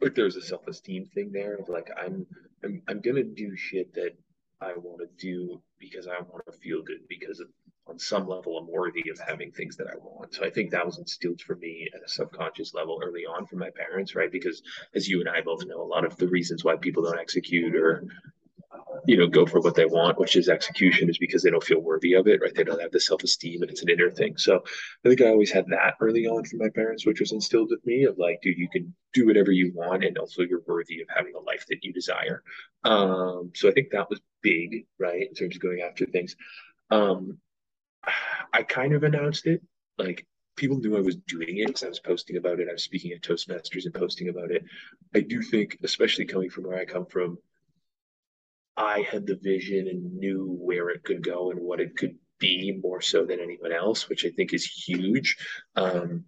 like 0.00 0.14
there's 0.14 0.36
a 0.36 0.42
self-esteem 0.42 1.06
thing 1.06 1.32
there 1.32 1.56
of 1.56 1.68
like 1.68 1.90
I'm 1.96 2.24
I'm 2.62 2.82
I'm 2.88 3.00
gonna 3.00 3.24
do 3.24 3.56
shit 3.56 3.92
that 3.94 4.12
I 4.60 4.74
want 4.74 5.00
to 5.00 5.08
do 5.18 5.60
because 5.82 6.06
I 6.06 6.20
want 6.22 6.46
to 6.46 6.52
feel 6.52 6.82
good 6.82 7.08
because 7.08 7.42
on 7.88 7.98
some 7.98 8.28
level 8.28 8.56
I'm 8.56 8.70
worthy 8.70 9.10
of 9.10 9.18
having 9.18 9.50
things 9.50 9.76
that 9.76 9.88
I 9.88 9.96
want. 9.96 10.34
So 10.34 10.44
I 10.44 10.50
think 10.50 10.70
that 10.70 10.86
was 10.86 10.98
instilled 10.98 11.40
for 11.40 11.56
me 11.56 11.88
at 11.92 12.00
a 12.02 12.08
subconscious 12.08 12.72
level 12.72 13.00
early 13.04 13.26
on 13.26 13.46
from 13.46 13.58
my 13.58 13.70
parents, 13.70 14.14
right? 14.14 14.30
Because 14.30 14.62
as 14.94 15.08
you 15.08 15.18
and 15.20 15.28
I 15.28 15.40
both 15.40 15.66
know, 15.66 15.82
a 15.82 15.92
lot 15.94 16.04
of 16.04 16.16
the 16.16 16.28
reasons 16.28 16.62
why 16.64 16.76
people 16.76 17.02
don't 17.02 17.18
execute 17.18 17.74
or 17.74 18.04
you 19.06 19.16
know, 19.16 19.26
go 19.26 19.46
for 19.46 19.60
what 19.60 19.74
they 19.74 19.84
want, 19.84 20.18
which 20.18 20.36
is 20.36 20.48
execution, 20.48 21.08
is 21.08 21.18
because 21.18 21.42
they 21.42 21.50
don't 21.50 21.62
feel 21.62 21.80
worthy 21.80 22.14
of 22.14 22.26
it, 22.26 22.40
right? 22.40 22.54
They 22.54 22.64
don't 22.64 22.80
have 22.80 22.92
the 22.92 23.00
self 23.00 23.22
esteem 23.22 23.62
and 23.62 23.70
it's 23.70 23.82
an 23.82 23.88
inner 23.88 24.10
thing. 24.10 24.36
So 24.36 24.62
I 25.04 25.08
think 25.08 25.20
I 25.20 25.28
always 25.28 25.50
had 25.50 25.66
that 25.68 25.94
early 26.00 26.26
on 26.26 26.44
from 26.44 26.60
my 26.60 26.68
parents, 26.68 27.04
which 27.04 27.20
was 27.20 27.32
instilled 27.32 27.70
with 27.70 27.84
me 27.84 28.04
of 28.04 28.18
like, 28.18 28.40
dude, 28.42 28.58
you 28.58 28.68
can 28.68 28.94
do 29.12 29.26
whatever 29.26 29.50
you 29.50 29.72
want 29.74 30.04
and 30.04 30.18
also 30.18 30.42
you're 30.42 30.62
worthy 30.66 31.00
of 31.00 31.08
having 31.14 31.34
a 31.34 31.40
life 31.40 31.66
that 31.68 31.82
you 31.82 31.92
desire. 31.92 32.42
Um, 32.84 33.50
so 33.54 33.68
I 33.68 33.72
think 33.72 33.90
that 33.90 34.08
was 34.08 34.20
big, 34.42 34.86
right, 34.98 35.26
in 35.28 35.34
terms 35.34 35.56
of 35.56 35.62
going 35.62 35.80
after 35.80 36.06
things. 36.06 36.36
Um, 36.90 37.38
I 38.52 38.62
kind 38.62 38.94
of 38.94 39.04
announced 39.04 39.46
it, 39.46 39.62
like 39.98 40.26
people 40.56 40.78
knew 40.78 40.96
I 40.96 41.00
was 41.00 41.16
doing 41.16 41.58
it 41.58 41.66
because 41.66 41.84
I 41.84 41.88
was 41.88 42.00
posting 42.00 42.36
about 42.36 42.60
it. 42.60 42.68
I 42.68 42.72
was 42.72 42.84
speaking 42.84 43.12
at 43.12 43.22
Toastmasters 43.22 43.84
and 43.84 43.94
posting 43.94 44.28
about 44.28 44.50
it. 44.50 44.64
I 45.14 45.20
do 45.20 45.40
think, 45.42 45.78
especially 45.82 46.24
coming 46.24 46.50
from 46.50 46.64
where 46.64 46.78
I 46.78 46.84
come 46.84 47.06
from, 47.06 47.38
I 48.76 49.00
had 49.02 49.26
the 49.26 49.36
vision 49.36 49.88
and 49.88 50.16
knew 50.16 50.56
where 50.60 50.88
it 50.90 51.04
could 51.04 51.22
go 51.22 51.50
and 51.50 51.60
what 51.60 51.80
it 51.80 51.96
could 51.96 52.16
be 52.38 52.78
more 52.82 53.00
so 53.00 53.24
than 53.24 53.40
anyone 53.40 53.72
else, 53.72 54.08
which 54.08 54.24
I 54.24 54.30
think 54.30 54.52
is 54.52 54.64
huge. 54.64 55.36
Um, 55.76 56.24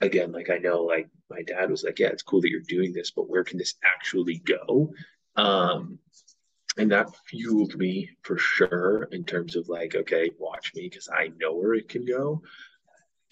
again, 0.00 0.32
like 0.32 0.50
I 0.50 0.58
know, 0.58 0.84
like 0.84 1.08
my 1.28 1.42
dad 1.42 1.70
was 1.70 1.84
like, 1.84 1.98
"Yeah, 1.98 2.08
it's 2.08 2.22
cool 2.22 2.40
that 2.40 2.50
you're 2.50 2.60
doing 2.60 2.92
this, 2.92 3.10
but 3.10 3.28
where 3.28 3.44
can 3.44 3.58
this 3.58 3.74
actually 3.84 4.38
go?" 4.38 4.92
Um, 5.36 5.98
and 6.78 6.90
that 6.92 7.14
fueled 7.26 7.76
me 7.76 8.10
for 8.22 8.38
sure 8.38 9.08
in 9.10 9.24
terms 9.24 9.56
of 9.56 9.68
like, 9.68 9.94
okay, 9.96 10.30
watch 10.38 10.72
me 10.74 10.88
because 10.88 11.08
I 11.12 11.32
know 11.38 11.54
where 11.54 11.74
it 11.74 11.88
can 11.88 12.04
go. 12.04 12.42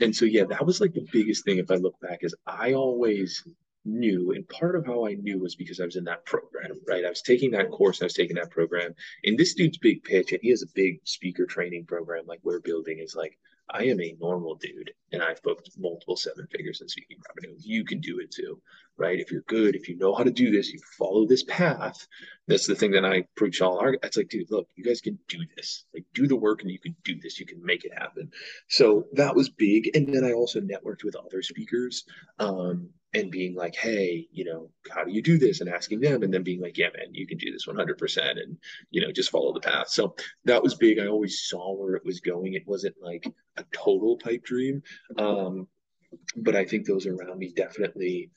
And 0.01 0.15
so, 0.15 0.25
yeah, 0.25 0.45
that 0.45 0.67
was 0.67 0.81
like 0.81 0.93
the 0.93 1.07
biggest 1.13 1.45
thing. 1.45 1.59
If 1.59 1.71
I 1.71 1.77
look 1.77 1.99
back, 2.01 2.19
is 2.23 2.35
I 2.47 2.75
always 2.75 3.47
knew 3.87 4.33
and 4.33 4.49
part 4.49 4.77
of 4.77 4.85
how 4.87 5.07
i 5.07 5.15
knew 5.15 5.39
was 5.39 5.55
because 5.55 5.81
i 5.81 5.85
was 5.85 5.97
in 5.97 6.05
that 6.05 6.25
program 6.25 6.73
right 6.87 7.05
i 7.05 7.09
was 7.09 7.23
taking 7.23 7.51
that 7.51 7.71
course 7.71 8.03
i 8.03 8.05
was 8.05 8.15
taking 8.15 8.37
that 8.37 8.51
program 8.51 8.95
and 9.25 9.39
this 9.39 9.55
dude's 9.55 9.79
big 9.79 10.03
pitch 10.03 10.33
and 10.33 10.41
he 10.43 10.51
has 10.51 10.63
a 10.63 10.75
big 10.75 11.01
speaker 11.05 11.47
training 11.47 11.85
program 11.87 12.25
like 12.27 12.41
we're 12.43 12.61
building 12.61 12.99
is 12.99 13.15
like 13.15 13.39
I 13.69 13.85
am 13.85 14.01
a 14.01 14.17
normal 14.21 14.55
dude 14.55 14.93
and 15.13 15.23
I've 15.23 15.43
booked 15.43 15.71
multiple 15.77 16.17
seven 16.17 16.47
figures 16.47 16.81
in 16.81 16.89
speaking 16.89 17.19
revenue. 17.29 17.57
You 17.61 17.85
can 17.85 18.01
do 18.01 18.21
it 18.21 18.31
too, 18.31 18.61
right? 18.97 19.19
If 19.19 19.33
you're 19.33 19.43
good, 19.43 19.75
if 19.75 19.89
you 19.89 19.97
know 19.97 20.15
how 20.15 20.23
to 20.23 20.31
do 20.31 20.53
this, 20.53 20.73
you 20.73 20.79
follow 20.97 21.27
this 21.27 21.43
path. 21.43 22.07
That's 22.47 22.67
the 22.67 22.77
thing 22.77 22.93
that 22.93 23.05
I 23.05 23.27
preach 23.35 23.61
all 23.61 23.79
our. 23.79 23.97
It's 24.03 24.17
like, 24.17 24.29
dude, 24.29 24.51
look, 24.51 24.69
you 24.77 24.85
guys 24.85 25.01
can 25.01 25.19
do 25.29 25.39
this. 25.57 25.85
Like, 25.93 26.05
do 26.15 26.29
the 26.29 26.37
work 26.37 26.63
and 26.63 26.71
you 26.71 26.79
can 26.79 26.95
do 27.03 27.19
this. 27.21 27.41
You 27.41 27.47
can 27.47 27.65
make 27.65 27.85
it 27.85 27.93
happen. 27.93 28.31
So 28.69 29.07
that 29.15 29.35
was 29.35 29.49
big. 29.49 29.91
And 29.97 30.15
then 30.15 30.25
I 30.25 30.33
also 30.33 30.61
networked 30.61 31.05
with 31.05 31.17
other 31.17 31.43
speakers 31.43 32.05
um, 32.39 32.91
and 33.17 33.31
being 33.31 33.55
like, 33.55 33.75
hey, 33.75 34.29
you 34.31 34.45
know, 34.45 34.71
how 34.91 35.05
do 35.05 35.13
you 35.13 35.23
do 35.23 35.39
this? 35.39 35.61
And 35.61 35.71
asking 35.71 36.01
them 36.01 36.23
and 36.23 36.33
then 36.33 36.43
being 36.43 36.61
like, 36.61 36.77
yeah, 36.77 36.89
man, 36.97 37.13
you 37.13 37.27
can 37.27 37.39
do 37.39 37.51
this 37.51 37.67
100% 37.67 38.31
and, 38.31 38.59
you 38.91 39.01
know, 39.01 39.11
just 39.11 39.31
follow 39.31 39.53
the 39.53 39.61
path. 39.61 39.89
So 39.89 40.15
that 40.45 40.63
was 40.63 40.75
big. 40.75 40.99
I 40.99 41.07
always 41.07 41.41
saw 41.41 41.75
where 41.75 41.95
it 41.95 42.05
was 42.05 42.21
going. 42.21 42.55
It 42.55 42.67
wasn't 42.67 42.97
like, 43.01 43.27
a 43.59 43.65
total 43.73 44.19
pipe 44.19 44.45
dream. 44.45 44.83
Um, 45.17 45.67
but 46.37 46.55
I 46.55 46.67
think 46.67 46.87
those 46.87 47.07
around 47.07 47.39
me 47.39 47.53
definitely 47.57 48.31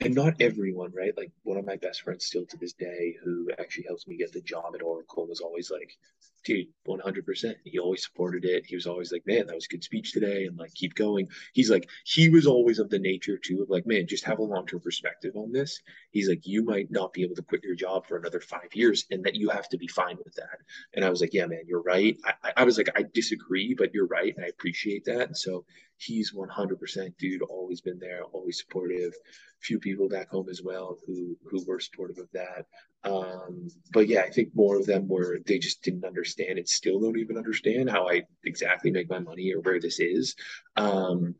and 0.00 0.14
not 0.14 0.34
everyone, 0.40 0.92
right? 0.94 1.16
Like 1.16 1.32
one 1.42 1.56
of 1.56 1.64
my 1.64 1.76
best 1.76 2.02
friends 2.02 2.26
still 2.26 2.44
to 2.46 2.56
this 2.58 2.74
day, 2.74 3.16
who 3.24 3.50
actually 3.58 3.84
helps 3.84 4.06
me 4.06 4.16
get 4.16 4.32
the 4.32 4.42
job 4.42 4.74
at 4.74 4.82
Oracle, 4.82 5.26
was 5.26 5.40
always 5.40 5.70
like, 5.70 5.96
dude, 6.46 6.68
100%. 6.86 7.54
He 7.64 7.78
always 7.78 8.04
supported 8.04 8.44
it. 8.44 8.64
He 8.64 8.76
was 8.76 8.86
always 8.86 9.10
like, 9.10 9.26
man, 9.26 9.46
that 9.46 9.54
was 9.54 9.66
a 9.66 9.68
good 9.68 9.82
speech 9.82 10.12
today. 10.12 10.44
And 10.46 10.56
like, 10.56 10.72
keep 10.74 10.94
going. 10.94 11.28
He's 11.52 11.70
like, 11.70 11.90
he 12.04 12.28
was 12.28 12.46
always 12.46 12.78
of 12.78 12.88
the 12.88 13.00
nature 13.00 13.36
too 13.36 13.62
of 13.62 13.68
like, 13.68 13.86
man, 13.86 14.06
just 14.06 14.24
have 14.24 14.38
a 14.38 14.44
long 14.44 14.64
term 14.64 14.80
perspective 14.80 15.34
on 15.34 15.50
this. 15.50 15.80
He's 16.12 16.28
like, 16.28 16.46
you 16.46 16.62
might 16.62 16.90
not 16.90 17.12
be 17.12 17.24
able 17.24 17.34
to 17.34 17.42
quit 17.42 17.64
your 17.64 17.74
job 17.74 18.06
for 18.06 18.16
another 18.16 18.40
five 18.40 18.72
years 18.74 19.06
and 19.10 19.24
that 19.24 19.34
you 19.34 19.50
have 19.50 19.68
to 19.70 19.76
be 19.76 19.88
fine 19.88 20.16
with 20.24 20.34
that. 20.34 20.58
And 20.94 21.04
I 21.04 21.10
was 21.10 21.20
like, 21.20 21.34
yeah, 21.34 21.46
man, 21.46 21.64
you're 21.66 21.82
right. 21.82 22.16
I, 22.24 22.52
I 22.58 22.64
was 22.64 22.78
like, 22.78 22.90
I 22.94 23.04
disagree, 23.12 23.74
but 23.76 23.92
you're 23.92 24.06
right. 24.06 24.32
And 24.36 24.44
I 24.44 24.48
appreciate 24.48 25.04
that. 25.06 25.26
And 25.26 25.36
so 25.36 25.64
he's 25.96 26.32
100% 26.32 27.16
dude, 27.18 27.42
always 27.42 27.80
been 27.80 27.98
there, 27.98 28.22
always 28.22 28.60
supportive 28.60 29.14
few 29.60 29.78
people 29.78 30.08
back 30.08 30.28
home 30.28 30.48
as 30.48 30.62
well 30.62 30.98
who 31.06 31.36
who 31.50 31.64
were 31.66 31.80
supportive 31.80 32.18
of 32.18 32.28
that. 32.32 32.66
Um, 33.06 33.68
but 33.92 34.08
yeah, 34.08 34.22
I 34.22 34.30
think 34.30 34.48
more 34.54 34.76
of 34.76 34.84
them 34.84 35.06
were 35.06 35.38
they 35.46 35.58
just 35.58 35.82
didn't 35.82 36.04
understand 36.04 36.58
and 36.58 36.68
still 36.68 36.98
don't 36.98 37.18
even 37.18 37.36
understand 37.36 37.88
how 37.88 38.08
I 38.08 38.24
exactly 38.44 38.90
make 38.90 39.08
my 39.08 39.20
money 39.20 39.52
or 39.54 39.60
where 39.60 39.80
this 39.80 40.00
is. 40.00 40.34
Um, 40.76 41.36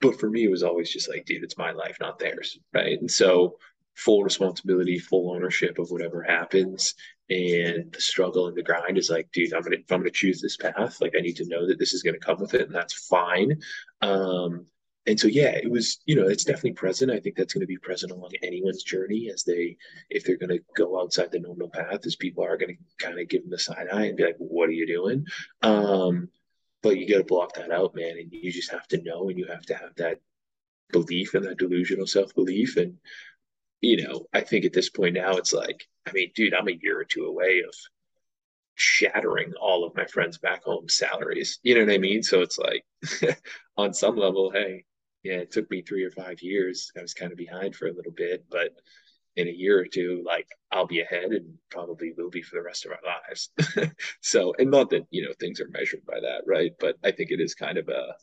but 0.00 0.20
for 0.20 0.28
me, 0.28 0.44
it 0.44 0.50
was 0.50 0.62
always 0.62 0.92
just 0.92 1.08
like, 1.08 1.24
dude, 1.24 1.42
it's 1.42 1.56
my 1.56 1.70
life, 1.70 1.96
not 1.98 2.18
theirs, 2.18 2.58
right? 2.74 3.00
And 3.00 3.10
so 3.10 3.56
full 3.94 4.22
responsibility, 4.22 4.98
full 4.98 5.32
ownership 5.34 5.78
of 5.78 5.90
whatever 5.90 6.22
happens, 6.22 6.94
and 7.30 7.90
the 7.92 8.00
struggle 8.00 8.48
and 8.48 8.56
the 8.56 8.62
grind 8.62 8.98
is 8.98 9.08
like, 9.08 9.30
dude, 9.32 9.54
I'm 9.54 9.62
gonna 9.62 9.76
if 9.76 9.90
I'm 9.90 10.00
gonna 10.00 10.10
choose 10.10 10.42
this 10.42 10.58
path, 10.58 11.00
like 11.00 11.14
I 11.16 11.20
need 11.20 11.36
to 11.36 11.48
know 11.48 11.66
that 11.66 11.78
this 11.78 11.94
is 11.94 12.02
gonna 12.02 12.18
come 12.18 12.38
with 12.38 12.52
it, 12.52 12.66
and 12.66 12.74
that's 12.74 13.06
fine. 13.08 13.60
Um, 14.02 14.66
and 15.06 15.18
so 15.18 15.26
yeah 15.26 15.50
it 15.50 15.70
was 15.70 15.98
you 16.06 16.14
know 16.14 16.28
it's 16.28 16.44
definitely 16.44 16.72
present. 16.72 17.10
I 17.10 17.20
think 17.20 17.36
that's 17.36 17.54
going 17.54 17.62
to 17.62 17.66
be 17.66 17.78
present 17.78 18.12
along 18.12 18.30
anyone's 18.42 18.82
journey 18.82 19.30
as 19.32 19.44
they 19.44 19.76
if 20.10 20.24
they're 20.24 20.36
going 20.36 20.56
to 20.56 20.64
go 20.76 21.00
outside 21.00 21.30
the 21.32 21.40
normal 21.40 21.68
path 21.68 22.06
as 22.06 22.16
people 22.16 22.44
are 22.44 22.56
going 22.56 22.76
to 22.76 23.04
kind 23.04 23.18
of 23.18 23.28
give 23.28 23.42
them 23.42 23.50
the 23.50 23.58
side 23.58 23.88
eye 23.92 24.06
and 24.06 24.16
be 24.16 24.24
like 24.24 24.36
what 24.38 24.68
are 24.68 24.72
you 24.72 24.86
doing? 24.86 25.26
Um 25.62 26.28
but 26.82 26.98
you 26.98 27.08
got 27.08 27.18
to 27.18 27.24
block 27.24 27.54
that 27.54 27.70
out 27.70 27.94
man 27.94 28.16
and 28.18 28.32
you 28.32 28.50
just 28.52 28.70
have 28.70 28.88
to 28.88 29.02
know 29.02 29.28
and 29.28 29.38
you 29.38 29.46
have 29.46 29.66
to 29.66 29.74
have 29.74 29.94
that 29.96 30.20
belief 30.90 31.34
and 31.34 31.44
that 31.44 31.58
delusional 31.58 32.06
self-belief. 32.06 32.76
And 32.76 32.98
you 33.80 34.04
know 34.04 34.26
i 34.32 34.40
think 34.40 34.64
at 34.64 34.72
this 34.72 34.88
point 34.88 35.14
now 35.14 35.32
it's 35.32 35.52
like 35.52 35.88
i 36.06 36.12
mean 36.12 36.30
dude 36.36 36.54
i'm 36.54 36.68
a 36.68 36.78
year 36.80 37.00
or 37.00 37.04
two 37.04 37.24
away 37.24 37.64
of 37.66 37.74
shattering 38.74 39.52
all 39.60 39.84
of 39.84 39.94
my 39.96 40.06
friends 40.06 40.38
back 40.38 40.64
home 40.64 40.88
salaries. 40.88 41.58
You 41.62 41.74
know 41.74 41.84
what 41.84 41.94
i 41.94 41.98
mean? 41.98 42.22
So 42.22 42.40
it's 42.40 42.58
like 42.58 42.84
on 43.76 43.94
some 43.94 44.16
level 44.16 44.50
hey 44.50 44.84
yeah, 45.22 45.34
it 45.34 45.52
took 45.52 45.70
me 45.70 45.82
three 45.82 46.04
or 46.04 46.10
five 46.10 46.42
years. 46.42 46.90
I 46.96 47.02
was 47.02 47.14
kind 47.14 47.32
of 47.32 47.38
behind 47.38 47.76
for 47.76 47.86
a 47.86 47.92
little 47.92 48.12
bit, 48.12 48.44
but 48.50 48.72
in 49.36 49.48
a 49.48 49.52
year 49.52 49.78
or 49.80 49.86
two, 49.86 50.22
like 50.26 50.46
I'll 50.70 50.86
be 50.86 51.00
ahead 51.00 51.30
and 51.32 51.54
probably 51.70 52.12
will 52.16 52.30
be 52.30 52.42
for 52.42 52.56
the 52.56 52.62
rest 52.62 52.84
of 52.84 52.92
our 52.92 52.98
lives. 53.04 53.50
so, 54.20 54.54
and 54.58 54.70
not 54.70 54.90
that, 54.90 55.06
you 55.10 55.22
know, 55.22 55.32
things 55.38 55.60
are 55.60 55.68
measured 55.68 56.04
by 56.06 56.20
that, 56.20 56.42
right? 56.46 56.72
But 56.78 56.96
I 57.02 57.12
think 57.12 57.30
it 57.30 57.40
is 57.40 57.54
kind 57.54 57.78
of 57.78 57.88
a, 57.88 58.14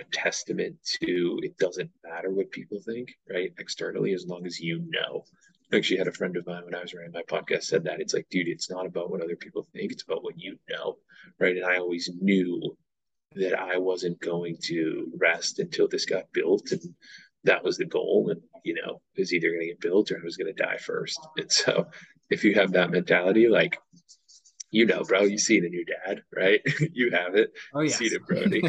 a 0.00 0.04
testament 0.12 0.76
to 1.02 1.40
it 1.42 1.56
doesn't 1.58 1.90
matter 2.04 2.30
what 2.30 2.50
people 2.50 2.80
think, 2.80 3.08
right? 3.28 3.52
Externally, 3.58 4.12
as 4.12 4.26
long 4.26 4.46
as 4.46 4.60
you 4.60 4.84
know. 4.88 5.24
I 5.72 5.76
actually 5.76 5.98
had 5.98 6.08
a 6.08 6.12
friend 6.12 6.36
of 6.36 6.46
mine 6.46 6.64
when 6.64 6.74
I 6.74 6.82
was 6.82 6.94
running 6.94 7.12
my 7.12 7.22
podcast 7.22 7.64
said 7.64 7.84
that 7.84 8.00
it's 8.00 8.14
like, 8.14 8.28
dude, 8.30 8.48
it's 8.48 8.70
not 8.70 8.86
about 8.86 9.10
what 9.10 9.22
other 9.22 9.36
people 9.36 9.66
think, 9.72 9.90
it's 9.90 10.04
about 10.04 10.22
what 10.22 10.38
you 10.38 10.56
know, 10.70 10.98
right? 11.40 11.56
And 11.56 11.64
I 11.64 11.78
always 11.78 12.10
knew 12.20 12.76
that 13.36 13.58
I 13.58 13.78
wasn't 13.78 14.20
going 14.20 14.56
to 14.64 15.10
rest 15.18 15.58
until 15.58 15.88
this 15.88 16.04
got 16.04 16.32
built. 16.32 16.72
And 16.72 16.80
that 17.44 17.64
was 17.64 17.76
the 17.76 17.84
goal. 17.84 18.28
And, 18.30 18.40
you 18.64 18.74
know, 18.74 19.00
it 19.14 19.20
was 19.20 19.32
either 19.32 19.48
going 19.48 19.60
to 19.60 19.66
get 19.66 19.80
built 19.80 20.10
or 20.10 20.18
I 20.18 20.24
was 20.24 20.36
going 20.36 20.54
to 20.54 20.62
die 20.62 20.78
first. 20.78 21.18
And 21.36 21.50
so 21.50 21.86
if 22.30 22.44
you 22.44 22.54
have 22.54 22.72
that 22.72 22.90
mentality, 22.90 23.48
like, 23.48 23.78
you 24.70 24.86
know, 24.86 25.02
bro, 25.04 25.22
you 25.22 25.38
see 25.38 25.58
it 25.58 25.64
in 25.64 25.72
your 25.72 25.84
dad, 25.84 26.22
right? 26.34 26.60
you 26.92 27.10
have 27.10 27.36
it. 27.36 27.52
Oh, 27.74 27.80
yeah. 27.80 27.94
See 27.94 28.06
it, 28.06 28.26
Brody. 28.26 28.62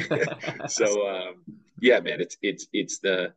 so, 0.67 1.07
um, 1.07 1.43
yeah, 1.79 1.99
man, 1.99 2.21
it's, 2.21 2.37
it's, 2.41 2.67
it's 2.73 2.99
the, 2.99 3.33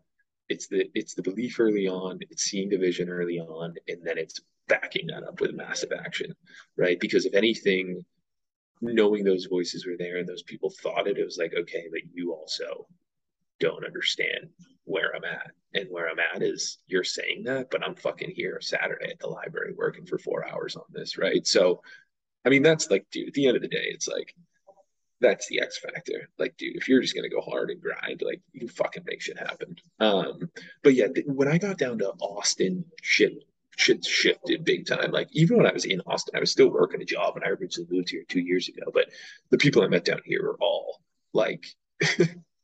it's 0.49 0.67
the, 0.69 0.91
it's 0.95 1.15
the 1.15 1.23
belief 1.23 1.61
early 1.61 1.89
on, 1.89 2.19
it's 2.31 2.45
seeing 2.45 2.69
the 2.69 2.77
vision 2.77 3.09
early 3.09 3.39
on, 3.39 3.75
and 3.87 3.99
then 4.03 4.19
it's 4.19 4.41
backing 4.67 5.07
that 5.09 5.25
up 5.25 5.41
with 5.41 5.55
massive 5.55 5.93
action, 5.93 6.35
right? 6.77 7.01
Because 7.01 7.27
if 7.27 7.35
anything, 7.35 8.05
knowing 8.81 9.25
those 9.25 9.47
voices 9.47 9.87
were 9.87 9.97
there 9.99 10.19
and 10.19 10.29
those 10.29 10.43
people 10.43 10.71
thought 10.71 11.07
it, 11.07 11.19
it 11.19 11.25
was 11.25 11.39
like, 11.39 11.55
okay, 11.55 11.87
but 11.91 12.01
you 12.13 12.33
also 12.33 12.87
don't 13.61 13.85
understand 13.85 14.49
where 14.85 15.15
I'm 15.15 15.25
at. 15.25 15.51
And 15.75 15.89
where 15.91 16.09
I'm 16.09 16.19
at 16.19 16.43
is 16.43 16.79
you're 16.87 17.05
saying 17.05 17.45
that, 17.45 17.71
but 17.71 17.85
I'm 17.85 17.95
fucking 17.95 18.31
here 18.31 18.59
Saturday 18.61 19.11
at 19.11 19.19
the 19.19 19.27
library 19.27 19.75
working 19.77 20.07
for 20.07 20.19
four 20.19 20.49
hours 20.49 20.77
on 20.77 20.85
this, 20.91 21.19
right? 21.19 21.47
So, 21.47 21.83
I 22.45 22.49
mean, 22.49 22.63
that's 22.63 22.91
like, 22.91 23.07
dude, 23.11 23.29
at 23.29 23.35
the 23.35 23.47
end 23.47 23.57
of 23.57 23.63
the 23.63 23.69
day, 23.69 23.89
it's 23.89 24.09
like, 24.09 24.35
that's 25.21 25.49
the 25.49 25.61
X 25.61 25.79
factor. 25.79 26.29
Like, 26.39 26.57
dude, 26.57 26.77
if 26.77 26.89
you're 26.89 27.03
just 27.03 27.15
gonna 27.15 27.29
go 27.29 27.41
hard 27.41 27.71
and 27.71 27.83
grind, 27.83 28.23
like 28.25 28.41
you 28.53 28.69
fucking 28.69 29.03
make 29.05 29.21
shit 29.21 29.39
happen. 29.39 29.77
Um, 29.99 30.51
but 30.83 30.95
yeah, 30.95 31.09
th- 31.09 31.27
when 31.27 31.49
I 31.49 31.59
got 31.59 31.79
down 31.79 31.99
to 31.99 32.13
Austin, 32.21 32.85
shit 33.03 33.45
shit 33.79 34.05
shifted 34.05 34.65
big 34.65 34.87
time. 34.87 35.13
Like 35.13 35.29
even 35.33 35.57
when 35.57 35.67
I 35.67 35.73
was 35.73 35.85
in 35.85 36.01
Austin, 36.07 36.37
I 36.37 36.41
was 36.41 36.51
still 36.51 36.69
working 36.69 37.01
a 37.01 37.05
job 37.05 37.37
and 37.37 37.45
I 37.45 37.51
originally 37.51 37.89
moved 37.91 38.11
here 38.11 38.25
two 38.29 38.41
years 38.41 38.69
ago. 38.69 38.91
But 38.93 39.11
the 39.51 39.59
people 39.59 39.83
I 39.83 39.89
met 39.89 40.05
down 40.05 40.21
here 40.25 40.43
were 40.43 40.59
all 40.61 41.01
like 41.33 41.65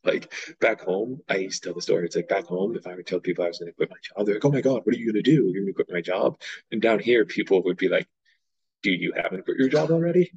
like 0.05 0.33
back 0.61 0.81
home, 0.83 1.21
I 1.29 1.37
used 1.37 1.62
to 1.62 1.69
tell 1.69 1.75
the 1.75 1.83
story. 1.83 2.05
It's 2.05 2.17
like 2.17 2.29
back 2.29 2.47
home, 2.47 2.77
if 2.77 2.87
I 2.87 2.95
would 2.95 3.07
tell 3.07 3.21
people 3.21 3.45
I 3.45 3.49
was 3.49 3.59
gonna 3.59 3.73
quit 3.73 3.91
my 3.91 3.97
job, 4.03 4.27
they're 4.27 4.35
like, 4.35 4.45
Oh 4.45 4.51
my 4.51 4.61
god, 4.61 4.81
what 4.85 4.95
are 4.95 4.99
you 4.99 5.12
gonna 5.12 5.23
do? 5.23 5.51
You're 5.53 5.62
gonna 5.62 5.73
quit 5.73 5.93
my 5.93 6.01
job. 6.01 6.41
And 6.73 6.83
down 6.83 6.99
here, 6.99 7.25
people 7.25 7.62
would 7.62 7.77
be 7.77 7.89
like, 7.89 8.09
Dude, 8.83 9.01
you 9.01 9.12
haven't 9.17 9.45
quit 9.45 9.57
your 9.57 9.69
job 9.69 9.91
already? 9.93 10.33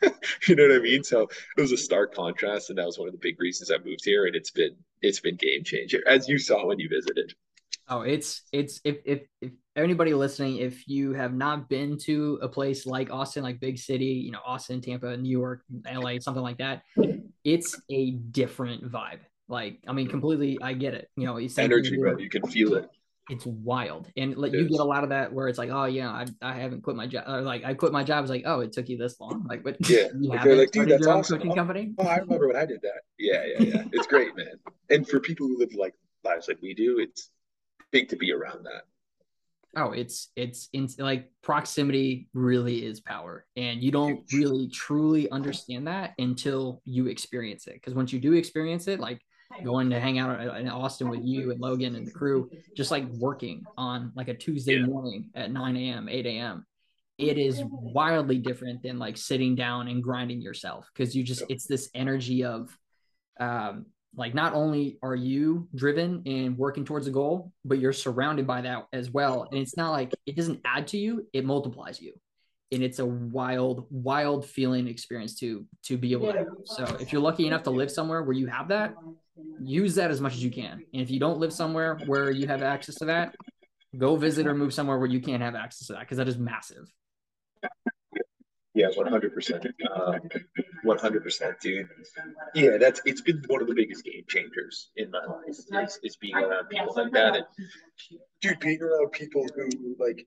you 0.48 0.56
know 0.56 0.66
what 0.66 0.76
I 0.76 0.80
mean? 0.80 1.04
So 1.04 1.28
it 1.56 1.60
was 1.60 1.72
a 1.72 1.76
stark 1.76 2.14
contrast, 2.14 2.70
and 2.70 2.78
that 2.78 2.86
was 2.86 2.98
one 2.98 3.06
of 3.06 3.12
the 3.12 3.20
big 3.20 3.38
reasons 3.38 3.70
I 3.70 3.76
moved 3.84 4.04
here. 4.04 4.26
And 4.26 4.34
it's 4.34 4.50
been 4.50 4.74
it's 5.02 5.20
been 5.20 5.36
game 5.36 5.62
changer, 5.62 6.02
as 6.08 6.26
you 6.26 6.38
saw 6.38 6.66
when 6.66 6.78
you 6.78 6.88
visited. 6.88 7.34
Oh, 7.88 8.00
it's 8.00 8.42
it's 8.52 8.80
if 8.84 8.96
if 9.04 9.22
if 9.40 9.52
anybody 9.76 10.14
listening, 10.14 10.56
if 10.58 10.86
you 10.88 11.12
have 11.12 11.34
not 11.34 11.68
been 11.68 11.98
to 11.98 12.38
a 12.42 12.48
place 12.48 12.86
like 12.86 13.10
Austin, 13.10 13.42
like 13.42 13.60
big 13.60 13.78
city, 13.78 14.04
you 14.04 14.30
know, 14.30 14.40
Austin, 14.44 14.80
Tampa, 14.80 15.16
New 15.16 15.30
York, 15.30 15.62
LA, 15.90 16.18
something 16.20 16.42
like 16.42 16.58
that, 16.58 16.82
it's 17.44 17.80
a 17.90 18.10
different 18.10 18.90
vibe. 18.90 19.20
Like, 19.48 19.80
I 19.86 19.92
mean, 19.92 20.08
completely, 20.08 20.58
I 20.62 20.72
get 20.74 20.94
it. 20.94 21.08
You 21.16 21.26
know, 21.26 21.36
it's 21.36 21.58
energy, 21.58 21.96
bro. 21.96 22.16
You 22.18 22.28
can 22.28 22.46
feel 22.46 22.74
it. 22.74 22.88
It's 23.30 23.46
wild, 23.46 24.08
and 24.16 24.36
like 24.36 24.52
you 24.52 24.68
get 24.68 24.80
a 24.80 24.84
lot 24.84 25.04
of 25.04 25.10
that 25.10 25.32
where 25.32 25.46
it's 25.46 25.56
like, 25.56 25.70
oh 25.70 25.84
yeah, 25.84 26.10
I, 26.10 26.26
I 26.42 26.54
haven't 26.54 26.82
quit 26.82 26.96
my 26.96 27.06
job. 27.06 27.24
Or 27.28 27.40
like 27.40 27.64
I 27.64 27.72
quit 27.72 27.92
my 27.92 28.02
job. 28.02 28.24
It's 28.24 28.30
like, 28.30 28.42
oh, 28.46 28.60
it 28.60 28.72
took 28.72 28.88
you 28.88 28.98
this 28.98 29.20
long. 29.20 29.46
Like, 29.48 29.62
but 29.62 29.76
yeah, 29.88 30.08
you 30.18 30.28
like, 30.28 30.42
they're 30.42 30.56
like, 30.56 30.72
dude, 30.72 30.88
that's 30.88 31.06
awesome. 31.06 31.38
Coaching 31.38 31.54
company. 31.54 31.94
Oh, 31.98 32.06
I 32.06 32.16
remember 32.16 32.48
when 32.48 32.56
I 32.56 32.66
did 32.66 32.82
that. 32.82 33.02
Yeah, 33.18 33.44
yeah, 33.46 33.62
yeah. 33.62 33.84
it's 33.92 34.08
great, 34.08 34.36
man. 34.36 34.54
And 34.90 35.08
for 35.08 35.20
people 35.20 35.46
who 35.46 35.56
live 35.56 35.72
like 35.74 35.94
lives 36.24 36.48
like 36.48 36.60
we 36.60 36.74
do, 36.74 36.98
it's 36.98 37.30
big 37.92 38.08
to 38.08 38.16
be 38.16 38.32
around 38.32 38.64
that. 38.64 38.82
Oh, 39.74 39.92
it's 39.92 40.30
it's 40.36 40.68
in 40.72 40.88
like 40.98 41.30
proximity 41.42 42.28
really 42.34 42.84
is 42.84 43.00
power, 43.00 43.46
and 43.56 43.82
you 43.82 43.90
don't 43.90 44.20
really 44.32 44.68
truly 44.68 45.30
understand 45.30 45.86
that 45.86 46.12
until 46.18 46.82
you 46.84 47.06
experience 47.06 47.66
it. 47.66 47.74
Because 47.74 47.94
once 47.94 48.12
you 48.12 48.20
do 48.20 48.34
experience 48.34 48.86
it, 48.86 49.00
like 49.00 49.20
going 49.64 49.90
to 49.90 50.00
hang 50.00 50.18
out 50.18 50.40
in 50.58 50.68
Austin 50.68 51.08
with 51.08 51.24
you 51.24 51.50
and 51.50 51.60
Logan 51.60 51.94
and 51.94 52.06
the 52.06 52.10
crew, 52.10 52.50
just 52.76 52.90
like 52.90 53.06
working 53.12 53.64
on 53.76 54.12
like 54.14 54.28
a 54.28 54.34
Tuesday 54.34 54.76
yeah. 54.76 54.86
morning 54.86 55.30
at 55.34 55.50
9 55.50 55.76
a.m., 55.76 56.08
8 56.08 56.26
a.m. 56.26 56.66
It 57.18 57.38
is 57.38 57.62
wildly 57.64 58.38
different 58.38 58.82
than 58.82 58.98
like 58.98 59.16
sitting 59.16 59.54
down 59.54 59.88
and 59.88 60.02
grinding 60.02 60.40
yourself 60.40 60.88
because 60.92 61.14
you 61.14 61.22
just, 61.22 61.42
it's 61.48 61.66
this 61.66 61.90
energy 61.94 62.44
of 62.44 62.76
um, 63.38 63.86
like 64.14 64.34
not 64.34 64.54
only 64.54 64.98
are 65.02 65.14
you 65.14 65.68
driven 65.74 66.22
and 66.26 66.56
working 66.58 66.84
towards 66.84 67.06
a 67.06 67.10
goal 67.10 67.52
but 67.64 67.78
you're 67.78 67.92
surrounded 67.92 68.46
by 68.46 68.60
that 68.60 68.86
as 68.92 69.10
well. 69.10 69.48
And 69.50 69.60
it's 69.60 69.76
not 69.76 69.90
like 69.90 70.12
it 70.26 70.36
doesn't 70.36 70.60
add 70.64 70.88
to 70.88 70.98
you 70.98 71.26
it 71.32 71.44
multiplies 71.44 72.00
you. 72.00 72.12
And 72.70 72.82
it's 72.82 72.98
a 72.98 73.06
wild 73.06 73.86
wild 73.90 74.46
feeling 74.46 74.86
experience 74.88 75.38
to 75.40 75.66
to 75.84 75.96
be 75.96 76.12
able 76.12 76.32
to 76.32 76.46
so 76.64 76.84
if 77.00 77.12
you're 77.12 77.22
lucky 77.22 77.46
enough 77.46 77.62
to 77.64 77.70
live 77.70 77.90
somewhere 77.90 78.22
where 78.22 78.36
you 78.36 78.46
have 78.46 78.68
that 78.68 78.94
use 79.62 79.94
that 79.94 80.10
as 80.10 80.20
much 80.20 80.34
as 80.34 80.44
you 80.44 80.50
can. 80.50 80.84
And 80.92 81.02
if 81.02 81.10
you 81.10 81.18
don't 81.18 81.38
live 81.38 81.52
somewhere 81.52 81.98
where 82.06 82.30
you 82.30 82.46
have 82.46 82.62
access 82.62 82.96
to 82.96 83.06
that 83.06 83.34
go 83.96 84.16
visit 84.16 84.46
or 84.46 84.54
move 84.54 84.72
somewhere 84.72 84.98
where 84.98 85.08
you 85.08 85.20
can't 85.20 85.42
have 85.42 85.54
access 85.54 85.86
to 85.88 85.94
that 85.94 86.00
because 86.00 86.18
that 86.18 86.28
is 86.28 86.38
massive 86.38 86.90
yeah, 88.74 88.88
one 88.94 89.06
hundred 89.06 89.34
percent. 89.34 89.66
Um, 89.94 90.20
one 90.82 90.98
hundred 90.98 91.22
percent, 91.22 91.60
dude. 91.60 91.88
Yeah, 92.54 92.78
that's 92.78 93.02
it's 93.04 93.20
been 93.20 93.42
one 93.48 93.60
of 93.60 93.68
the 93.68 93.74
biggest 93.74 94.04
game 94.04 94.24
changers 94.28 94.90
in 94.96 95.10
my 95.10 95.24
life. 95.24 95.48
Is, 95.48 95.98
is 96.02 96.16
being 96.16 96.34
around 96.34 96.68
people 96.68 96.94
like 96.96 97.12
that, 97.12 97.36
and 97.36 97.44
dude, 98.40 98.60
being 98.60 98.82
around 98.82 99.12
people 99.12 99.46
who 99.54 99.96
like, 99.98 100.26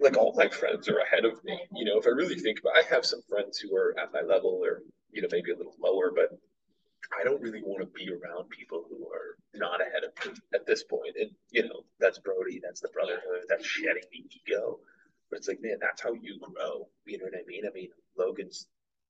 like 0.00 0.16
all 0.16 0.34
my 0.36 0.48
friends 0.48 0.88
are 0.88 0.98
ahead 0.98 1.24
of 1.24 1.44
me. 1.44 1.60
You 1.74 1.84
know, 1.84 1.98
if 1.98 2.06
I 2.06 2.10
really 2.10 2.36
think 2.36 2.60
about, 2.60 2.72
I 2.76 2.94
have 2.94 3.04
some 3.04 3.20
friends 3.28 3.58
who 3.58 3.76
are 3.76 3.94
at 3.98 4.12
my 4.12 4.22
level, 4.22 4.60
or 4.62 4.82
you 5.12 5.20
know, 5.20 5.28
maybe 5.30 5.52
a 5.52 5.56
little 5.56 5.76
lower, 5.82 6.10
but 6.14 6.30
I 7.18 7.24
don't 7.24 7.42
really 7.42 7.62
want 7.62 7.80
to 7.80 7.86
be 7.86 8.10
around 8.10 8.48
people 8.48 8.84
who 8.88 9.06
are 9.08 9.36
not 9.54 9.82
ahead 9.82 10.04
of 10.04 10.26
me 10.26 10.40
at 10.54 10.66
this 10.66 10.82
point. 10.84 11.16
And 11.20 11.30
you 11.50 11.64
know, 11.64 11.84
that's 12.00 12.18
Brody, 12.18 12.60
that's 12.62 12.80
the 12.80 12.88
brotherhood, 12.88 13.44
that's 13.48 13.66
shedding 13.66 14.04
the 14.10 14.24
ego. 14.50 14.78
But 15.32 15.38
it's 15.38 15.48
like, 15.48 15.62
man, 15.62 15.78
that's 15.80 16.02
how 16.02 16.12
you 16.12 16.38
grow. 16.38 16.88
You 17.06 17.16
know 17.16 17.24
what 17.24 17.34
I 17.34 17.46
mean? 17.48 17.62
I 17.66 17.72
mean, 17.72 17.88
Logan's 18.18 18.66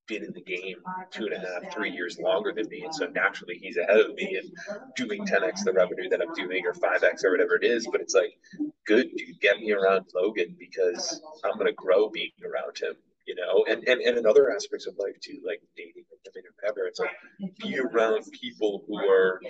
been 0.06 0.22
in 0.22 0.32
the 0.32 0.40
game 0.40 0.76
two 1.10 1.24
and 1.26 1.34
a 1.34 1.38
half, 1.40 1.74
three 1.74 1.90
years 1.90 2.16
longer 2.20 2.52
than 2.52 2.68
me. 2.68 2.82
And 2.84 2.94
so 2.94 3.06
naturally 3.06 3.58
he's 3.60 3.76
ahead 3.76 3.98
of 3.98 4.14
me 4.14 4.40
and 4.40 4.48
doing 4.94 5.26
10x 5.26 5.64
the 5.64 5.72
revenue 5.72 6.08
that 6.10 6.22
I'm 6.22 6.32
doing 6.34 6.64
or 6.64 6.74
5x 6.74 7.24
or 7.24 7.32
whatever 7.32 7.56
it 7.56 7.64
is. 7.64 7.88
But 7.90 8.02
it's 8.02 8.14
like, 8.14 8.38
good, 8.86 9.10
dude, 9.16 9.40
get 9.40 9.58
me 9.58 9.72
around 9.72 10.06
Logan 10.14 10.54
because 10.56 11.20
I'm 11.44 11.54
going 11.54 11.66
to 11.66 11.72
grow 11.72 12.08
being 12.08 12.30
around 12.44 12.78
him, 12.78 12.94
you 13.26 13.34
know? 13.34 13.64
And, 13.68 13.82
and, 13.88 14.00
and 14.00 14.16
in 14.16 14.24
other 14.24 14.52
aspects 14.54 14.86
of 14.86 14.94
life 14.98 15.18
too, 15.20 15.40
like 15.44 15.60
dating 15.76 16.04
or 16.08 16.18
whatever, 16.60 16.86
it's 16.86 17.00
like 17.00 17.16
be 17.58 17.80
around 17.80 18.30
people 18.30 18.84
who 18.86 18.96
are 18.96 19.40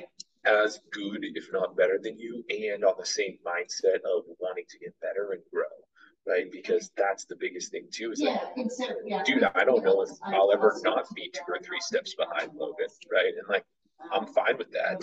as 0.46 0.80
good, 0.90 1.18
if 1.34 1.52
not 1.52 1.76
better 1.76 1.98
than 2.02 2.18
you, 2.18 2.42
and 2.48 2.82
on 2.82 2.94
the 2.98 3.04
same 3.04 3.36
mindset 3.46 3.96
of 3.96 4.24
wanting 4.40 4.64
to 4.70 4.78
get 4.78 4.98
better 5.02 5.32
and 5.32 5.42
grow 5.52 5.64
right? 6.26 6.50
Because 6.50 6.90
that's 6.96 7.24
the 7.24 7.36
biggest 7.36 7.70
thing 7.70 7.86
too. 7.90 8.12
Is 8.12 8.20
yeah, 8.20 8.38
like, 8.56 8.68
yeah. 9.04 9.22
dude, 9.24 9.44
I 9.54 9.64
don't 9.64 9.84
know 9.84 10.02
if 10.02 10.10
I'll 10.24 10.52
ever 10.52 10.78
not 10.84 11.12
be 11.14 11.30
two 11.32 11.42
or 11.48 11.58
three 11.62 11.80
steps 11.80 12.14
behind 12.14 12.52
Logan, 12.54 12.86
right? 13.12 13.32
And 13.38 13.48
like, 13.48 13.64
I'm 14.10 14.26
fine 14.26 14.58
with 14.58 14.72
that 14.72 14.98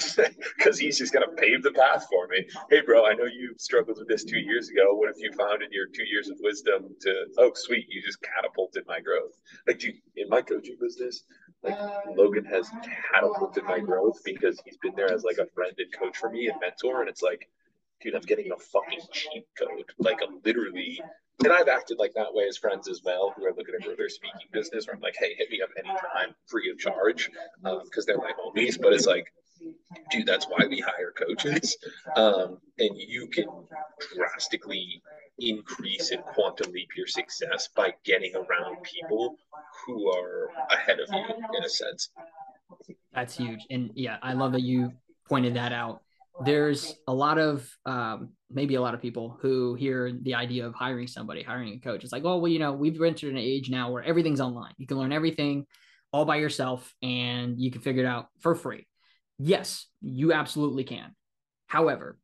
because 0.57 0.77
he's 0.77 0.97
just 0.97 1.13
gonna 1.13 1.31
pave 1.37 1.63
the 1.63 1.71
path 1.71 2.07
for 2.09 2.27
me. 2.27 2.45
Hey, 2.69 2.81
bro, 2.81 3.05
I 3.05 3.13
know 3.13 3.25
you 3.25 3.53
struggled 3.57 3.97
with 3.97 4.07
this 4.07 4.23
two 4.23 4.39
years 4.39 4.69
ago. 4.69 4.93
What 4.95 5.07
have 5.07 5.17
you 5.17 5.31
found 5.37 5.61
in 5.63 5.69
your 5.71 5.85
two 5.87 6.05
years 6.05 6.29
of 6.29 6.37
wisdom 6.41 6.95
to? 7.01 7.25
Oh, 7.37 7.51
sweet, 7.55 7.85
you 7.89 8.01
just 8.01 8.19
catapulted 8.21 8.83
my 8.87 8.99
growth. 8.99 9.39
Like, 9.67 9.79
dude, 9.79 9.95
in 10.15 10.27
my 10.29 10.41
coaching 10.41 10.77
business, 10.79 11.23
like 11.63 11.77
Logan 12.15 12.45
has 12.45 12.69
catapulted 13.13 13.63
my 13.63 13.79
growth 13.79 14.19
because 14.23 14.59
he's 14.65 14.77
been 14.77 14.93
there 14.95 15.11
as 15.13 15.23
like 15.23 15.37
a 15.37 15.47
friend 15.53 15.73
and 15.77 15.93
coach 15.97 16.17
for 16.17 16.29
me 16.29 16.47
and 16.47 16.59
mentor, 16.59 17.01
and 17.01 17.09
it's 17.09 17.21
like 17.21 17.47
dude, 18.01 18.15
I'm 18.15 18.21
getting 18.21 18.51
a 18.51 18.57
fucking 18.57 19.01
cheat 19.11 19.45
code. 19.57 19.85
Like 19.97 20.19
I'm 20.25 20.39
literally, 20.45 21.01
and 21.43 21.51
I've 21.51 21.67
acted 21.67 21.99
like 21.99 22.13
that 22.15 22.33
way 22.33 22.45
as 22.47 22.57
friends 22.57 22.87
as 22.87 23.01
well, 23.03 23.33
who 23.35 23.45
are 23.45 23.53
looking 23.55 23.75
at 23.75 23.97
their 23.97 24.09
speaking 24.09 24.47
business, 24.51 24.87
where 24.87 24.95
I'm 24.95 25.01
like, 25.01 25.15
hey, 25.17 25.35
hit 25.37 25.49
me 25.49 25.61
up 25.61 25.69
anytime, 25.77 26.35
free 26.47 26.69
of 26.69 26.77
charge, 26.77 27.29
because 27.61 27.73
um, 27.73 28.03
they're 28.07 28.17
my 28.17 28.31
homies. 28.39 28.79
But 28.81 28.93
it's 28.93 29.05
like, 29.05 29.25
dude, 30.11 30.25
that's 30.25 30.45
why 30.45 30.65
we 30.69 30.79
hire 30.79 31.13
coaches, 31.17 31.77
um, 32.15 32.57
and 32.77 32.91
you 32.95 33.27
can 33.27 33.45
drastically 34.15 35.01
increase 35.41 36.11
and 36.11 36.21
quantum 36.23 36.71
leap 36.73 36.89
your 36.97 37.07
success 37.07 37.69
by 37.73 37.93
getting 38.03 38.35
around 38.35 38.77
people 38.83 39.35
who 39.85 40.11
are 40.11 40.49
ahead 40.69 40.99
of 40.99 41.07
you 41.13 41.23
in 41.57 41.63
a 41.63 41.69
sense. 41.69 42.09
That's 43.13 43.35
huge, 43.35 43.65
and 43.69 43.91
yeah, 43.95 44.17
I 44.21 44.33
love 44.33 44.53
that 44.53 44.61
you 44.61 44.91
pointed 45.27 45.55
that 45.55 45.71
out 45.71 46.01
there's 46.45 46.95
a 47.07 47.13
lot 47.13 47.37
of 47.37 47.69
um, 47.85 48.29
maybe 48.49 48.75
a 48.75 48.81
lot 48.81 48.93
of 48.93 49.01
people 49.01 49.37
who 49.41 49.75
hear 49.75 50.11
the 50.21 50.35
idea 50.35 50.65
of 50.65 50.73
hiring 50.73 51.07
somebody, 51.07 51.43
hiring 51.43 51.73
a 51.73 51.79
coach. 51.79 52.03
It's 52.03 52.13
like, 52.13 52.23
oh, 52.25 52.37
well, 52.37 52.51
you 52.51 52.59
know, 52.59 52.73
we've 52.73 53.01
entered 53.01 53.31
an 53.31 53.37
age 53.37 53.69
now 53.69 53.91
where 53.91 54.03
everything's 54.03 54.41
online. 54.41 54.73
You 54.77 54.87
can 54.87 54.97
learn 54.97 55.11
everything 55.11 55.65
all 56.11 56.25
by 56.25 56.37
yourself 56.37 56.93
and 57.03 57.59
you 57.59 57.71
can 57.71 57.81
figure 57.81 58.03
it 58.03 58.07
out 58.07 58.27
for 58.39 58.55
free. 58.55 58.87
Yes, 59.37 59.87
you 60.01 60.33
absolutely 60.33 60.83
can. 60.83 61.15
However, 61.67 62.17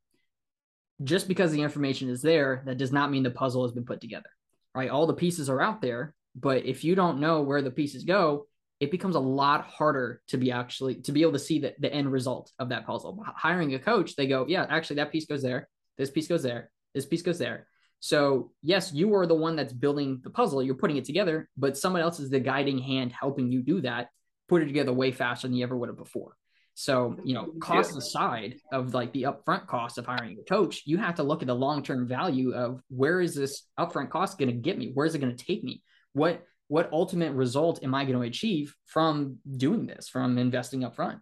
just 1.03 1.27
because 1.27 1.51
the 1.51 1.61
information 1.61 2.09
is 2.09 2.21
there, 2.21 2.63
that 2.65 2.77
does 2.77 2.91
not 2.91 3.11
mean 3.11 3.23
the 3.23 3.31
puzzle 3.31 3.63
has 3.63 3.73
been 3.73 3.85
put 3.85 4.01
together, 4.01 4.29
right? 4.73 4.89
All 4.89 5.07
the 5.07 5.13
pieces 5.13 5.49
are 5.49 5.61
out 5.61 5.81
there, 5.81 6.15
but 6.35 6.65
if 6.65 6.83
you 6.83 6.95
don't 6.95 7.19
know 7.19 7.41
where 7.41 7.61
the 7.61 7.71
pieces 7.71 8.03
go, 8.03 8.47
it 8.85 8.91
becomes 8.91 9.15
a 9.15 9.19
lot 9.19 9.65
harder 9.65 10.21
to 10.27 10.37
be 10.37 10.51
actually 10.51 10.95
to 11.01 11.11
be 11.11 11.23
able 11.23 11.31
to 11.31 11.39
see 11.39 11.57
the, 11.59 11.73
the 11.79 11.91
end 11.91 12.11
result 12.11 12.51
of 12.59 12.69
that 12.69 12.85
puzzle. 12.85 13.23
Hiring 13.35 13.73
a 13.73 13.79
coach, 13.79 14.15
they 14.15 14.27
go, 14.27 14.45
yeah, 14.47 14.65
actually 14.69 14.97
that 14.97 15.11
piece 15.11 15.25
goes 15.25 15.41
there, 15.41 15.67
this 15.97 16.11
piece 16.11 16.27
goes 16.27 16.43
there, 16.43 16.69
this 16.93 17.07
piece 17.07 17.23
goes 17.23 17.39
there. 17.39 17.67
So 17.99 18.51
yes, 18.61 18.93
you 18.93 19.15
are 19.15 19.25
the 19.25 19.33
one 19.33 19.55
that's 19.55 19.73
building 19.73 20.21
the 20.23 20.29
puzzle, 20.29 20.61
you're 20.61 20.75
putting 20.75 20.97
it 20.97 21.05
together, 21.05 21.49
but 21.57 21.77
someone 21.77 22.03
else 22.03 22.19
is 22.19 22.29
the 22.29 22.39
guiding 22.39 22.77
hand 22.77 23.11
helping 23.11 23.51
you 23.51 23.63
do 23.63 23.81
that, 23.81 24.09
put 24.47 24.61
it 24.61 24.67
together 24.67 24.93
way 24.93 25.11
faster 25.11 25.47
than 25.47 25.57
you 25.57 25.63
ever 25.63 25.75
would 25.75 25.89
have 25.89 25.97
before. 25.97 26.37
So, 26.75 27.17
you 27.23 27.33
know, 27.33 27.53
cost 27.59 27.93
yeah. 27.93 27.97
aside 27.97 28.55
of 28.71 28.93
like 28.93 29.13
the 29.13 29.23
upfront 29.23 29.65
cost 29.65 29.97
of 29.97 30.05
hiring 30.05 30.37
a 30.39 30.43
coach, 30.43 30.83
you 30.85 30.99
have 30.99 31.15
to 31.15 31.23
look 31.23 31.41
at 31.41 31.47
the 31.47 31.55
long-term 31.55 32.07
value 32.07 32.53
of 32.53 32.81
where 32.89 33.19
is 33.19 33.33
this 33.33 33.63
upfront 33.79 34.11
cost 34.11 34.37
going 34.37 34.51
to 34.51 34.55
get 34.55 34.77
me? 34.77 34.91
Where 34.93 35.07
is 35.07 35.15
it 35.15 35.19
going 35.19 35.35
to 35.35 35.45
take 35.45 35.63
me? 35.63 35.81
What 36.13 36.43
what 36.67 36.89
ultimate 36.91 37.33
result 37.33 37.83
am 37.83 37.93
I 37.93 38.05
going 38.05 38.19
to 38.19 38.27
achieve 38.27 38.75
from 38.85 39.37
doing 39.57 39.85
this, 39.85 40.09
from 40.09 40.37
investing 40.37 40.83
up 40.83 40.95
front? 40.95 41.19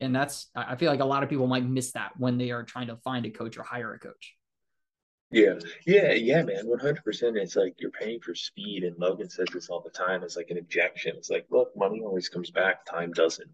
And 0.00 0.14
that's, 0.14 0.46
I 0.56 0.76
feel 0.76 0.90
like 0.90 1.00
a 1.00 1.04
lot 1.04 1.22
of 1.22 1.28
people 1.28 1.46
might 1.46 1.64
miss 1.64 1.92
that 1.92 2.12
when 2.16 2.38
they 2.38 2.50
are 2.50 2.64
trying 2.64 2.88
to 2.88 2.96
find 2.96 3.26
a 3.26 3.30
coach 3.30 3.58
or 3.58 3.62
hire 3.62 3.92
a 3.92 3.98
coach. 3.98 4.34
Yeah, 5.32 5.60
yeah, 5.86 6.12
yeah, 6.12 6.42
man, 6.42 6.66
one 6.66 6.80
hundred 6.80 7.04
percent. 7.04 7.36
It's 7.36 7.54
like 7.54 7.74
you're 7.78 7.92
paying 7.92 8.18
for 8.18 8.34
speed, 8.34 8.82
and 8.82 8.96
Logan 8.98 9.30
says 9.30 9.46
this 9.52 9.68
all 9.68 9.80
the 9.80 9.90
time. 9.90 10.24
It's 10.24 10.36
like 10.36 10.50
an 10.50 10.58
objection. 10.58 11.14
It's 11.16 11.30
like, 11.30 11.46
look, 11.50 11.70
money 11.76 12.00
always 12.04 12.28
comes 12.28 12.50
back, 12.50 12.84
time 12.84 13.12
doesn't. 13.12 13.50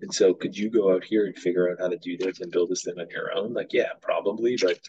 And 0.00 0.14
so, 0.14 0.32
could 0.32 0.56
you 0.56 0.70
go 0.70 0.94
out 0.94 1.04
here 1.04 1.26
and 1.26 1.36
figure 1.36 1.70
out 1.70 1.80
how 1.80 1.88
to 1.88 1.98
do 1.98 2.16
this 2.16 2.40
and 2.40 2.50
build 2.50 2.70
this 2.70 2.84
thing 2.84 2.98
on 2.98 3.10
your 3.10 3.36
own? 3.36 3.52
Like, 3.52 3.74
yeah, 3.74 3.90
probably, 4.00 4.56
but 4.56 4.80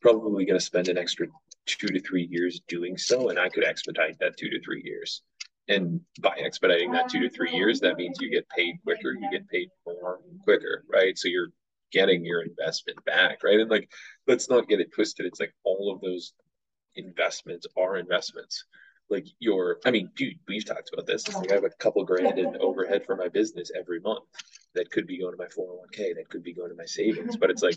probably 0.00 0.46
going 0.46 0.58
to 0.58 0.64
spend 0.64 0.88
an 0.88 0.96
extra 0.96 1.26
two 1.66 1.88
to 1.88 2.00
three 2.00 2.26
years 2.30 2.62
doing 2.68 2.96
so, 2.96 3.28
and 3.28 3.38
I 3.38 3.50
could 3.50 3.64
expedite 3.64 4.18
that 4.20 4.38
two 4.38 4.48
to 4.48 4.62
three 4.62 4.80
years. 4.82 5.20
And 5.68 6.00
by 6.20 6.36
expediting 6.38 6.92
that 6.92 7.08
two 7.08 7.20
to 7.20 7.30
three 7.30 7.52
years, 7.52 7.80
that 7.80 7.96
means 7.96 8.18
you 8.20 8.30
get 8.30 8.48
paid 8.48 8.76
quicker, 8.84 9.12
you 9.12 9.28
get 9.30 9.48
paid 9.48 9.68
more 9.86 10.20
quicker, 10.44 10.84
right? 10.92 11.16
So 11.16 11.28
you're 11.28 11.50
getting 11.92 12.24
your 12.24 12.42
investment 12.42 13.04
back, 13.04 13.44
right? 13.44 13.60
And 13.60 13.70
like, 13.70 13.90
let's 14.26 14.48
not 14.50 14.68
get 14.68 14.80
it 14.80 14.92
twisted. 14.92 15.26
It's 15.26 15.40
like 15.40 15.54
all 15.64 15.92
of 15.94 16.00
those 16.00 16.32
investments 16.96 17.66
are 17.76 17.96
investments. 17.96 18.64
Like 19.08 19.26
your, 19.38 19.78
I 19.84 19.90
mean, 19.90 20.10
dude, 20.16 20.38
we've 20.48 20.64
talked 20.64 20.90
about 20.92 21.06
this. 21.06 21.32
Like 21.32 21.52
I 21.52 21.54
have 21.54 21.64
a 21.64 21.70
couple 21.70 22.04
grand 22.04 22.38
in 22.38 22.56
overhead 22.56 23.04
for 23.04 23.14
my 23.14 23.28
business 23.28 23.70
every 23.78 24.00
month 24.00 24.24
that 24.74 24.90
could 24.90 25.06
be 25.06 25.18
going 25.18 25.32
to 25.32 25.38
my 25.38 25.46
401k, 25.46 26.16
that 26.16 26.28
could 26.30 26.42
be 26.42 26.54
going 26.54 26.70
to 26.70 26.76
my 26.76 26.86
savings, 26.86 27.36
but 27.36 27.50
it's 27.50 27.62
like 27.62 27.76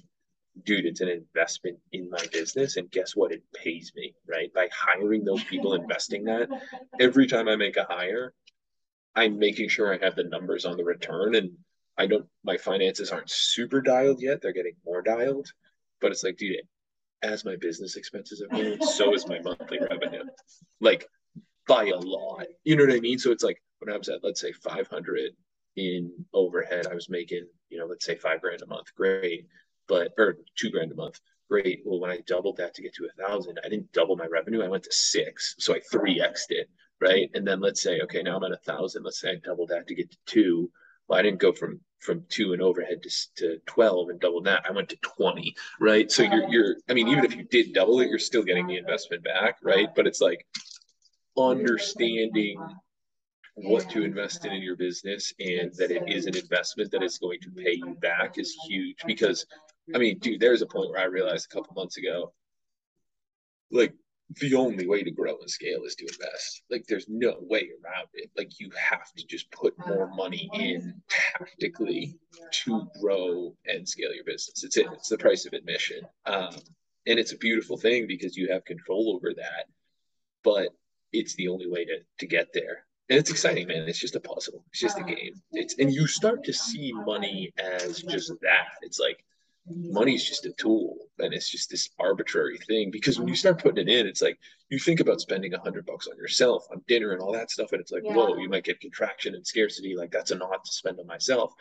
dude, 0.63 0.85
it's 0.85 1.01
an 1.01 1.09
investment 1.09 1.77
in 1.91 2.09
my 2.09 2.23
business. 2.31 2.77
And 2.77 2.89
guess 2.91 3.15
what? 3.15 3.31
It 3.31 3.43
pays 3.53 3.91
me, 3.95 4.13
right? 4.27 4.53
By 4.53 4.69
hiring 4.73 5.23
those 5.23 5.43
people, 5.43 5.73
investing 5.73 6.23
that 6.25 6.49
every 6.99 7.27
time 7.27 7.47
I 7.47 7.55
make 7.55 7.77
a 7.77 7.87
hire, 7.89 8.33
I'm 9.15 9.37
making 9.37 9.69
sure 9.69 9.93
I 9.93 10.03
have 10.03 10.15
the 10.15 10.23
numbers 10.23 10.65
on 10.65 10.77
the 10.77 10.83
return. 10.83 11.35
And 11.35 11.51
I 11.97 12.07
don't, 12.07 12.25
my 12.43 12.57
finances 12.57 13.11
aren't 13.11 13.29
super 13.29 13.81
dialed 13.81 14.21
yet. 14.21 14.41
They're 14.41 14.53
getting 14.53 14.75
more 14.85 15.01
dialed. 15.01 15.47
But 16.01 16.11
it's 16.11 16.23
like, 16.23 16.37
dude, 16.37 16.57
as 17.21 17.45
my 17.45 17.55
business 17.57 17.95
expenses 17.95 18.41
have 18.41 18.49
grown, 18.49 18.81
so 18.81 19.13
is 19.13 19.27
my 19.27 19.39
monthly 19.39 19.79
revenue. 19.79 20.23
Like 20.79 21.05
by 21.67 21.85
a 21.85 21.97
lot. 21.97 22.45
You 22.63 22.75
know 22.75 22.85
what 22.85 22.93
I 22.93 22.99
mean? 22.99 23.19
So 23.19 23.31
it's 23.31 23.43
like 23.43 23.61
when 23.79 23.93
I 23.93 23.97
was 23.97 24.09
at, 24.09 24.23
let's 24.23 24.41
say, 24.41 24.51
500 24.51 25.31
in 25.77 26.11
overhead, 26.33 26.87
I 26.87 26.93
was 26.93 27.09
making, 27.09 27.45
you 27.69 27.77
know, 27.77 27.85
let's 27.85 28.05
say 28.05 28.15
five 28.15 28.41
grand 28.41 28.61
a 28.61 28.67
month. 28.67 28.93
Great 28.95 29.47
but 29.87 30.13
or 30.17 30.37
two 30.55 30.69
grand 30.69 30.91
a 30.91 30.95
month. 30.95 31.19
Great. 31.49 31.81
Well, 31.85 31.99
when 31.99 32.09
I 32.09 32.21
doubled 32.25 32.57
that 32.57 32.73
to 32.75 32.81
get 32.81 32.95
to 32.95 33.05
a 33.05 33.27
thousand, 33.27 33.59
I 33.63 33.69
didn't 33.69 33.91
double 33.91 34.15
my 34.15 34.25
revenue. 34.25 34.63
I 34.63 34.67
went 34.67 34.83
to 34.83 34.91
six. 34.91 35.55
So 35.59 35.75
I 35.75 35.79
three 35.91 36.19
X'd 36.21 36.51
it. 36.51 36.69
Right. 37.01 37.29
And 37.33 37.45
then 37.45 37.59
let's 37.59 37.81
say, 37.81 37.99
okay, 38.01 38.23
now 38.23 38.37
I'm 38.37 38.43
at 38.45 38.51
a 38.51 38.57
thousand. 38.57 39.03
Let's 39.03 39.19
say 39.19 39.31
I 39.31 39.35
doubled 39.43 39.69
that 39.69 39.87
to 39.87 39.95
get 39.95 40.09
to 40.09 40.17
two. 40.25 40.71
Well, 41.07 41.19
I 41.19 41.21
didn't 41.21 41.39
go 41.39 41.51
from 41.51 41.81
from 41.99 42.23
two 42.29 42.53
and 42.53 42.61
overhead 42.61 43.01
to, 43.01 43.09
to 43.35 43.57
12 43.65 44.09
and 44.09 44.19
double 44.19 44.41
that. 44.43 44.63
I 44.67 44.71
went 44.71 44.89
to 44.89 44.97
20. 44.97 45.55
Right. 45.79 46.11
So 46.11 46.23
you're 46.23 46.49
you're 46.49 46.75
I 46.89 46.93
mean, 46.93 47.09
even 47.09 47.25
if 47.25 47.35
you 47.35 47.43
did 47.43 47.73
double 47.73 47.99
it, 47.99 48.09
you're 48.09 48.19
still 48.19 48.43
getting 48.43 48.65
the 48.65 48.77
investment 48.77 49.23
back, 49.23 49.57
right? 49.61 49.89
But 49.95 50.07
it's 50.07 50.21
like 50.21 50.45
understanding 51.37 52.57
what 53.55 53.89
to 53.89 54.03
invest 54.03 54.45
in 54.45 54.51
in 54.51 54.61
your 54.61 54.75
business 54.75 55.33
and 55.39 55.71
that 55.77 55.89
it 55.89 56.03
is 56.07 56.25
an 56.25 56.35
investment 56.35 56.91
that 56.91 57.01
is 57.01 57.17
going 57.17 57.39
to 57.39 57.49
pay 57.51 57.73
you 57.73 57.95
back 58.01 58.37
is 58.37 58.55
huge 58.67 58.97
because 59.05 59.45
I 59.93 59.97
mean, 59.97 60.17
dude, 60.19 60.39
there's 60.39 60.61
a 60.61 60.67
point 60.67 60.89
where 60.89 61.01
I 61.01 61.05
realized 61.05 61.47
a 61.49 61.53
couple 61.53 61.73
months 61.75 61.97
ago, 61.97 62.33
like 63.71 63.93
the 64.41 64.55
only 64.55 64.87
way 64.87 65.03
to 65.03 65.11
grow 65.11 65.37
and 65.39 65.49
scale 65.49 65.83
is 65.85 65.95
to 65.95 66.05
invest. 66.05 66.63
Like 66.69 66.85
there's 66.87 67.07
no 67.07 67.37
way 67.41 67.69
around 67.83 68.07
it. 68.13 68.31
Like 68.35 68.59
you 68.59 68.69
have 68.75 69.11
to 69.13 69.25
just 69.27 69.51
put 69.51 69.73
more 69.87 70.07
money 70.15 70.49
in 70.53 71.01
tactically 71.09 72.17
to 72.63 72.87
grow 72.99 73.55
and 73.65 73.87
scale 73.87 74.13
your 74.13 74.23
business. 74.23 74.63
It's 74.63 74.77
it. 74.77 74.87
It's 74.93 75.09
the 75.09 75.17
price 75.17 75.45
of 75.45 75.53
admission. 75.53 76.01
Um, 76.25 76.55
and 77.07 77.19
it's 77.19 77.33
a 77.33 77.37
beautiful 77.37 77.77
thing 77.77 78.07
because 78.07 78.35
you 78.35 78.51
have 78.51 78.65
control 78.65 79.13
over 79.15 79.33
that. 79.35 79.65
But 80.43 80.69
it's 81.13 81.35
the 81.35 81.47
only 81.47 81.67
way 81.67 81.85
to 81.85 81.99
to 82.19 82.27
get 82.27 82.47
there. 82.53 82.85
And 83.09 83.19
it's 83.19 83.29
exciting, 83.29 83.67
man. 83.67 83.87
It's 83.87 83.99
just 83.99 84.15
a 84.15 84.19
puzzle. 84.19 84.63
It's 84.71 84.79
just 84.79 84.97
a 84.97 85.03
game. 85.03 85.39
It's 85.51 85.77
and 85.77 85.93
you 85.93 86.07
start 86.07 86.43
to 86.45 86.53
see 86.53 86.91
money 86.91 87.53
as 87.59 88.01
just 88.01 88.33
that. 88.41 88.69
It's 88.81 88.99
like 88.99 89.23
money's 89.67 90.23
just 90.23 90.45
a 90.45 90.51
tool 90.53 90.95
and 91.19 91.33
it's 91.33 91.49
just 91.49 91.69
this 91.69 91.89
arbitrary 91.99 92.57
thing 92.67 92.91
because 92.91 93.17
when 93.17 93.27
you 93.27 93.35
start 93.35 93.61
putting 93.61 93.87
it 93.87 93.91
in 93.91 94.05
it's 94.05 94.21
like 94.21 94.37
you 94.69 94.77
think 94.77 94.99
about 94.99 95.19
spending 95.19 95.53
a 95.53 95.59
hundred 95.59 95.85
bucks 95.85 96.07
on 96.07 96.15
yourself 96.17 96.67
on 96.71 96.81
dinner 96.87 97.11
and 97.11 97.21
all 97.21 97.31
that 97.31 97.49
stuff 97.49 97.71
and 97.71 97.81
it's 97.81 97.91
like 97.91 98.03
yeah. 98.05 98.13
whoa 98.13 98.35
you 98.37 98.47
might 98.47 98.63
get 98.63 98.79
contraction 98.79 99.33
and 99.33 99.45
scarcity 99.45 99.95
like 99.95 100.11
that's 100.11 100.31
a 100.31 100.35
lot 100.35 100.63
to 100.63 100.71
spend 100.71 100.99
on 100.99 101.07
myself. 101.07 101.53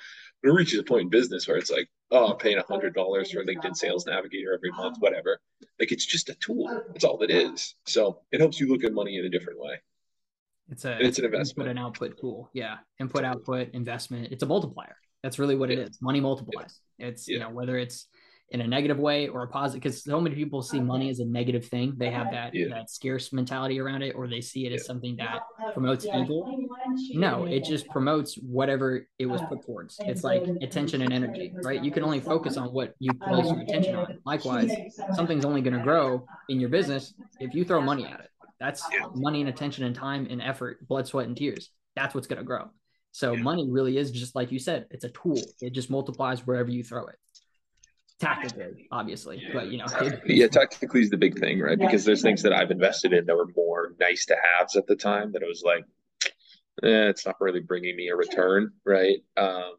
But 0.43 0.51
it 0.51 0.53
reaches 0.53 0.79
a 0.79 0.83
point 0.83 1.03
in 1.03 1.09
business 1.09 1.49
where 1.49 1.57
it's 1.57 1.71
like 1.71 1.89
oh 2.11 2.33
i'm 2.33 2.37
paying 2.37 2.59
a 2.59 2.63
hundred 2.63 2.95
dollars 2.95 3.33
for 3.33 3.43
linkedin 3.43 3.75
sales 3.75 4.07
navigator 4.07 4.53
every 4.53 4.71
month 4.73 4.99
whatever. 5.01 5.41
Like 5.81 5.93
it's 5.93 6.07
just 6.07 6.29
a 6.29 6.35
tool. 6.35 6.83
It's 6.95 7.05
all 7.05 7.23
it 7.23 7.31
is. 7.31 7.75
So 7.87 8.21
it 8.33 8.41
helps 8.41 8.61
you 8.61 8.69
look 8.69 8.85
at 8.85 8.93
money 8.93 9.17
in 9.17 9.25
a 9.25 9.31
different 9.31 9.61
way. 9.61 9.81
It's 10.71 10.85
a 10.85 10.93
and 10.93 11.07
it's 11.07 11.19
an 11.19 11.25
investment. 11.25 11.69
input 11.69 11.71
and 11.71 11.79
output 11.79 12.21
tool. 12.21 12.51
Yeah. 12.53 12.77
Input 13.01 13.25
output 13.25 13.71
investment. 13.73 14.29
It's 14.31 14.43
a 14.43 14.47
multiplier. 14.47 14.97
That's 15.23 15.39
really 15.39 15.57
what 15.57 15.71
it 15.71 15.79
is. 15.79 15.99
Money 16.03 16.21
multiplies. 16.21 16.81
Yeah. 16.81 16.84
It's 16.99 17.29
yeah. 17.29 17.35
you 17.35 17.41
know 17.41 17.51
whether 17.51 17.79
it's 17.79 18.07
in 18.51 18.61
a 18.61 18.67
negative 18.67 18.99
way 18.99 19.27
or 19.27 19.43
a 19.43 19.49
positive 19.49 19.83
because 19.83 20.05
so 20.05 20.21
many 20.21 20.37
people 20.37 20.63
see 20.63 20.81
money 20.81 21.09
as 21.11 21.19
a 21.19 21.25
negative 21.25 21.67
thing. 21.67 21.95
They 21.97 22.11
have 22.11 22.31
that 22.31 22.55
yeah. 22.55 22.69
that 22.69 22.91
scarce 22.91 23.33
mentality 23.33 23.81
around 23.81 24.03
it, 24.03 24.15
or 24.15 24.29
they 24.29 24.41
see 24.41 24.67
it 24.67 24.73
as 24.73 24.87
something 24.87 25.17
that 25.17 25.41
promotes 25.73 26.05
evil. 26.05 26.57
No, 27.15 27.47
it 27.47 27.65
just 27.65 27.89
promotes 27.89 28.37
whatever 28.37 29.09
it 29.19 29.27
was 29.27 29.41
put 29.49 29.65
towards. 29.65 29.97
It's 30.01 30.23
like 30.23 30.43
attention 30.63 31.03
and 31.03 31.13
energy, 31.13 31.53
right? 31.63 31.83
You 31.83 31.91
can 31.91 32.05
only 32.05 32.21
focus 32.21 32.57
on 32.57 32.69
what 32.69 32.95
you 33.01 33.13
place 33.15 33.47
your 33.47 33.61
attention 33.61 33.97
on. 33.97 34.19
Likewise, 34.25 34.71
something's 35.15 35.45
only 35.45 35.61
going 35.61 35.77
to 35.77 35.83
grow 35.83 36.25
in 36.49 36.61
your 36.61 36.69
business 36.69 37.15
if 37.41 37.55
you 37.55 37.65
throw 37.65 37.81
money 37.81 38.07
at 38.07 38.21
it. 38.21 38.31
That's 38.61 38.85
money 39.15 39.41
and 39.41 39.49
attention 39.49 39.85
and 39.85 39.97
time 39.97 40.29
and 40.31 40.41
effort, 40.41 40.87
blood, 40.87 41.09
sweat, 41.09 41.27
and 41.27 41.37
tears. 41.37 41.71
That's 41.97 42.15
what's 42.15 42.27
going 42.27 42.39
to 42.39 42.45
grow. 42.45 42.71
So 43.15 43.35
yeah. 43.35 43.43
money 43.43 43.71
really 43.71 43.97
is 43.97 44.11
just 44.11 44.35
like 44.35 44.51
you 44.51 44.59
said, 44.59 44.87
it's 44.91 45.05
a 45.05 45.09
tool. 45.09 45.41
It 45.61 45.71
just 45.71 45.89
multiplies 45.89 46.45
wherever 46.45 46.69
you 46.69 46.83
throw 46.83 47.07
it. 47.07 47.15
Tactically, 48.19 48.89
obviously, 48.91 49.41
but 49.53 49.69
you 49.69 49.79
know, 49.79 49.85
it, 50.01 50.21
yeah, 50.27 50.49
tactically 50.49 51.03
is 51.03 51.11
the 51.11 51.17
big 51.17 51.39
thing, 51.39 51.61
right? 51.61 51.79
Because 51.79 52.05
there's 52.05 52.23
things 52.23 52.43
that 52.43 52.53
I've 52.53 52.73
invested 52.73 53.13
in 53.13 53.25
that 53.27 53.37
were 53.37 53.47
more 53.57 53.95
nice 54.01 54.27
to 54.27 54.37
haves 54.43 54.75
at 54.75 54.89
the 54.89 54.97
time 54.97 55.31
that 55.31 55.43
it 55.43 55.47
was 55.47 55.63
like, 55.65 55.85
eh, 56.83 57.09
it's 57.09 57.25
not 57.25 57.37
really 57.41 57.61
bringing 57.61 57.95
me 57.95 58.09
a 58.09 58.17
return, 58.17 58.73
right? 58.85 59.19
Um, 59.37 59.75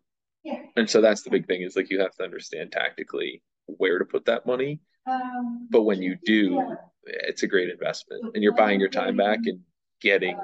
and 0.78 0.90
so 0.90 1.02
that's 1.02 1.24
the 1.24 1.30
big 1.30 1.46
thing 1.46 1.62
is 1.62 1.76
like 1.76 1.90
you 1.90 2.00
have 2.00 2.16
to 2.16 2.24
understand 2.24 2.72
tactically 2.72 3.42
where 3.66 4.00
to 4.00 4.06
put 4.06 4.24
that 4.26 4.46
money. 4.46 4.80
Um, 5.12 5.68
but 5.70 5.82
when 5.82 6.02
you 6.02 6.16
do, 6.24 6.78
it's 7.04 7.44
a 7.44 7.48
great 7.48 7.70
investment, 7.70 8.34
and 8.34 8.42
you're 8.42 8.56
buying 8.56 8.80
your 8.80 8.90
time 8.90 9.18
back 9.18 9.40
and 9.46 9.60
getting 10.00 10.40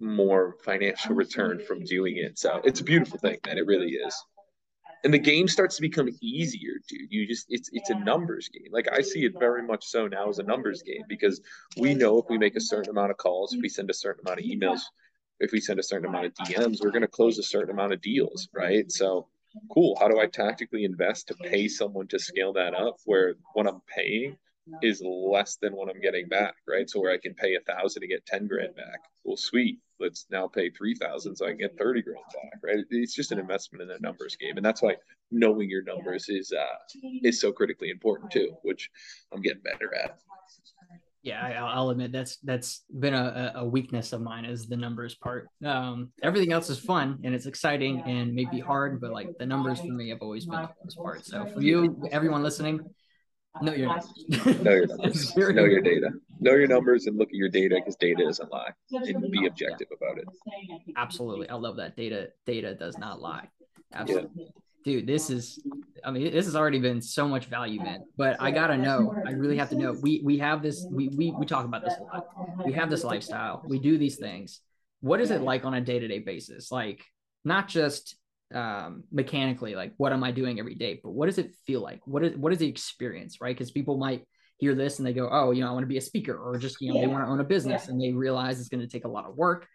more 0.00 0.56
financial 0.64 1.14
return 1.14 1.60
from 1.66 1.84
doing 1.84 2.16
it. 2.16 2.38
So 2.38 2.60
it's 2.64 2.80
a 2.80 2.84
beautiful 2.84 3.18
thing, 3.18 3.38
man. 3.46 3.58
It 3.58 3.66
really 3.66 3.92
is. 3.92 4.14
And 5.04 5.14
the 5.14 5.18
game 5.18 5.46
starts 5.46 5.76
to 5.76 5.82
become 5.82 6.08
easier, 6.20 6.74
dude. 6.88 7.10
You 7.10 7.26
just 7.26 7.46
it's 7.48 7.70
it's 7.72 7.90
a 7.90 7.94
numbers 7.94 8.48
game. 8.48 8.72
Like 8.72 8.88
I 8.90 9.02
see 9.02 9.24
it 9.24 9.38
very 9.38 9.62
much 9.62 9.84
so 9.86 10.08
now 10.08 10.28
as 10.28 10.38
a 10.38 10.42
numbers 10.42 10.82
game 10.82 11.02
because 11.08 11.40
we 11.76 11.94
know 11.94 12.18
if 12.18 12.24
we 12.28 12.38
make 12.38 12.56
a 12.56 12.60
certain 12.60 12.90
amount 12.90 13.12
of 13.12 13.16
calls, 13.16 13.52
if 13.52 13.60
we 13.62 13.68
send 13.68 13.88
a 13.90 13.94
certain 13.94 14.26
amount 14.26 14.40
of 14.40 14.46
emails, 14.46 14.80
if 15.38 15.52
we 15.52 15.60
send 15.60 15.78
a 15.78 15.82
certain 15.82 16.08
amount 16.08 16.26
of 16.26 16.34
DMs, 16.34 16.78
we're 16.82 16.90
gonna 16.90 17.06
close 17.06 17.38
a 17.38 17.42
certain 17.42 17.70
amount 17.70 17.92
of 17.92 18.00
deals, 18.00 18.48
right? 18.52 18.90
So 18.90 19.28
cool. 19.72 19.96
How 20.00 20.08
do 20.08 20.18
I 20.18 20.26
tactically 20.26 20.84
invest 20.84 21.28
to 21.28 21.34
pay 21.34 21.68
someone 21.68 22.08
to 22.08 22.18
scale 22.18 22.54
that 22.54 22.74
up 22.74 22.96
where 23.04 23.34
what 23.54 23.66
I'm 23.66 23.82
paying 23.86 24.36
is 24.82 25.02
less 25.04 25.56
than 25.56 25.74
what 25.74 25.88
I'm 25.88 26.00
getting 26.00 26.28
back, 26.28 26.54
right? 26.66 26.88
So 26.88 27.00
where 27.00 27.12
I 27.12 27.18
can 27.18 27.34
pay 27.34 27.54
a 27.54 27.60
thousand 27.60 28.02
to 28.02 28.08
get 28.08 28.26
10 28.26 28.46
grand 28.46 28.74
back. 28.74 29.00
Well, 29.24 29.36
sweet. 29.36 29.78
Let's 29.98 30.26
now 30.30 30.46
pay 30.46 30.70
3,000 30.70 31.36
so 31.36 31.46
I 31.46 31.50
can 31.50 31.58
get 31.58 31.78
30 31.78 32.02
grand 32.02 32.20
back, 32.34 32.60
right? 32.62 32.84
It's 32.90 33.14
just 33.14 33.32
an 33.32 33.38
investment 33.38 33.82
in 33.82 33.90
a 33.90 33.98
numbers 34.00 34.36
game. 34.36 34.56
And 34.56 34.64
that's 34.64 34.82
why 34.82 34.96
knowing 35.30 35.70
your 35.70 35.82
numbers 35.82 36.28
is, 36.28 36.52
uh, 36.52 36.98
is 37.22 37.40
so 37.40 37.52
critically 37.52 37.90
important 37.90 38.30
too, 38.30 38.54
which 38.62 38.90
I'm 39.32 39.40
getting 39.40 39.62
better 39.62 39.94
at. 39.94 40.18
Yeah, 41.22 41.64
I'll 41.64 41.90
admit 41.90 42.12
that's 42.12 42.36
that's 42.44 42.84
been 43.00 43.12
a, 43.12 43.54
a 43.56 43.64
weakness 43.64 44.12
of 44.12 44.20
mine 44.20 44.44
is 44.44 44.68
the 44.68 44.76
numbers 44.76 45.16
part. 45.16 45.48
Um, 45.64 46.12
everything 46.22 46.52
else 46.52 46.70
is 46.70 46.78
fun 46.78 47.18
and 47.24 47.34
it's 47.34 47.46
exciting 47.46 48.00
and 48.06 48.32
maybe 48.32 48.60
hard, 48.60 49.00
but 49.00 49.10
like 49.10 49.30
the 49.36 49.44
numbers 49.44 49.80
for 49.80 49.90
me 49.90 50.10
have 50.10 50.22
always 50.22 50.46
been 50.46 50.62
the 50.62 50.68
best 50.84 50.98
part. 50.98 51.26
So 51.26 51.44
for 51.46 51.60
you, 51.60 52.08
everyone 52.12 52.44
listening, 52.44 52.78
Know 53.62 53.72
your 53.72 53.88
numbers. 53.88 54.62
know 54.62 54.72
your 54.72 54.86
numbers. 54.96 55.36
know 55.36 55.64
your 55.64 55.80
data. 55.80 56.10
Know 56.40 56.52
your 56.52 56.68
numbers 56.68 57.06
and 57.06 57.16
look 57.16 57.28
at 57.28 57.34
your 57.34 57.48
data 57.48 57.76
because 57.76 57.96
data 57.96 58.24
doesn't 58.24 58.50
lie. 58.50 58.70
And 58.92 59.30
be 59.30 59.46
objective 59.46 59.88
yeah. 59.90 60.08
about 60.08 60.18
it. 60.18 60.26
Absolutely. 60.96 61.48
I 61.48 61.54
love 61.54 61.76
that. 61.76 61.96
Data 61.96 62.30
data 62.44 62.74
does 62.74 62.98
not 62.98 63.20
lie. 63.20 63.48
Absolutely. 63.94 64.30
Yeah. 64.36 64.48
Dude, 64.84 65.06
this 65.06 65.30
is 65.30 65.60
I 66.04 66.10
mean, 66.10 66.30
this 66.32 66.44
has 66.44 66.54
already 66.54 66.78
been 66.78 67.02
so 67.02 67.26
much 67.26 67.46
value, 67.46 67.80
man. 67.80 68.04
But 68.16 68.36
I 68.40 68.50
gotta 68.50 68.76
know. 68.76 69.14
I 69.26 69.32
really 69.32 69.56
have 69.56 69.70
to 69.70 69.76
know. 69.76 69.96
We 70.00 70.20
we 70.24 70.38
have 70.38 70.62
this, 70.62 70.86
we 70.90 71.08
we 71.08 71.32
we 71.32 71.46
talk 71.46 71.64
about 71.64 71.84
this 71.84 71.94
a 71.98 72.02
lot. 72.04 72.26
We 72.64 72.72
have 72.74 72.90
this 72.90 73.02
lifestyle. 73.02 73.62
We 73.66 73.78
do 73.78 73.98
these 73.98 74.16
things. 74.16 74.60
What 75.00 75.20
is 75.20 75.30
it 75.30 75.40
like 75.40 75.64
on 75.64 75.74
a 75.74 75.80
day-to-day 75.80 76.20
basis? 76.20 76.70
Like 76.70 77.04
not 77.44 77.68
just 77.68 78.16
um, 78.54 79.04
mechanically, 79.10 79.74
like 79.74 79.92
what 79.96 80.12
am 80.12 80.22
I 80.22 80.30
doing 80.30 80.58
every 80.58 80.74
day? 80.74 81.00
But 81.02 81.10
what 81.10 81.26
does 81.26 81.38
it 81.38 81.54
feel 81.66 81.80
like? 81.80 82.00
What 82.06 82.24
is 82.24 82.36
what 82.36 82.52
is 82.52 82.58
the 82.58 82.68
experience, 82.68 83.40
right? 83.40 83.56
Because 83.56 83.70
people 83.70 83.96
might 83.96 84.24
hear 84.58 84.74
this 84.74 84.98
and 84.98 85.06
they 85.06 85.12
go, 85.12 85.28
oh, 85.30 85.50
you 85.50 85.62
know, 85.62 85.68
I 85.68 85.72
want 85.72 85.82
to 85.82 85.88
be 85.88 85.98
a 85.98 86.02
speaker, 86.02 86.36
or 86.36 86.56
just 86.58 86.80
you 86.80 86.92
know, 86.92 87.00
yeah. 87.00 87.06
they 87.06 87.12
want 87.12 87.24
to 87.24 87.30
own 87.30 87.40
a 87.40 87.44
business, 87.44 87.84
yeah. 87.86 87.92
and 87.92 88.00
they 88.00 88.12
realize 88.12 88.60
it's 88.60 88.68
going 88.68 88.80
to 88.80 88.88
take 88.88 89.04
a 89.04 89.08
lot 89.08 89.26
of 89.26 89.36
work. 89.36 89.66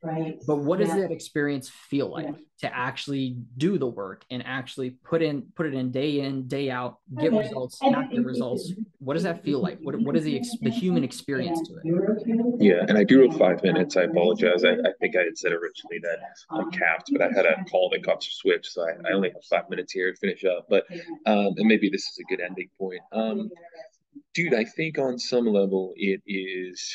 Right. 0.00 0.40
But 0.46 0.58
what 0.58 0.78
does 0.78 0.90
that 0.90 1.10
experience 1.10 1.68
feel 1.68 2.08
like 2.08 2.26
yeah. 2.26 2.32
to 2.60 2.76
actually 2.76 3.36
do 3.56 3.78
the 3.78 3.86
work 3.86 4.24
and 4.30 4.44
actually 4.46 4.90
put 4.90 5.22
in 5.22 5.42
put 5.56 5.66
it 5.66 5.74
in 5.74 5.90
day 5.90 6.20
in 6.20 6.46
day 6.46 6.70
out, 6.70 6.98
get 7.18 7.32
okay. 7.32 7.38
results, 7.38 7.80
not 7.82 8.08
get 8.12 8.24
results? 8.24 8.72
What 9.00 9.14
does 9.14 9.24
that 9.24 9.42
feel 9.42 9.60
like? 9.60 9.80
What 9.80 9.98
what 10.00 10.16
is 10.16 10.22
the 10.22 10.40
the 10.60 10.70
human 10.70 11.02
experience 11.02 11.60
to 11.68 11.78
it? 11.78 12.60
Yeah, 12.60 12.84
and 12.88 12.96
I 12.96 13.02
do 13.02 13.28
have 13.28 13.36
five 13.36 13.60
minutes. 13.64 13.96
I 13.96 14.02
apologize. 14.02 14.64
I, 14.64 14.74
I 14.74 14.92
think 15.00 15.16
I 15.16 15.22
had 15.22 15.36
said 15.36 15.50
originally 15.50 15.98
that 16.02 16.18
I'm 16.50 16.70
capped, 16.70 17.10
but 17.12 17.20
I 17.20 17.32
had 17.34 17.44
a 17.44 17.64
call 17.64 17.90
that 17.90 18.04
got 18.04 18.22
switched, 18.22 18.70
so 18.72 18.82
I, 18.82 18.92
I 19.08 19.14
only 19.14 19.30
have 19.30 19.42
five 19.50 19.68
minutes 19.68 19.92
here 19.92 20.12
to 20.12 20.18
finish 20.18 20.44
up. 20.44 20.66
But 20.70 20.84
um, 21.26 21.54
and 21.56 21.66
maybe 21.66 21.90
this 21.90 22.02
is 22.02 22.18
a 22.20 22.24
good 22.24 22.40
ending 22.40 22.70
point. 22.78 23.00
Um, 23.10 23.50
dude, 24.32 24.54
I 24.54 24.62
think 24.64 24.96
on 24.98 25.18
some 25.18 25.46
level 25.46 25.92
it 25.96 26.22
is. 26.24 26.94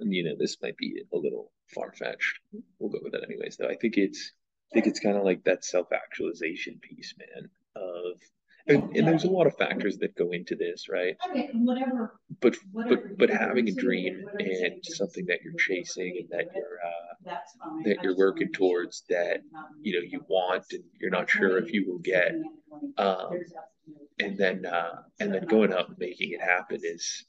You 0.00 0.24
know, 0.24 0.34
this 0.36 0.56
might 0.60 0.76
be 0.76 1.04
a 1.12 1.16
little 1.16 1.52
far 1.74 1.92
fetched. 1.92 2.40
We'll 2.78 2.90
go 2.90 3.00
with 3.02 3.12
that 3.12 3.24
anyways. 3.24 3.56
Though 3.56 3.68
I 3.68 3.76
think 3.76 3.96
it's 3.96 4.32
I 4.72 4.74
think 4.74 4.86
it's 4.86 5.00
kind 5.00 5.16
of 5.16 5.24
like 5.24 5.44
that 5.44 5.64
self 5.64 5.92
actualization 5.92 6.78
piece, 6.80 7.14
man. 7.18 7.48
Of 7.76 8.20
and, 8.66 8.96
and, 8.96 9.06
there's 9.06 9.24
a 9.24 9.30
lot 9.30 9.46
of 9.46 9.54
factors 9.56 9.98
that 9.98 10.16
go 10.16 10.30
into 10.30 10.56
this, 10.56 10.88
right? 10.88 11.16
Okay, 11.28 11.50
whatever. 11.52 12.18
But 12.40 12.56
but 12.72 13.18
but 13.18 13.28
having 13.28 13.68
a 13.68 13.72
dream 13.72 14.24
and 14.38 14.82
something 14.82 15.26
that 15.26 15.40
you're 15.42 15.54
chasing 15.58 16.16
and 16.20 16.28
that 16.30 16.54
you're 16.54 16.78
uh, 16.82 17.34
that 17.84 18.02
you're 18.02 18.16
working 18.16 18.52
towards 18.52 19.02
that 19.10 19.42
you 19.82 19.92
know 19.92 20.06
you 20.06 20.24
want 20.28 20.64
and 20.72 20.82
you're 20.98 21.10
not 21.10 21.28
sure 21.28 21.58
if 21.58 21.72
you 21.72 21.84
will 21.86 21.98
get, 21.98 22.32
um, 22.96 23.38
and 24.18 24.38
then 24.38 24.64
uh, 24.64 25.02
and 25.20 25.34
then 25.34 25.44
going 25.44 25.72
out 25.72 25.88
and 25.88 25.98
making 25.98 26.32
it 26.32 26.40
happen 26.40 26.80
is 26.82 27.26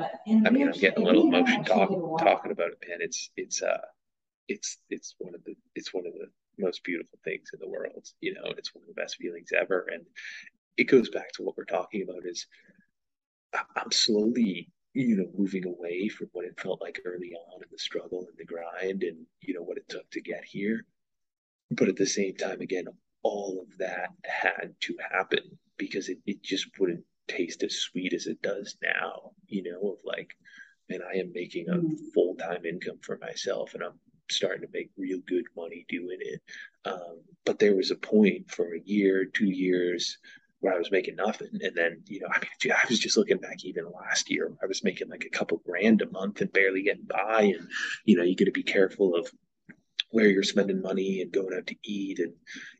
I 0.00 0.50
mean, 0.50 0.68
I'm 0.68 0.72
getting 0.72 1.02
a 1.02 1.06
little 1.06 1.26
emotion 1.26 1.64
talking 1.64 2.16
talking 2.18 2.52
about 2.52 2.70
it, 2.70 2.78
man. 2.88 2.98
It's 3.00 3.30
it's 3.36 3.62
uh 3.62 3.78
it's 4.48 4.78
it's 4.90 5.14
one 5.18 5.34
of 5.34 5.44
the 5.44 5.54
it's 5.74 5.94
one 5.94 6.06
of 6.06 6.12
the 6.12 6.26
most 6.58 6.84
beautiful 6.84 7.18
things 7.24 7.50
in 7.52 7.60
the 7.60 7.68
world. 7.68 8.06
You 8.20 8.34
know, 8.34 8.52
it's 8.56 8.74
one 8.74 8.82
of 8.82 8.88
the 8.88 9.00
best 9.00 9.16
feelings 9.16 9.50
ever. 9.58 9.88
And 9.92 10.04
it 10.76 10.84
goes 10.84 11.08
back 11.08 11.32
to 11.32 11.42
what 11.42 11.56
we're 11.56 11.64
talking 11.64 12.02
about 12.02 12.26
is 12.26 12.46
I'm 13.76 13.90
slowly, 13.90 14.70
you 14.94 15.16
know, 15.16 15.26
moving 15.36 15.66
away 15.66 16.08
from 16.08 16.28
what 16.32 16.44
it 16.44 16.60
felt 16.60 16.80
like 16.80 17.00
early 17.04 17.32
on 17.32 17.62
in 17.62 17.68
the 17.70 17.78
struggle 17.78 18.26
and 18.28 18.36
the 18.38 18.44
grind 18.44 19.02
and, 19.02 19.26
you 19.40 19.54
know, 19.54 19.62
what 19.62 19.76
it 19.78 19.88
took 19.88 20.08
to 20.10 20.20
get 20.20 20.44
here. 20.44 20.84
But 21.70 21.88
at 21.88 21.96
the 21.96 22.06
same 22.06 22.36
time, 22.36 22.60
again, 22.60 22.86
all 23.22 23.64
of 23.66 23.78
that 23.78 24.10
had 24.24 24.74
to 24.80 24.96
happen 25.12 25.58
because 25.76 26.08
it, 26.08 26.18
it 26.26 26.42
just 26.42 26.66
wouldn't 26.78 27.04
taste 27.30 27.62
as 27.62 27.76
sweet 27.76 28.12
as 28.12 28.26
it 28.26 28.42
does 28.42 28.76
now, 28.82 29.32
you 29.46 29.62
know, 29.62 29.92
of 29.92 29.98
like, 30.04 30.34
man, 30.88 31.00
I 31.02 31.18
am 31.18 31.32
making 31.32 31.68
a 31.68 31.74
mm. 31.74 31.96
full 32.12 32.34
time 32.34 32.64
income 32.64 32.98
for 33.02 33.18
myself 33.18 33.74
and 33.74 33.82
I'm 33.82 33.98
starting 34.30 34.62
to 34.62 34.72
make 34.72 34.90
real 34.96 35.18
good 35.26 35.44
money 35.56 35.84
doing 35.88 36.18
it. 36.20 36.40
Um, 36.84 37.20
but 37.44 37.58
there 37.58 37.76
was 37.76 37.90
a 37.90 37.96
point 37.96 38.50
for 38.50 38.74
a 38.74 38.80
year, 38.84 39.24
two 39.24 39.50
years 39.50 40.18
where 40.60 40.74
I 40.74 40.78
was 40.78 40.90
making 40.90 41.16
nothing. 41.16 41.48
And 41.62 41.74
then, 41.74 42.02
you 42.06 42.20
know, 42.20 42.28
I 42.32 42.40
mean, 42.64 42.72
I 42.72 42.86
was 42.88 42.98
just 42.98 43.16
looking 43.16 43.38
back 43.38 43.64
even 43.64 43.90
last 43.90 44.30
year, 44.30 44.52
I 44.62 44.66
was 44.66 44.84
making 44.84 45.08
like 45.08 45.24
a 45.24 45.36
couple 45.36 45.62
grand 45.64 46.02
a 46.02 46.10
month 46.10 46.40
and 46.40 46.52
barely 46.52 46.82
getting 46.82 47.06
by. 47.06 47.54
And, 47.58 47.68
you 48.04 48.16
know, 48.16 48.22
you 48.22 48.36
got 48.36 48.46
to 48.46 48.52
be 48.52 48.62
careful 48.62 49.14
of 49.14 49.30
where 50.10 50.26
you're 50.26 50.42
spending 50.42 50.82
money 50.82 51.20
and 51.20 51.32
going 51.32 51.56
out 51.56 51.66
to 51.68 51.76
eat 51.84 52.18
and, 52.18 52.32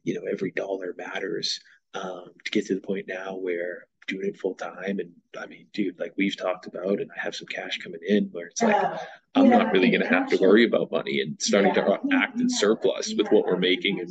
you 0.04 0.14
know, 0.14 0.22
every 0.30 0.50
dollar 0.50 0.94
matters. 0.96 1.60
Um, 1.92 2.26
to 2.44 2.52
get 2.52 2.66
to 2.66 2.76
the 2.76 2.80
point 2.80 3.06
now 3.08 3.34
where 3.34 3.88
doing 4.10 4.28
it 4.28 4.38
full 4.38 4.54
time. 4.54 4.98
And 4.98 5.10
I 5.38 5.46
mean, 5.46 5.66
dude, 5.72 5.98
like 5.98 6.12
we've 6.16 6.36
talked 6.36 6.66
about, 6.66 7.00
and 7.00 7.10
I 7.16 7.20
have 7.20 7.34
some 7.34 7.46
cash 7.46 7.78
coming 7.78 8.00
in 8.06 8.28
where 8.32 8.48
it's 8.48 8.62
like, 8.62 8.74
uh, 8.74 8.98
I'm 9.34 9.46
yeah, 9.46 9.58
not 9.58 9.72
really 9.72 9.90
going 9.90 10.02
to 10.02 10.08
have 10.08 10.28
to 10.30 10.36
worry 10.36 10.64
about 10.64 10.90
money 10.90 11.20
and 11.20 11.40
starting 11.40 11.74
yeah, 11.74 11.84
to 11.84 12.00
act 12.12 12.40
in 12.40 12.50
surplus 12.50 13.14
with 13.16 13.28
what 13.28 13.46
we're 13.46 13.56
making. 13.56 14.00
And 14.00 14.10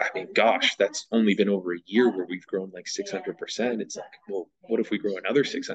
I 0.00 0.08
mean, 0.14 0.28
gosh, 0.34 0.76
that's 0.76 1.06
only 1.12 1.34
been 1.34 1.48
over 1.48 1.74
a 1.74 1.78
year 1.86 2.10
where 2.10 2.26
we've 2.26 2.46
grown 2.46 2.70
like 2.72 2.86
600%. 2.86 3.80
It's 3.80 3.96
like, 3.96 4.04
well, 4.28 4.48
what 4.62 4.80
if 4.80 4.90
we 4.90 4.98
grow 4.98 5.16
another 5.16 5.42
600%, 5.42 5.70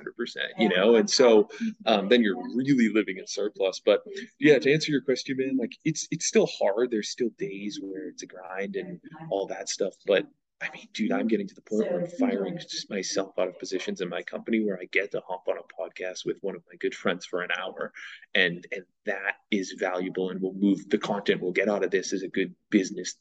you 0.58 0.70
know? 0.70 0.96
And 0.96 1.10
so 1.10 1.50
um, 1.86 2.08
then 2.10 2.22
you're 2.22 2.42
really 2.56 2.90
living 2.94 3.18
in 3.18 3.28
surplus. 3.28 3.82
But 3.86 4.04
yeah, 4.40 4.60
to 4.60 4.74
answer 4.74 4.92
your 4.92 5.02
question, 5.02 5.38
man, 5.38 5.58
like 5.58 5.74
it's, 5.84 6.08
it's 6.12 6.26
still 6.26 6.48
hard. 6.60 6.92
There's 6.92 7.10
still 7.10 7.30
days 7.38 7.80
where 7.82 8.08
it's 8.08 8.24
a 8.24 8.28
grind 8.28 8.76
and 8.76 9.00
all 9.30 9.48
that 9.48 9.70
stuff. 9.70 9.94
But 10.06 10.28
I 10.62 10.70
mean, 10.74 10.88
dude, 10.94 11.12
I'm 11.12 11.28
getting 11.28 11.48
to 11.48 11.56
the 11.56 11.62
point 11.62 11.92
where 11.92 12.02
I'm 12.02 12.08
firing 12.08 12.58
myself 12.90 13.38
out 13.38 13.50
of 13.50 13.60
positions 13.60 14.00
in 14.00 14.08
my 14.08 14.22
company 14.22 14.64
where 14.64 14.80
I 14.80 14.86
get 14.86 15.12
to 15.12 15.22
hop 15.28 15.48
on 15.48 15.58
a 15.58 15.82
podcast 15.82 16.26
with 16.26 16.38
one 16.42 16.56
of 16.56 16.64
my 16.72 16.78
good 16.78 16.96
friends 16.96 17.26
for 17.26 17.42
an 17.42 17.50
hour, 17.60 17.92
and 18.34 18.66
and 18.72 18.84
that 19.06 19.36
is 19.52 19.76
valuable 19.78 20.30
and 20.30 20.42
will 20.42 20.54
move 20.54 20.90
the 20.90 20.98
content 20.98 21.42
we'll 21.42 21.52
get 21.52 21.70
out 21.70 21.84
of 21.84 21.92
this 21.92 22.14
is 22.14 22.24
a 22.24 22.30
good 22.30 22.56
business. 22.70 23.16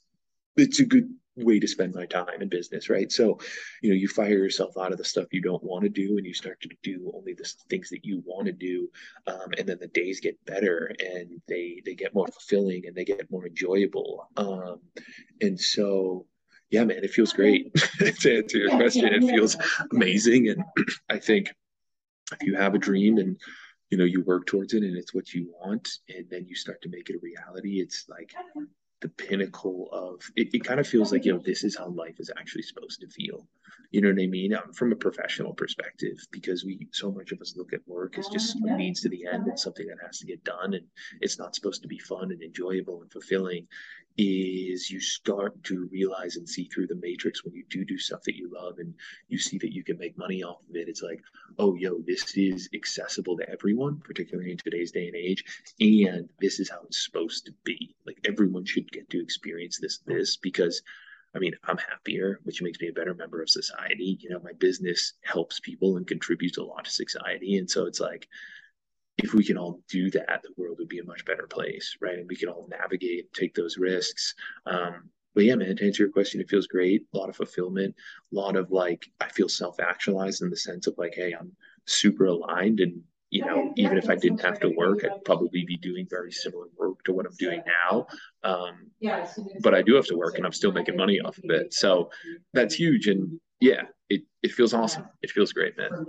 It's 0.56 0.80
a 0.80 0.84
good 0.84 1.08
way 1.36 1.58
to 1.58 1.66
spend 1.66 1.94
my 1.94 2.06
time 2.06 2.42
in 2.42 2.48
business, 2.48 2.90
right? 2.90 3.10
So, 3.10 3.38
you 3.82 3.90
know, 3.90 3.96
you 3.96 4.06
fire 4.06 4.28
yourself 4.28 4.76
out 4.78 4.92
of 4.92 4.98
the 4.98 5.04
stuff 5.04 5.32
you 5.32 5.40
don't 5.40 5.64
want 5.64 5.82
to 5.84 5.88
do, 5.88 6.18
and 6.18 6.26
you 6.26 6.34
start 6.34 6.60
to 6.60 6.68
do 6.82 7.10
only 7.14 7.32
the 7.32 7.50
things 7.70 7.88
that 7.90 8.04
you 8.04 8.22
want 8.24 8.46
to 8.46 8.52
do, 8.52 8.88
um, 9.26 9.48
and 9.58 9.68
then 9.68 9.78
the 9.80 9.88
days 9.88 10.20
get 10.20 10.44
better 10.44 10.92
and 11.00 11.40
they 11.48 11.82
they 11.84 11.94
get 11.94 12.14
more 12.14 12.28
fulfilling 12.28 12.86
and 12.86 12.94
they 12.94 13.04
get 13.04 13.30
more 13.30 13.46
enjoyable. 13.46 14.28
Um, 14.36 14.80
and 15.40 15.58
so 15.58 16.26
yeah, 16.72 16.84
man, 16.84 17.04
it 17.04 17.12
feels 17.12 17.34
great 17.34 17.72
to 17.98 18.36
answer 18.36 18.58
your 18.58 18.70
question. 18.70 19.04
It 19.04 19.20
feels 19.20 19.56
amazing. 19.92 20.48
And 20.48 20.64
I 21.10 21.18
think 21.18 21.52
if 22.32 22.42
you 22.42 22.56
have 22.56 22.74
a 22.74 22.78
dream 22.78 23.18
and 23.18 23.38
you 23.90 23.98
know 23.98 24.04
you 24.04 24.22
work 24.22 24.46
towards 24.46 24.72
it 24.72 24.82
and 24.82 24.96
it's 24.96 25.12
what 25.12 25.34
you 25.34 25.52
want 25.60 25.86
and 26.08 26.24
then 26.30 26.46
you 26.48 26.56
start 26.56 26.80
to 26.82 26.88
make 26.88 27.10
it 27.10 27.16
a 27.16 27.18
reality, 27.22 27.80
it's 27.80 28.06
like 28.08 28.32
the 29.02 29.10
pinnacle 29.10 29.90
of 29.92 30.22
it, 30.34 30.48
it 30.54 30.64
kind 30.64 30.80
of 30.80 30.88
feels 30.88 31.12
like, 31.12 31.26
you 31.26 31.32
know, 31.34 31.42
this 31.44 31.62
is 31.62 31.76
how 31.76 31.88
life 31.88 32.18
is 32.18 32.30
actually 32.38 32.62
supposed 32.62 33.00
to 33.00 33.08
feel. 33.08 33.46
You 33.90 34.00
know 34.00 34.08
what 34.08 34.22
I 34.22 34.26
mean? 34.26 34.54
Um, 34.54 34.72
from 34.72 34.92
a 34.92 34.96
professional 34.96 35.52
perspective, 35.52 36.16
because 36.30 36.64
we 36.64 36.88
so 36.92 37.12
much 37.12 37.32
of 37.32 37.40
us 37.40 37.56
look 37.56 37.72
at 37.72 37.86
work 37.86 38.18
as 38.18 38.28
just 38.28 38.56
a 38.56 38.76
means 38.76 39.02
to 39.02 39.08
the 39.08 39.26
end 39.26 39.46
and 39.46 39.58
something 39.58 39.86
that 39.86 39.98
has 40.04 40.18
to 40.20 40.26
get 40.26 40.42
done, 40.44 40.74
and 40.74 40.86
it's 41.20 41.38
not 41.38 41.54
supposed 41.54 41.82
to 41.82 41.88
be 41.88 41.98
fun 41.98 42.32
and 42.32 42.42
enjoyable 42.42 43.02
and 43.02 43.12
fulfilling 43.12 43.66
is 44.18 44.90
you 44.90 45.00
start 45.00 45.62
to 45.64 45.88
realize 45.90 46.36
and 46.36 46.48
see 46.48 46.64
through 46.64 46.86
the 46.86 46.96
matrix 46.96 47.44
when 47.44 47.54
you 47.54 47.64
do 47.70 47.84
do 47.84 47.96
stuff 47.96 48.22
that 48.24 48.36
you 48.36 48.50
love 48.52 48.78
and 48.78 48.94
you 49.28 49.38
see 49.38 49.58
that 49.58 49.72
you 49.72 49.82
can 49.82 49.96
make 49.98 50.16
money 50.18 50.42
off 50.42 50.58
of 50.68 50.76
it. 50.76 50.88
It's 50.88 51.02
like 51.02 51.22
oh 51.58 51.74
yo 51.74 51.98
this 52.06 52.36
is 52.36 52.68
accessible 52.74 53.36
to 53.38 53.48
everyone 53.48 54.00
particularly 54.04 54.50
in 54.50 54.58
today's 54.58 54.92
day 54.92 55.06
and 55.06 55.16
age 55.16 55.44
and 55.80 56.28
this 56.40 56.60
is 56.60 56.70
how 56.70 56.80
it's 56.84 57.04
supposed 57.04 57.46
to 57.46 57.52
be. 57.64 57.94
Like 58.06 58.18
everyone 58.26 58.64
should 58.64 58.90
get 58.92 59.08
to 59.10 59.22
experience 59.22 59.78
this 59.80 59.98
this 60.06 60.36
because 60.36 60.82
I 61.34 61.38
mean, 61.38 61.54
I'm 61.64 61.78
happier, 61.78 62.40
which 62.44 62.62
makes 62.62 62.80
me 62.80 62.88
a 62.88 62.92
better 62.92 63.14
member 63.14 63.40
of 63.42 63.50
society. 63.50 64.18
You 64.20 64.30
know, 64.30 64.40
my 64.42 64.52
business 64.52 65.14
helps 65.22 65.60
people 65.60 65.96
and 65.96 66.06
contributes 66.06 66.58
a 66.58 66.62
lot 66.62 66.84
to 66.84 66.90
society. 66.90 67.56
And 67.58 67.70
so 67.70 67.86
it's 67.86 68.00
like, 68.00 68.28
if 69.18 69.34
we 69.34 69.44
can 69.44 69.58
all 69.58 69.80
do 69.88 70.10
that, 70.10 70.42
the 70.42 70.52
world 70.56 70.76
would 70.78 70.88
be 70.88 70.98
a 70.98 71.04
much 71.04 71.24
better 71.24 71.46
place, 71.46 71.96
right? 72.00 72.18
And 72.18 72.28
we 72.28 72.36
can 72.36 72.48
all 72.48 72.68
navigate, 72.70 73.32
take 73.32 73.54
those 73.54 73.78
risks. 73.78 74.34
Um, 74.66 75.10
but 75.34 75.44
yeah, 75.44 75.54
man, 75.54 75.76
to 75.76 75.86
answer 75.86 76.02
your 76.02 76.12
question, 76.12 76.40
it 76.40 76.50
feels 76.50 76.66
great. 76.66 77.06
A 77.14 77.16
lot 77.16 77.28
of 77.28 77.36
fulfillment, 77.36 77.94
a 78.32 78.36
lot 78.36 78.56
of 78.56 78.70
like, 78.70 79.06
I 79.20 79.28
feel 79.28 79.48
self 79.48 79.80
actualized 79.80 80.42
in 80.42 80.50
the 80.50 80.56
sense 80.56 80.86
of 80.86 80.94
like, 80.98 81.14
hey, 81.14 81.32
I'm 81.38 81.52
super 81.86 82.26
aligned. 82.26 82.80
And, 82.80 83.02
you 83.32 83.44
know, 83.44 83.72
even 83.76 83.96
if 83.96 84.08
I 84.08 84.14
didn't 84.14 84.42
have 84.42 84.60
to 84.60 84.68
work, 84.76 85.04
I'd 85.04 85.24
probably 85.24 85.64
be 85.64 85.76
doing 85.76 86.06
very 86.08 86.30
similar 86.30 86.66
work 86.78 87.02
to 87.04 87.12
what 87.12 87.26
I'm 87.26 87.34
doing 87.38 87.62
now. 87.66 88.06
Um, 88.44 88.90
but 89.62 89.74
I 89.74 89.82
do 89.82 89.94
have 89.94 90.06
to 90.06 90.16
work 90.16 90.36
and 90.36 90.46
I'm 90.46 90.52
still 90.52 90.70
making 90.70 90.96
money 90.96 91.18
off 91.18 91.38
of 91.38 91.44
it. 91.48 91.72
So 91.72 92.10
that's 92.52 92.74
huge. 92.74 93.08
And 93.08 93.40
yeah, 93.58 93.82
it, 94.08 94.22
it 94.42 94.52
feels 94.52 94.74
awesome. 94.74 95.06
It 95.22 95.30
feels 95.30 95.52
great, 95.52 95.78
man 95.78 96.06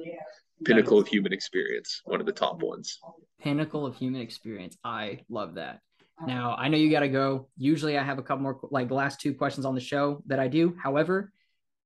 pinnacle 0.63 0.97
of 0.97 1.07
human 1.07 1.33
experience, 1.33 2.01
one 2.05 2.19
of 2.19 2.25
the 2.25 2.31
top 2.31 2.61
ones. 2.61 2.99
Pinnacle 3.41 3.85
of 3.85 3.95
human 3.95 4.21
experience. 4.21 4.77
I 4.83 5.19
love 5.29 5.55
that. 5.55 5.79
Now, 6.25 6.55
I 6.57 6.67
know 6.67 6.77
you 6.77 6.91
got 6.91 7.01
to 7.01 7.09
go. 7.09 7.49
Usually 7.57 7.97
I 7.97 8.03
have 8.03 8.19
a 8.19 8.23
couple 8.23 8.43
more, 8.43 8.59
like 8.71 8.91
last 8.91 9.19
two 9.19 9.33
questions 9.33 9.65
on 9.65 9.75
the 9.75 9.81
show 9.81 10.23
that 10.27 10.39
I 10.39 10.47
do. 10.47 10.75
However, 10.81 11.33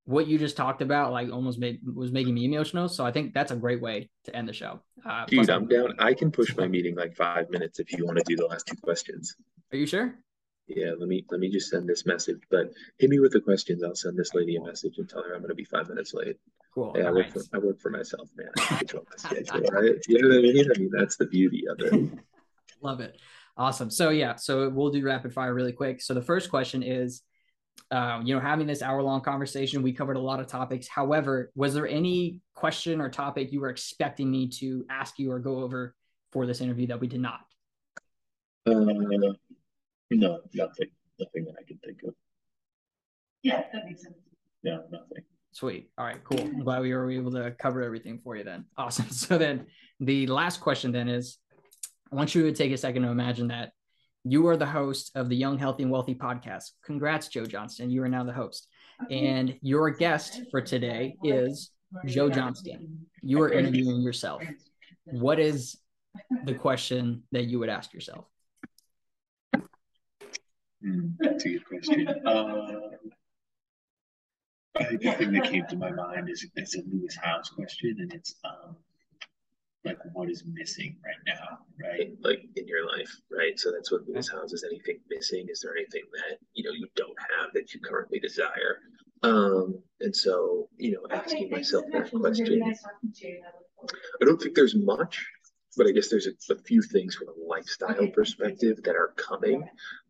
what 0.08 0.26
you 0.26 0.38
just 0.38 0.56
talked 0.56 0.80
about, 0.80 1.12
like 1.12 1.30
almost 1.30 1.58
made 1.58 1.80
was 1.94 2.10
making 2.10 2.32
me 2.32 2.46
emotional. 2.46 2.88
So 2.88 3.04
I 3.04 3.12
think 3.12 3.34
that's 3.34 3.52
a 3.52 3.56
great 3.56 3.82
way 3.82 4.08
to 4.24 4.34
end 4.34 4.48
the 4.48 4.54
show. 4.54 4.80
Uh, 5.04 5.26
Dude, 5.26 5.50
I'm 5.50 5.68
down. 5.68 5.96
I 5.98 6.14
can 6.14 6.30
push 6.30 6.56
my 6.56 6.66
meeting 6.66 6.96
like 6.96 7.14
five 7.14 7.50
minutes 7.50 7.78
if 7.78 7.92
you 7.92 8.06
want 8.06 8.16
to 8.16 8.24
do 8.26 8.34
the 8.34 8.46
last 8.46 8.66
two 8.66 8.76
questions. 8.76 9.36
Are 9.70 9.76
you 9.76 9.84
sure? 9.84 10.14
Yeah, 10.66 10.92
let 10.98 11.08
me 11.08 11.26
let 11.30 11.40
me 11.40 11.50
just 11.50 11.68
send 11.68 11.86
this 11.86 12.06
message. 12.06 12.40
But 12.50 12.72
hit 12.98 13.10
me 13.10 13.18
with 13.18 13.32
the 13.32 13.40
questions. 13.40 13.84
I'll 13.84 13.94
send 13.94 14.16
this 14.16 14.32
lady 14.32 14.56
a 14.56 14.62
message 14.62 14.94
and 14.96 15.06
tell 15.06 15.22
her 15.22 15.34
I'm 15.34 15.40
going 15.40 15.50
to 15.50 15.54
be 15.54 15.64
five 15.64 15.90
minutes 15.90 16.14
late. 16.14 16.38
Cool. 16.74 16.94
Yeah, 16.96 17.08
I 17.08 17.10
work, 17.10 17.28
for, 17.28 17.42
I 17.52 17.58
work 17.58 17.78
for 17.78 17.90
myself, 17.90 18.30
man. 18.34 18.48
I 18.56 18.76
control 18.78 19.04
my 19.10 19.16
schedule, 19.16 19.60
right? 19.72 19.94
You 20.08 20.22
know 20.22 20.28
what 20.28 20.38
I 20.38 20.40
mean? 20.40 20.70
I 20.74 20.78
mean, 20.78 20.90
that's 20.90 21.16
the 21.16 21.26
beauty 21.26 21.64
of 21.68 21.80
it. 21.80 22.18
Love 22.80 23.00
it. 23.00 23.18
Awesome. 23.58 23.90
So 23.90 24.08
yeah, 24.08 24.36
so 24.36 24.70
we'll 24.70 24.90
do 24.90 25.04
rapid 25.04 25.34
fire 25.34 25.52
really 25.52 25.72
quick. 25.72 26.00
So 26.00 26.14
the 26.14 26.22
first 26.22 26.48
question 26.48 26.82
is, 26.82 27.22
uh, 27.90 28.20
you 28.22 28.34
know, 28.34 28.40
having 28.40 28.66
this 28.66 28.82
hour 28.82 29.02
long 29.02 29.20
conversation, 29.20 29.82
we 29.82 29.92
covered 29.92 30.16
a 30.16 30.20
lot 30.20 30.40
of 30.40 30.46
topics. 30.46 30.88
However, 30.88 31.50
was 31.54 31.74
there 31.74 31.86
any 31.86 32.40
question 32.54 33.00
or 33.00 33.08
topic 33.08 33.52
you 33.52 33.60
were 33.60 33.70
expecting 33.70 34.30
me 34.30 34.48
to 34.48 34.84
ask 34.90 35.18
you 35.18 35.32
or 35.32 35.38
go 35.38 35.60
over 35.60 35.94
for 36.32 36.46
this 36.46 36.60
interview 36.60 36.86
that 36.88 37.00
we 37.00 37.06
did 37.06 37.20
not? 37.20 37.40
Uh, 38.66 38.74
no, 40.10 40.40
nothing. 40.54 40.88
Nothing 41.18 41.44
that 41.44 41.54
I 41.58 41.62
can 41.66 41.78
think 41.78 42.02
of. 42.06 42.14
Yeah, 43.42 43.62
that 43.72 43.86
makes 43.86 44.02
sense. 44.02 44.14
Yeah, 44.62 44.78
nothing. 44.90 45.24
Sweet. 45.52 45.90
All 45.96 46.04
right, 46.04 46.22
cool. 46.24 46.40
I'm 46.40 46.60
glad 46.60 46.82
we 46.82 46.94
were 46.94 47.10
able 47.10 47.32
to 47.32 47.50
cover 47.52 47.82
everything 47.82 48.18
for 48.18 48.36
you 48.36 48.44
then. 48.44 48.66
Awesome. 48.76 49.06
So 49.10 49.38
then 49.38 49.66
the 50.00 50.26
last 50.26 50.60
question 50.60 50.92
then 50.92 51.08
is 51.08 51.38
I 52.12 52.16
want 52.16 52.34
you 52.34 52.42
to 52.44 52.52
take 52.52 52.72
a 52.72 52.76
second 52.76 53.02
to 53.02 53.08
imagine 53.08 53.48
that 53.48 53.72
you 54.30 54.46
are 54.46 54.56
the 54.56 54.66
host 54.66 55.10
of 55.14 55.28
the 55.28 55.36
Young, 55.36 55.58
Healthy, 55.58 55.84
and 55.84 55.92
Wealthy 55.92 56.14
podcast. 56.14 56.72
Congrats, 56.84 57.28
Joe 57.28 57.46
Johnston. 57.46 57.90
You 57.90 58.02
are 58.02 58.08
now 58.08 58.24
the 58.24 58.32
host. 58.32 58.68
And 59.10 59.56
your 59.62 59.90
guest 59.90 60.42
for 60.50 60.60
today 60.60 61.16
is 61.22 61.70
Joe 62.06 62.28
Johnston. 62.28 63.06
You 63.22 63.40
are 63.42 63.50
interviewing 63.50 64.00
yourself. 64.02 64.42
What 65.04 65.38
is 65.38 65.78
the 66.44 66.54
question 66.66 67.22
that 67.32 67.44
you 67.44 67.58
would 67.58 67.68
ask 67.68 67.94
yourself? 67.94 68.26
Mm, 70.84 71.14
that's 71.18 71.44
a 71.44 71.48
good 71.48 71.66
question. 71.66 72.08
Uh, 72.26 72.80
I 74.76 74.84
think 74.84 75.02
the 75.02 75.12
thing 75.12 75.32
that 75.32 75.44
came 75.44 75.66
to 75.66 75.76
my 75.76 75.90
mind 75.90 76.28
is 76.28 76.46
it's 76.54 76.76
a 76.76 76.82
Lewis 76.90 77.16
Howes 77.20 77.48
question, 77.48 77.96
and 77.98 78.12
it's 78.12 78.34
um, 78.44 78.76
like 79.88 79.98
what 80.12 80.30
is 80.30 80.44
missing 80.46 80.96
right 81.04 81.22
now, 81.26 81.58
right? 81.82 82.12
Like 82.20 82.40
in 82.56 82.66
your 82.66 82.86
life, 82.86 83.10
right? 83.30 83.58
So 83.58 83.72
that's 83.72 83.90
what 83.90 84.06
Lewis 84.06 84.30
Howes 84.30 84.52
is. 84.52 84.64
Anything 84.64 84.98
missing? 85.10 85.46
Is 85.50 85.60
there 85.60 85.76
anything 85.76 86.04
that 86.12 86.38
you 86.54 86.64
know 86.64 86.70
you 86.72 86.86
don't 86.94 87.16
have 87.38 87.52
that 87.54 87.74
you 87.74 87.80
currently 87.80 88.20
desire? 88.20 88.80
Um, 89.22 89.78
and 90.00 90.14
so 90.14 90.68
you 90.76 90.92
know, 90.92 91.06
asking 91.10 91.50
myself 91.50 91.84
that 91.92 92.10
question. 92.10 92.74
I 94.20 94.24
don't 94.24 94.40
think 94.40 94.54
there's 94.54 94.74
much, 94.74 95.24
but 95.76 95.86
I 95.86 95.92
guess 95.92 96.08
there's 96.08 96.26
a, 96.26 96.52
a 96.52 96.58
few 96.58 96.82
things 96.82 97.14
from 97.14 97.28
a 97.28 97.46
lifestyle 97.48 98.06
perspective 98.08 98.82
that 98.84 98.96
are 98.96 99.14
coming. 99.16 99.64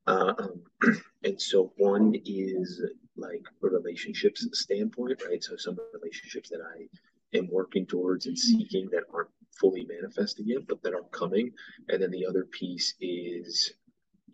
Uh, 0.07 0.35
um, 0.39 0.63
and 1.25 1.41
so 1.41 1.73
one 1.77 2.15
is 2.25 2.83
like 3.17 3.43
a 3.63 3.69
relationships 3.69 4.47
standpoint, 4.53 5.23
right? 5.29 5.43
So 5.43 5.57
some 5.57 5.77
relationships 5.93 6.49
that 6.51 6.61
I 6.61 7.37
am 7.37 7.49
working 7.53 7.85
towards 7.85 8.27
and 8.27 8.39
seeking 8.39 8.89
that 8.93 9.03
aren't 9.13 9.29
fully 9.61 9.87
manifesting 9.89 10.47
yet, 10.49 10.67
but 10.67 10.83
that 10.83 10.95
are 10.95 11.09
coming. 11.11 11.53
And 11.89 12.03
then 12.03 12.11
the 12.11 12.27
other 12.27 12.45
piece 12.45 12.95
is, 13.01 13.73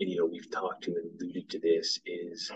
and, 0.01 0.11
you 0.11 0.19
know, 0.19 0.27
we've 0.27 0.51
talked 0.51 0.85
to 0.85 0.95
and 0.97 1.21
alluded 1.21 1.49
to 1.51 1.59
this 1.59 1.99
is 2.07 2.51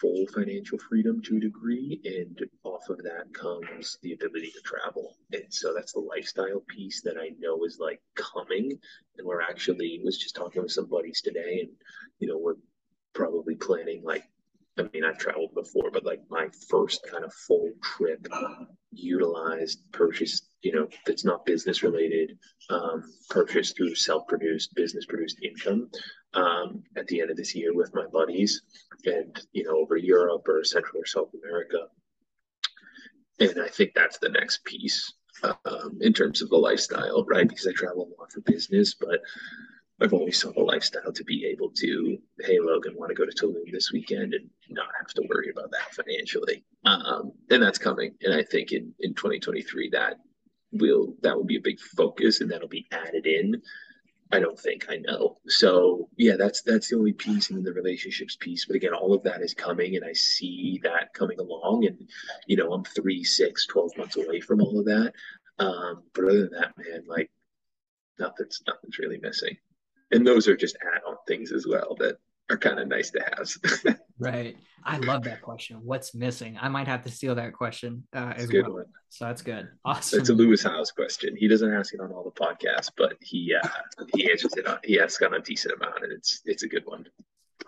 full 0.00 0.26
financial 0.34 0.78
freedom 0.78 1.22
to 1.22 1.36
a 1.36 1.40
degree 1.40 2.00
and 2.04 2.40
off 2.64 2.88
of 2.88 2.98
that 3.04 3.32
comes 3.32 3.98
the 4.02 4.12
ability 4.12 4.50
to 4.50 4.60
travel 4.62 5.14
and 5.32 5.44
so 5.48 5.72
that's 5.72 5.92
the 5.92 6.00
lifestyle 6.00 6.60
piece 6.66 7.02
that 7.02 7.16
i 7.16 7.30
know 7.38 7.64
is 7.64 7.78
like 7.78 8.00
coming 8.16 8.76
and 9.16 9.24
we're 9.24 9.40
actually 9.40 10.00
was 10.02 10.18
just 10.18 10.34
talking 10.34 10.60
with 10.60 10.72
some 10.72 10.86
buddies 10.86 11.22
today 11.22 11.60
and 11.60 11.70
you 12.18 12.26
know 12.26 12.36
we're 12.36 12.56
probably 13.14 13.54
planning 13.54 14.02
like 14.02 14.24
I 14.78 14.82
mean, 14.92 15.04
I've 15.04 15.18
traveled 15.18 15.54
before, 15.54 15.90
but 15.90 16.04
like 16.04 16.20
my 16.28 16.48
first 16.68 17.06
kind 17.10 17.24
of 17.24 17.32
full 17.32 17.70
trip, 17.82 18.26
utilized, 18.92 19.80
purchased, 19.90 20.45
you 20.62 20.72
know, 20.72 20.88
that's 21.06 21.24
not 21.24 21.46
business 21.46 21.82
related, 21.82 22.38
um, 22.70 23.04
purchased 23.30 23.76
through 23.76 23.94
self 23.94 24.26
produced, 24.26 24.74
business 24.74 25.06
produced 25.06 25.38
income 25.42 25.90
um, 26.34 26.82
at 26.96 27.06
the 27.06 27.20
end 27.20 27.30
of 27.30 27.36
this 27.36 27.54
year 27.54 27.74
with 27.74 27.94
my 27.94 28.06
buddies 28.12 28.62
and, 29.04 29.40
you 29.52 29.64
know, 29.64 29.76
over 29.76 29.96
Europe 29.96 30.46
or 30.48 30.64
Central 30.64 31.00
or 31.00 31.06
South 31.06 31.30
America. 31.42 31.86
And 33.38 33.62
I 33.62 33.68
think 33.68 33.92
that's 33.94 34.18
the 34.18 34.30
next 34.30 34.64
piece 34.64 35.12
um, 35.42 35.98
in 36.00 36.12
terms 36.12 36.40
of 36.42 36.48
the 36.48 36.56
lifestyle, 36.56 37.24
right? 37.24 37.48
Because 37.48 37.66
I 37.66 37.72
travel 37.72 38.08
a 38.16 38.20
lot 38.20 38.32
for 38.32 38.40
business, 38.40 38.94
but 38.94 39.20
I've 40.00 40.12
always 40.12 40.38
sought 40.38 40.56
a 40.56 40.62
lifestyle 40.62 41.12
to 41.12 41.24
be 41.24 41.46
able 41.46 41.70
to, 41.70 42.18
hey, 42.40 42.58
Logan, 42.60 42.94
want 42.96 43.10
to 43.10 43.14
go 43.14 43.24
to 43.24 43.32
Tulum 43.32 43.70
this 43.72 43.92
weekend 43.92 44.34
and 44.34 44.48
not 44.68 44.88
have 44.98 45.08
to 45.14 45.22
worry 45.28 45.50
about 45.50 45.70
that 45.70 45.94
financially. 45.94 46.64
Um, 46.84 47.32
and 47.50 47.62
that's 47.62 47.78
coming. 47.78 48.14
And 48.22 48.34
I 48.34 48.42
think 48.42 48.72
in, 48.72 48.92
in 49.00 49.14
2023, 49.14 49.90
that 49.90 50.18
will, 50.72 51.14
that 51.22 51.36
will 51.36 51.44
be 51.44 51.56
a 51.56 51.62
big 51.62 51.80
focus 51.80 52.40
and 52.40 52.50
that'll 52.50 52.68
be 52.68 52.86
added 52.92 53.26
in. 53.26 53.62
I 54.32 54.40
don't 54.40 54.58
think 54.58 54.86
I 54.88 54.96
know. 54.96 55.38
So 55.46 56.08
yeah, 56.16 56.36
that's, 56.36 56.62
that's 56.62 56.90
the 56.90 56.96
only 56.96 57.12
piece 57.12 57.50
and 57.50 57.64
the 57.64 57.72
relationships 57.72 58.36
piece. 58.36 58.64
But 58.64 58.76
again, 58.76 58.92
all 58.92 59.14
of 59.14 59.22
that 59.22 59.40
is 59.40 59.54
coming 59.54 59.96
and 59.96 60.04
I 60.04 60.12
see 60.12 60.80
that 60.82 61.14
coming 61.14 61.38
along 61.38 61.86
and, 61.86 62.08
you 62.46 62.56
know, 62.56 62.72
I'm 62.72 62.84
three, 62.84 63.22
six, 63.22 63.66
12 63.66 63.96
months 63.96 64.16
away 64.16 64.40
from 64.40 64.60
all 64.60 64.80
of 64.80 64.86
that. 64.86 65.12
Um, 65.58 66.02
but 66.12 66.24
other 66.24 66.48
than 66.48 66.60
that, 66.60 66.74
man, 66.76 67.04
like 67.06 67.30
nothing's, 68.18 68.62
nothing's 68.66 68.98
really 68.98 69.18
missing 69.18 69.56
and 70.10 70.26
those 70.26 70.48
are 70.48 70.56
just 70.56 70.76
add-on 70.94 71.16
things 71.26 71.52
as 71.52 71.66
well 71.66 71.96
that 71.98 72.16
are 72.50 72.56
kind 72.56 72.78
of 72.78 72.88
nice 72.88 73.10
to 73.10 73.20
have. 73.20 73.96
right. 74.18 74.56
I 74.84 74.98
love 74.98 75.24
that 75.24 75.42
question. 75.42 75.80
What's 75.82 76.14
missing? 76.14 76.56
I 76.60 76.68
might 76.68 76.86
have 76.86 77.02
to 77.04 77.10
steal 77.10 77.34
that 77.34 77.52
question 77.52 78.04
uh, 78.14 78.34
as 78.36 78.52
well. 78.52 78.72
One. 78.72 78.84
So 79.08 79.24
that's 79.24 79.42
good. 79.42 79.68
Awesome. 79.84 80.20
It's 80.20 80.28
a 80.28 80.32
Lewis 80.32 80.62
Howes 80.62 80.92
question. 80.92 81.36
He 81.36 81.48
doesn't 81.48 81.72
ask 81.72 81.92
it 81.92 82.00
on 82.00 82.12
all 82.12 82.22
the 82.22 82.30
podcasts, 82.30 82.90
but 82.96 83.14
he 83.20 83.52
uh, 83.54 83.68
he 84.14 84.30
answers 84.30 84.52
it 84.56 84.66
on. 84.66 84.78
He 84.84 85.00
asks 85.00 85.20
on 85.22 85.34
a 85.34 85.40
decent 85.40 85.74
amount, 85.74 86.04
and 86.04 86.12
it's 86.12 86.42
it's 86.44 86.62
a 86.62 86.68
good 86.68 86.84
one. 86.86 87.04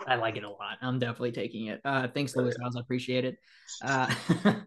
I 0.06 0.14
like 0.14 0.36
it 0.36 0.44
a 0.44 0.48
lot. 0.48 0.78
I'm 0.80 1.00
definitely 1.00 1.32
taking 1.32 1.66
it. 1.66 1.80
Uh, 1.84 2.06
thanks, 2.06 2.36
Lewis 2.36 2.56
Howes. 2.62 2.76
I 2.76 2.80
appreciate 2.80 3.24
it. 3.24 3.36
Uh, 3.82 4.08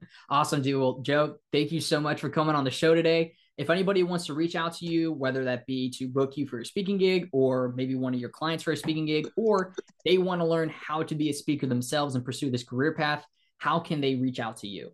awesome, 0.29 0.61
dude. 0.61 0.77
Well, 0.77 0.99
Joe, 1.03 1.37
thank 1.53 1.71
you 1.71 1.79
so 1.79 2.01
much 2.01 2.19
for 2.19 2.29
coming 2.29 2.55
on 2.55 2.65
the 2.65 2.71
show 2.71 2.93
today 2.93 3.35
if 3.61 3.69
anybody 3.69 4.03
wants 4.03 4.25
to 4.25 4.33
reach 4.33 4.55
out 4.55 4.73
to 4.77 4.85
you, 4.85 5.11
whether 5.11 5.43
that 5.45 5.65
be 5.65 5.89
to 5.91 6.07
book 6.07 6.35
you 6.35 6.47
for 6.47 6.59
a 6.59 6.65
speaking 6.65 6.97
gig 6.97 7.29
or 7.31 7.73
maybe 7.75 7.95
one 7.95 8.13
of 8.13 8.19
your 8.19 8.29
clients 8.29 8.63
for 8.63 8.71
a 8.71 8.77
speaking 8.77 9.05
gig, 9.05 9.29
or 9.35 9.73
they 10.03 10.17
want 10.17 10.41
to 10.41 10.45
learn 10.45 10.69
how 10.69 11.03
to 11.03 11.15
be 11.15 11.29
a 11.29 11.33
speaker 11.33 11.67
themselves 11.67 12.15
and 12.15 12.25
pursue 12.25 12.49
this 12.49 12.63
career 12.63 12.93
path, 12.93 13.23
how 13.57 13.79
can 13.79 14.01
they 14.01 14.15
reach 14.15 14.39
out 14.39 14.57
to 14.57 14.67
you? 14.67 14.91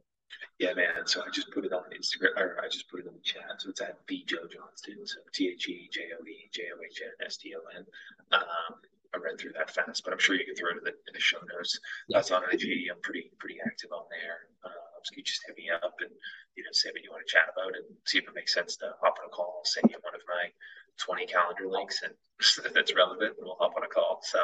Yeah, 0.59 0.73
man. 0.73 1.05
So 1.05 1.21
I 1.21 1.29
just 1.31 1.51
put 1.51 1.65
it 1.65 1.71
on 1.71 1.83
Instagram, 1.95 2.35
or 2.37 2.59
I 2.61 2.67
just 2.67 2.89
put 2.89 2.99
it 2.99 3.07
in 3.07 3.13
the 3.13 3.21
chat. 3.21 3.43
So 3.59 3.69
it's 3.69 3.81
at 3.81 4.05
B 4.05 4.25
Joe 4.25 4.47
Johnston. 4.51 5.05
So 5.05 5.19
T 5.33 5.49
H 5.49 5.69
E 5.69 5.89
J 5.91 6.01
O 6.19 6.25
E 6.25 6.49
J 6.51 6.63
O 6.75 6.81
H 6.83 7.01
N 7.03 7.25
S 7.25 7.37
T 7.37 7.53
O 7.55 7.61
N. 7.77 7.85
Um, 8.31 8.75
I 9.15 9.17
read 9.19 9.39
through 9.39 9.53
that 9.53 9.69
fast, 9.71 10.03
but 10.03 10.11
I'm 10.11 10.19
sure 10.19 10.35
you 10.35 10.45
can 10.45 10.55
throw 10.55 10.69
it 10.69 10.77
in 10.79 10.83
the, 10.83 10.91
in 10.91 11.13
the 11.13 11.19
show 11.19 11.37
notes. 11.55 11.79
That's 12.09 12.31
on 12.31 12.43
IG. 12.51 12.89
I'm 12.91 13.01
pretty 13.01 13.31
pretty 13.39 13.57
active 13.65 13.91
on 13.91 14.03
there. 14.11 14.49
Uh, 14.65 14.86
you 15.15 15.23
just 15.23 15.41
hit 15.45 15.57
me 15.57 15.69
up 15.69 15.95
and 16.01 16.11
you 16.55 16.63
know 16.63 16.73
say 16.73 16.89
what 16.91 17.03
you 17.03 17.11
want 17.11 17.23
to 17.25 17.31
chat 17.31 17.47
about 17.53 17.75
and 17.75 17.85
see 18.05 18.17
if 18.17 18.27
it 18.27 18.35
makes 18.35 18.53
sense 18.53 18.75
to 18.77 18.91
hop 19.01 19.15
on 19.21 19.27
a 19.27 19.33
call. 19.33 19.61
I'll 19.61 19.69
send 19.69 19.91
you 19.91 19.97
one 20.01 20.15
of 20.15 20.21
my 20.27 20.51
20 20.97 21.25
calendar 21.27 21.67
links 21.69 22.01
and 22.03 22.13
if 22.65 22.75
it's 22.75 22.95
relevant, 22.95 23.35
we'll 23.39 23.57
hop 23.59 23.73
on 23.77 23.83
a 23.83 23.87
call. 23.87 24.19
So 24.23 24.39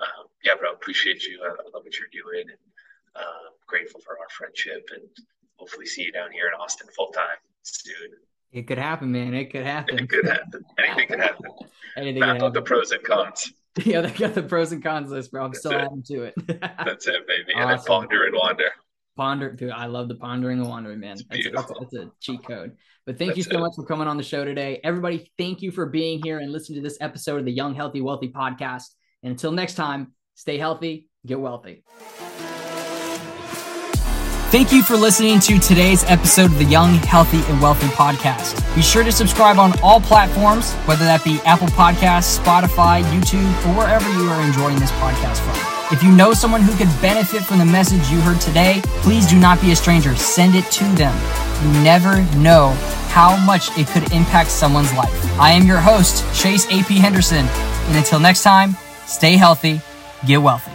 um, 0.00 0.26
yeah, 0.44 0.54
bro, 0.58 0.72
appreciate 0.72 1.24
you. 1.24 1.40
I 1.42 1.48
love 1.48 1.84
what 1.84 1.98
you're 1.98 2.12
doing 2.12 2.46
and 2.48 2.62
uh, 3.16 3.50
grateful 3.66 4.00
for 4.00 4.18
our 4.18 4.28
friendship 4.30 4.88
and 4.92 5.02
hopefully 5.56 5.86
see 5.86 6.02
you 6.02 6.12
down 6.12 6.32
here 6.32 6.48
in 6.48 6.54
Austin 6.54 6.88
full 6.96 7.10
time 7.10 7.38
soon. 7.62 8.10
It 8.52 8.68
could 8.68 8.78
happen, 8.78 9.10
man. 9.10 9.34
It 9.34 9.50
could 9.50 9.66
happen. 9.66 9.98
It 9.98 10.08
could 10.08 10.26
happen. 10.26 10.64
Anything 10.78 11.08
could 11.08 11.20
happen. 11.20 11.50
Anything 11.96 12.20
Map 12.20 12.42
out 12.42 12.54
the 12.54 12.62
pros 12.62 12.92
and 12.92 13.02
cons. 13.02 13.52
Yeah, 13.84 14.02
they 14.02 14.10
got 14.12 14.34
the 14.34 14.42
pros 14.44 14.70
and 14.70 14.80
cons 14.80 15.10
list, 15.10 15.32
bro. 15.32 15.42
I'm 15.42 15.50
That's 15.50 15.58
still 15.58 15.72
it. 15.72 15.82
adding 15.82 16.04
to 16.04 16.22
it. 16.22 16.34
That's 16.46 17.08
it, 17.08 17.26
baby. 17.26 17.54
Awesome. 17.56 17.70
And 17.70 17.70
then 17.70 17.78
ponder 17.84 18.24
and 18.26 18.34
wander. 18.36 18.70
Ponder, 19.16 19.52
dude. 19.52 19.70
I 19.70 19.86
love 19.86 20.08
the 20.08 20.16
pondering 20.16 20.60
and 20.60 20.68
wandering, 20.68 21.00
man. 21.00 21.16
That's, 21.30 21.50
that's, 21.52 21.72
that's, 21.78 21.94
a 21.94 22.10
cheat 22.20 22.44
code. 22.44 22.76
But 23.06 23.18
thank 23.18 23.30
that's 23.30 23.38
you 23.38 23.42
so 23.44 23.58
it. 23.58 23.60
much 23.60 23.72
for 23.76 23.84
coming 23.84 24.08
on 24.08 24.16
the 24.16 24.22
show 24.22 24.44
today. 24.44 24.80
Everybody, 24.82 25.30
thank 25.38 25.62
you 25.62 25.70
for 25.70 25.86
being 25.86 26.20
here 26.24 26.38
and 26.38 26.50
listening 26.50 26.82
to 26.82 26.88
this 26.88 26.98
episode 27.00 27.38
of 27.38 27.44
the 27.44 27.52
Young, 27.52 27.74
Healthy, 27.74 28.00
Wealthy 28.00 28.28
podcast. 28.28 28.86
And 29.22 29.30
until 29.30 29.52
next 29.52 29.74
time, 29.74 30.14
stay 30.34 30.58
healthy, 30.58 31.08
get 31.26 31.38
wealthy. 31.38 31.84
Thank 34.54 34.70
you 34.70 34.84
for 34.84 34.96
listening 34.96 35.40
to 35.40 35.58
today's 35.58 36.04
episode 36.04 36.44
of 36.44 36.58
the 36.58 36.64
Young, 36.64 36.94
Healthy, 36.94 37.40
and 37.50 37.60
Wealthy 37.60 37.88
podcast. 37.88 38.74
Be 38.76 38.82
sure 38.82 39.02
to 39.02 39.10
subscribe 39.10 39.58
on 39.58 39.76
all 39.80 40.00
platforms, 40.00 40.72
whether 40.86 41.04
that 41.04 41.24
be 41.24 41.40
Apple 41.44 41.66
Podcasts, 41.68 42.38
Spotify, 42.38 43.02
YouTube, 43.02 43.50
or 43.66 43.78
wherever 43.78 44.08
you 44.12 44.28
are 44.28 44.40
enjoying 44.46 44.78
this 44.78 44.92
podcast 44.92 45.38
from. 45.38 45.73
If 45.92 46.02
you 46.02 46.10
know 46.10 46.32
someone 46.32 46.62
who 46.62 46.74
could 46.76 46.88
benefit 47.02 47.42
from 47.42 47.58
the 47.58 47.64
message 47.64 48.08
you 48.10 48.18
heard 48.22 48.40
today, 48.40 48.80
please 49.02 49.26
do 49.26 49.38
not 49.38 49.60
be 49.60 49.72
a 49.72 49.76
stranger. 49.76 50.16
Send 50.16 50.54
it 50.54 50.64
to 50.72 50.84
them. 50.94 51.14
You 51.62 51.82
never 51.82 52.22
know 52.38 52.70
how 53.08 53.36
much 53.44 53.68
it 53.78 53.86
could 53.88 54.10
impact 54.10 54.50
someone's 54.50 54.92
life. 54.94 55.38
I 55.38 55.50
am 55.52 55.66
your 55.66 55.80
host, 55.80 56.24
Chase 56.34 56.66
AP 56.66 56.88
Henderson. 56.88 57.46
And 57.88 57.96
until 57.96 58.18
next 58.18 58.42
time, 58.42 58.76
stay 59.06 59.36
healthy, 59.36 59.82
get 60.26 60.38
wealthy. 60.38 60.73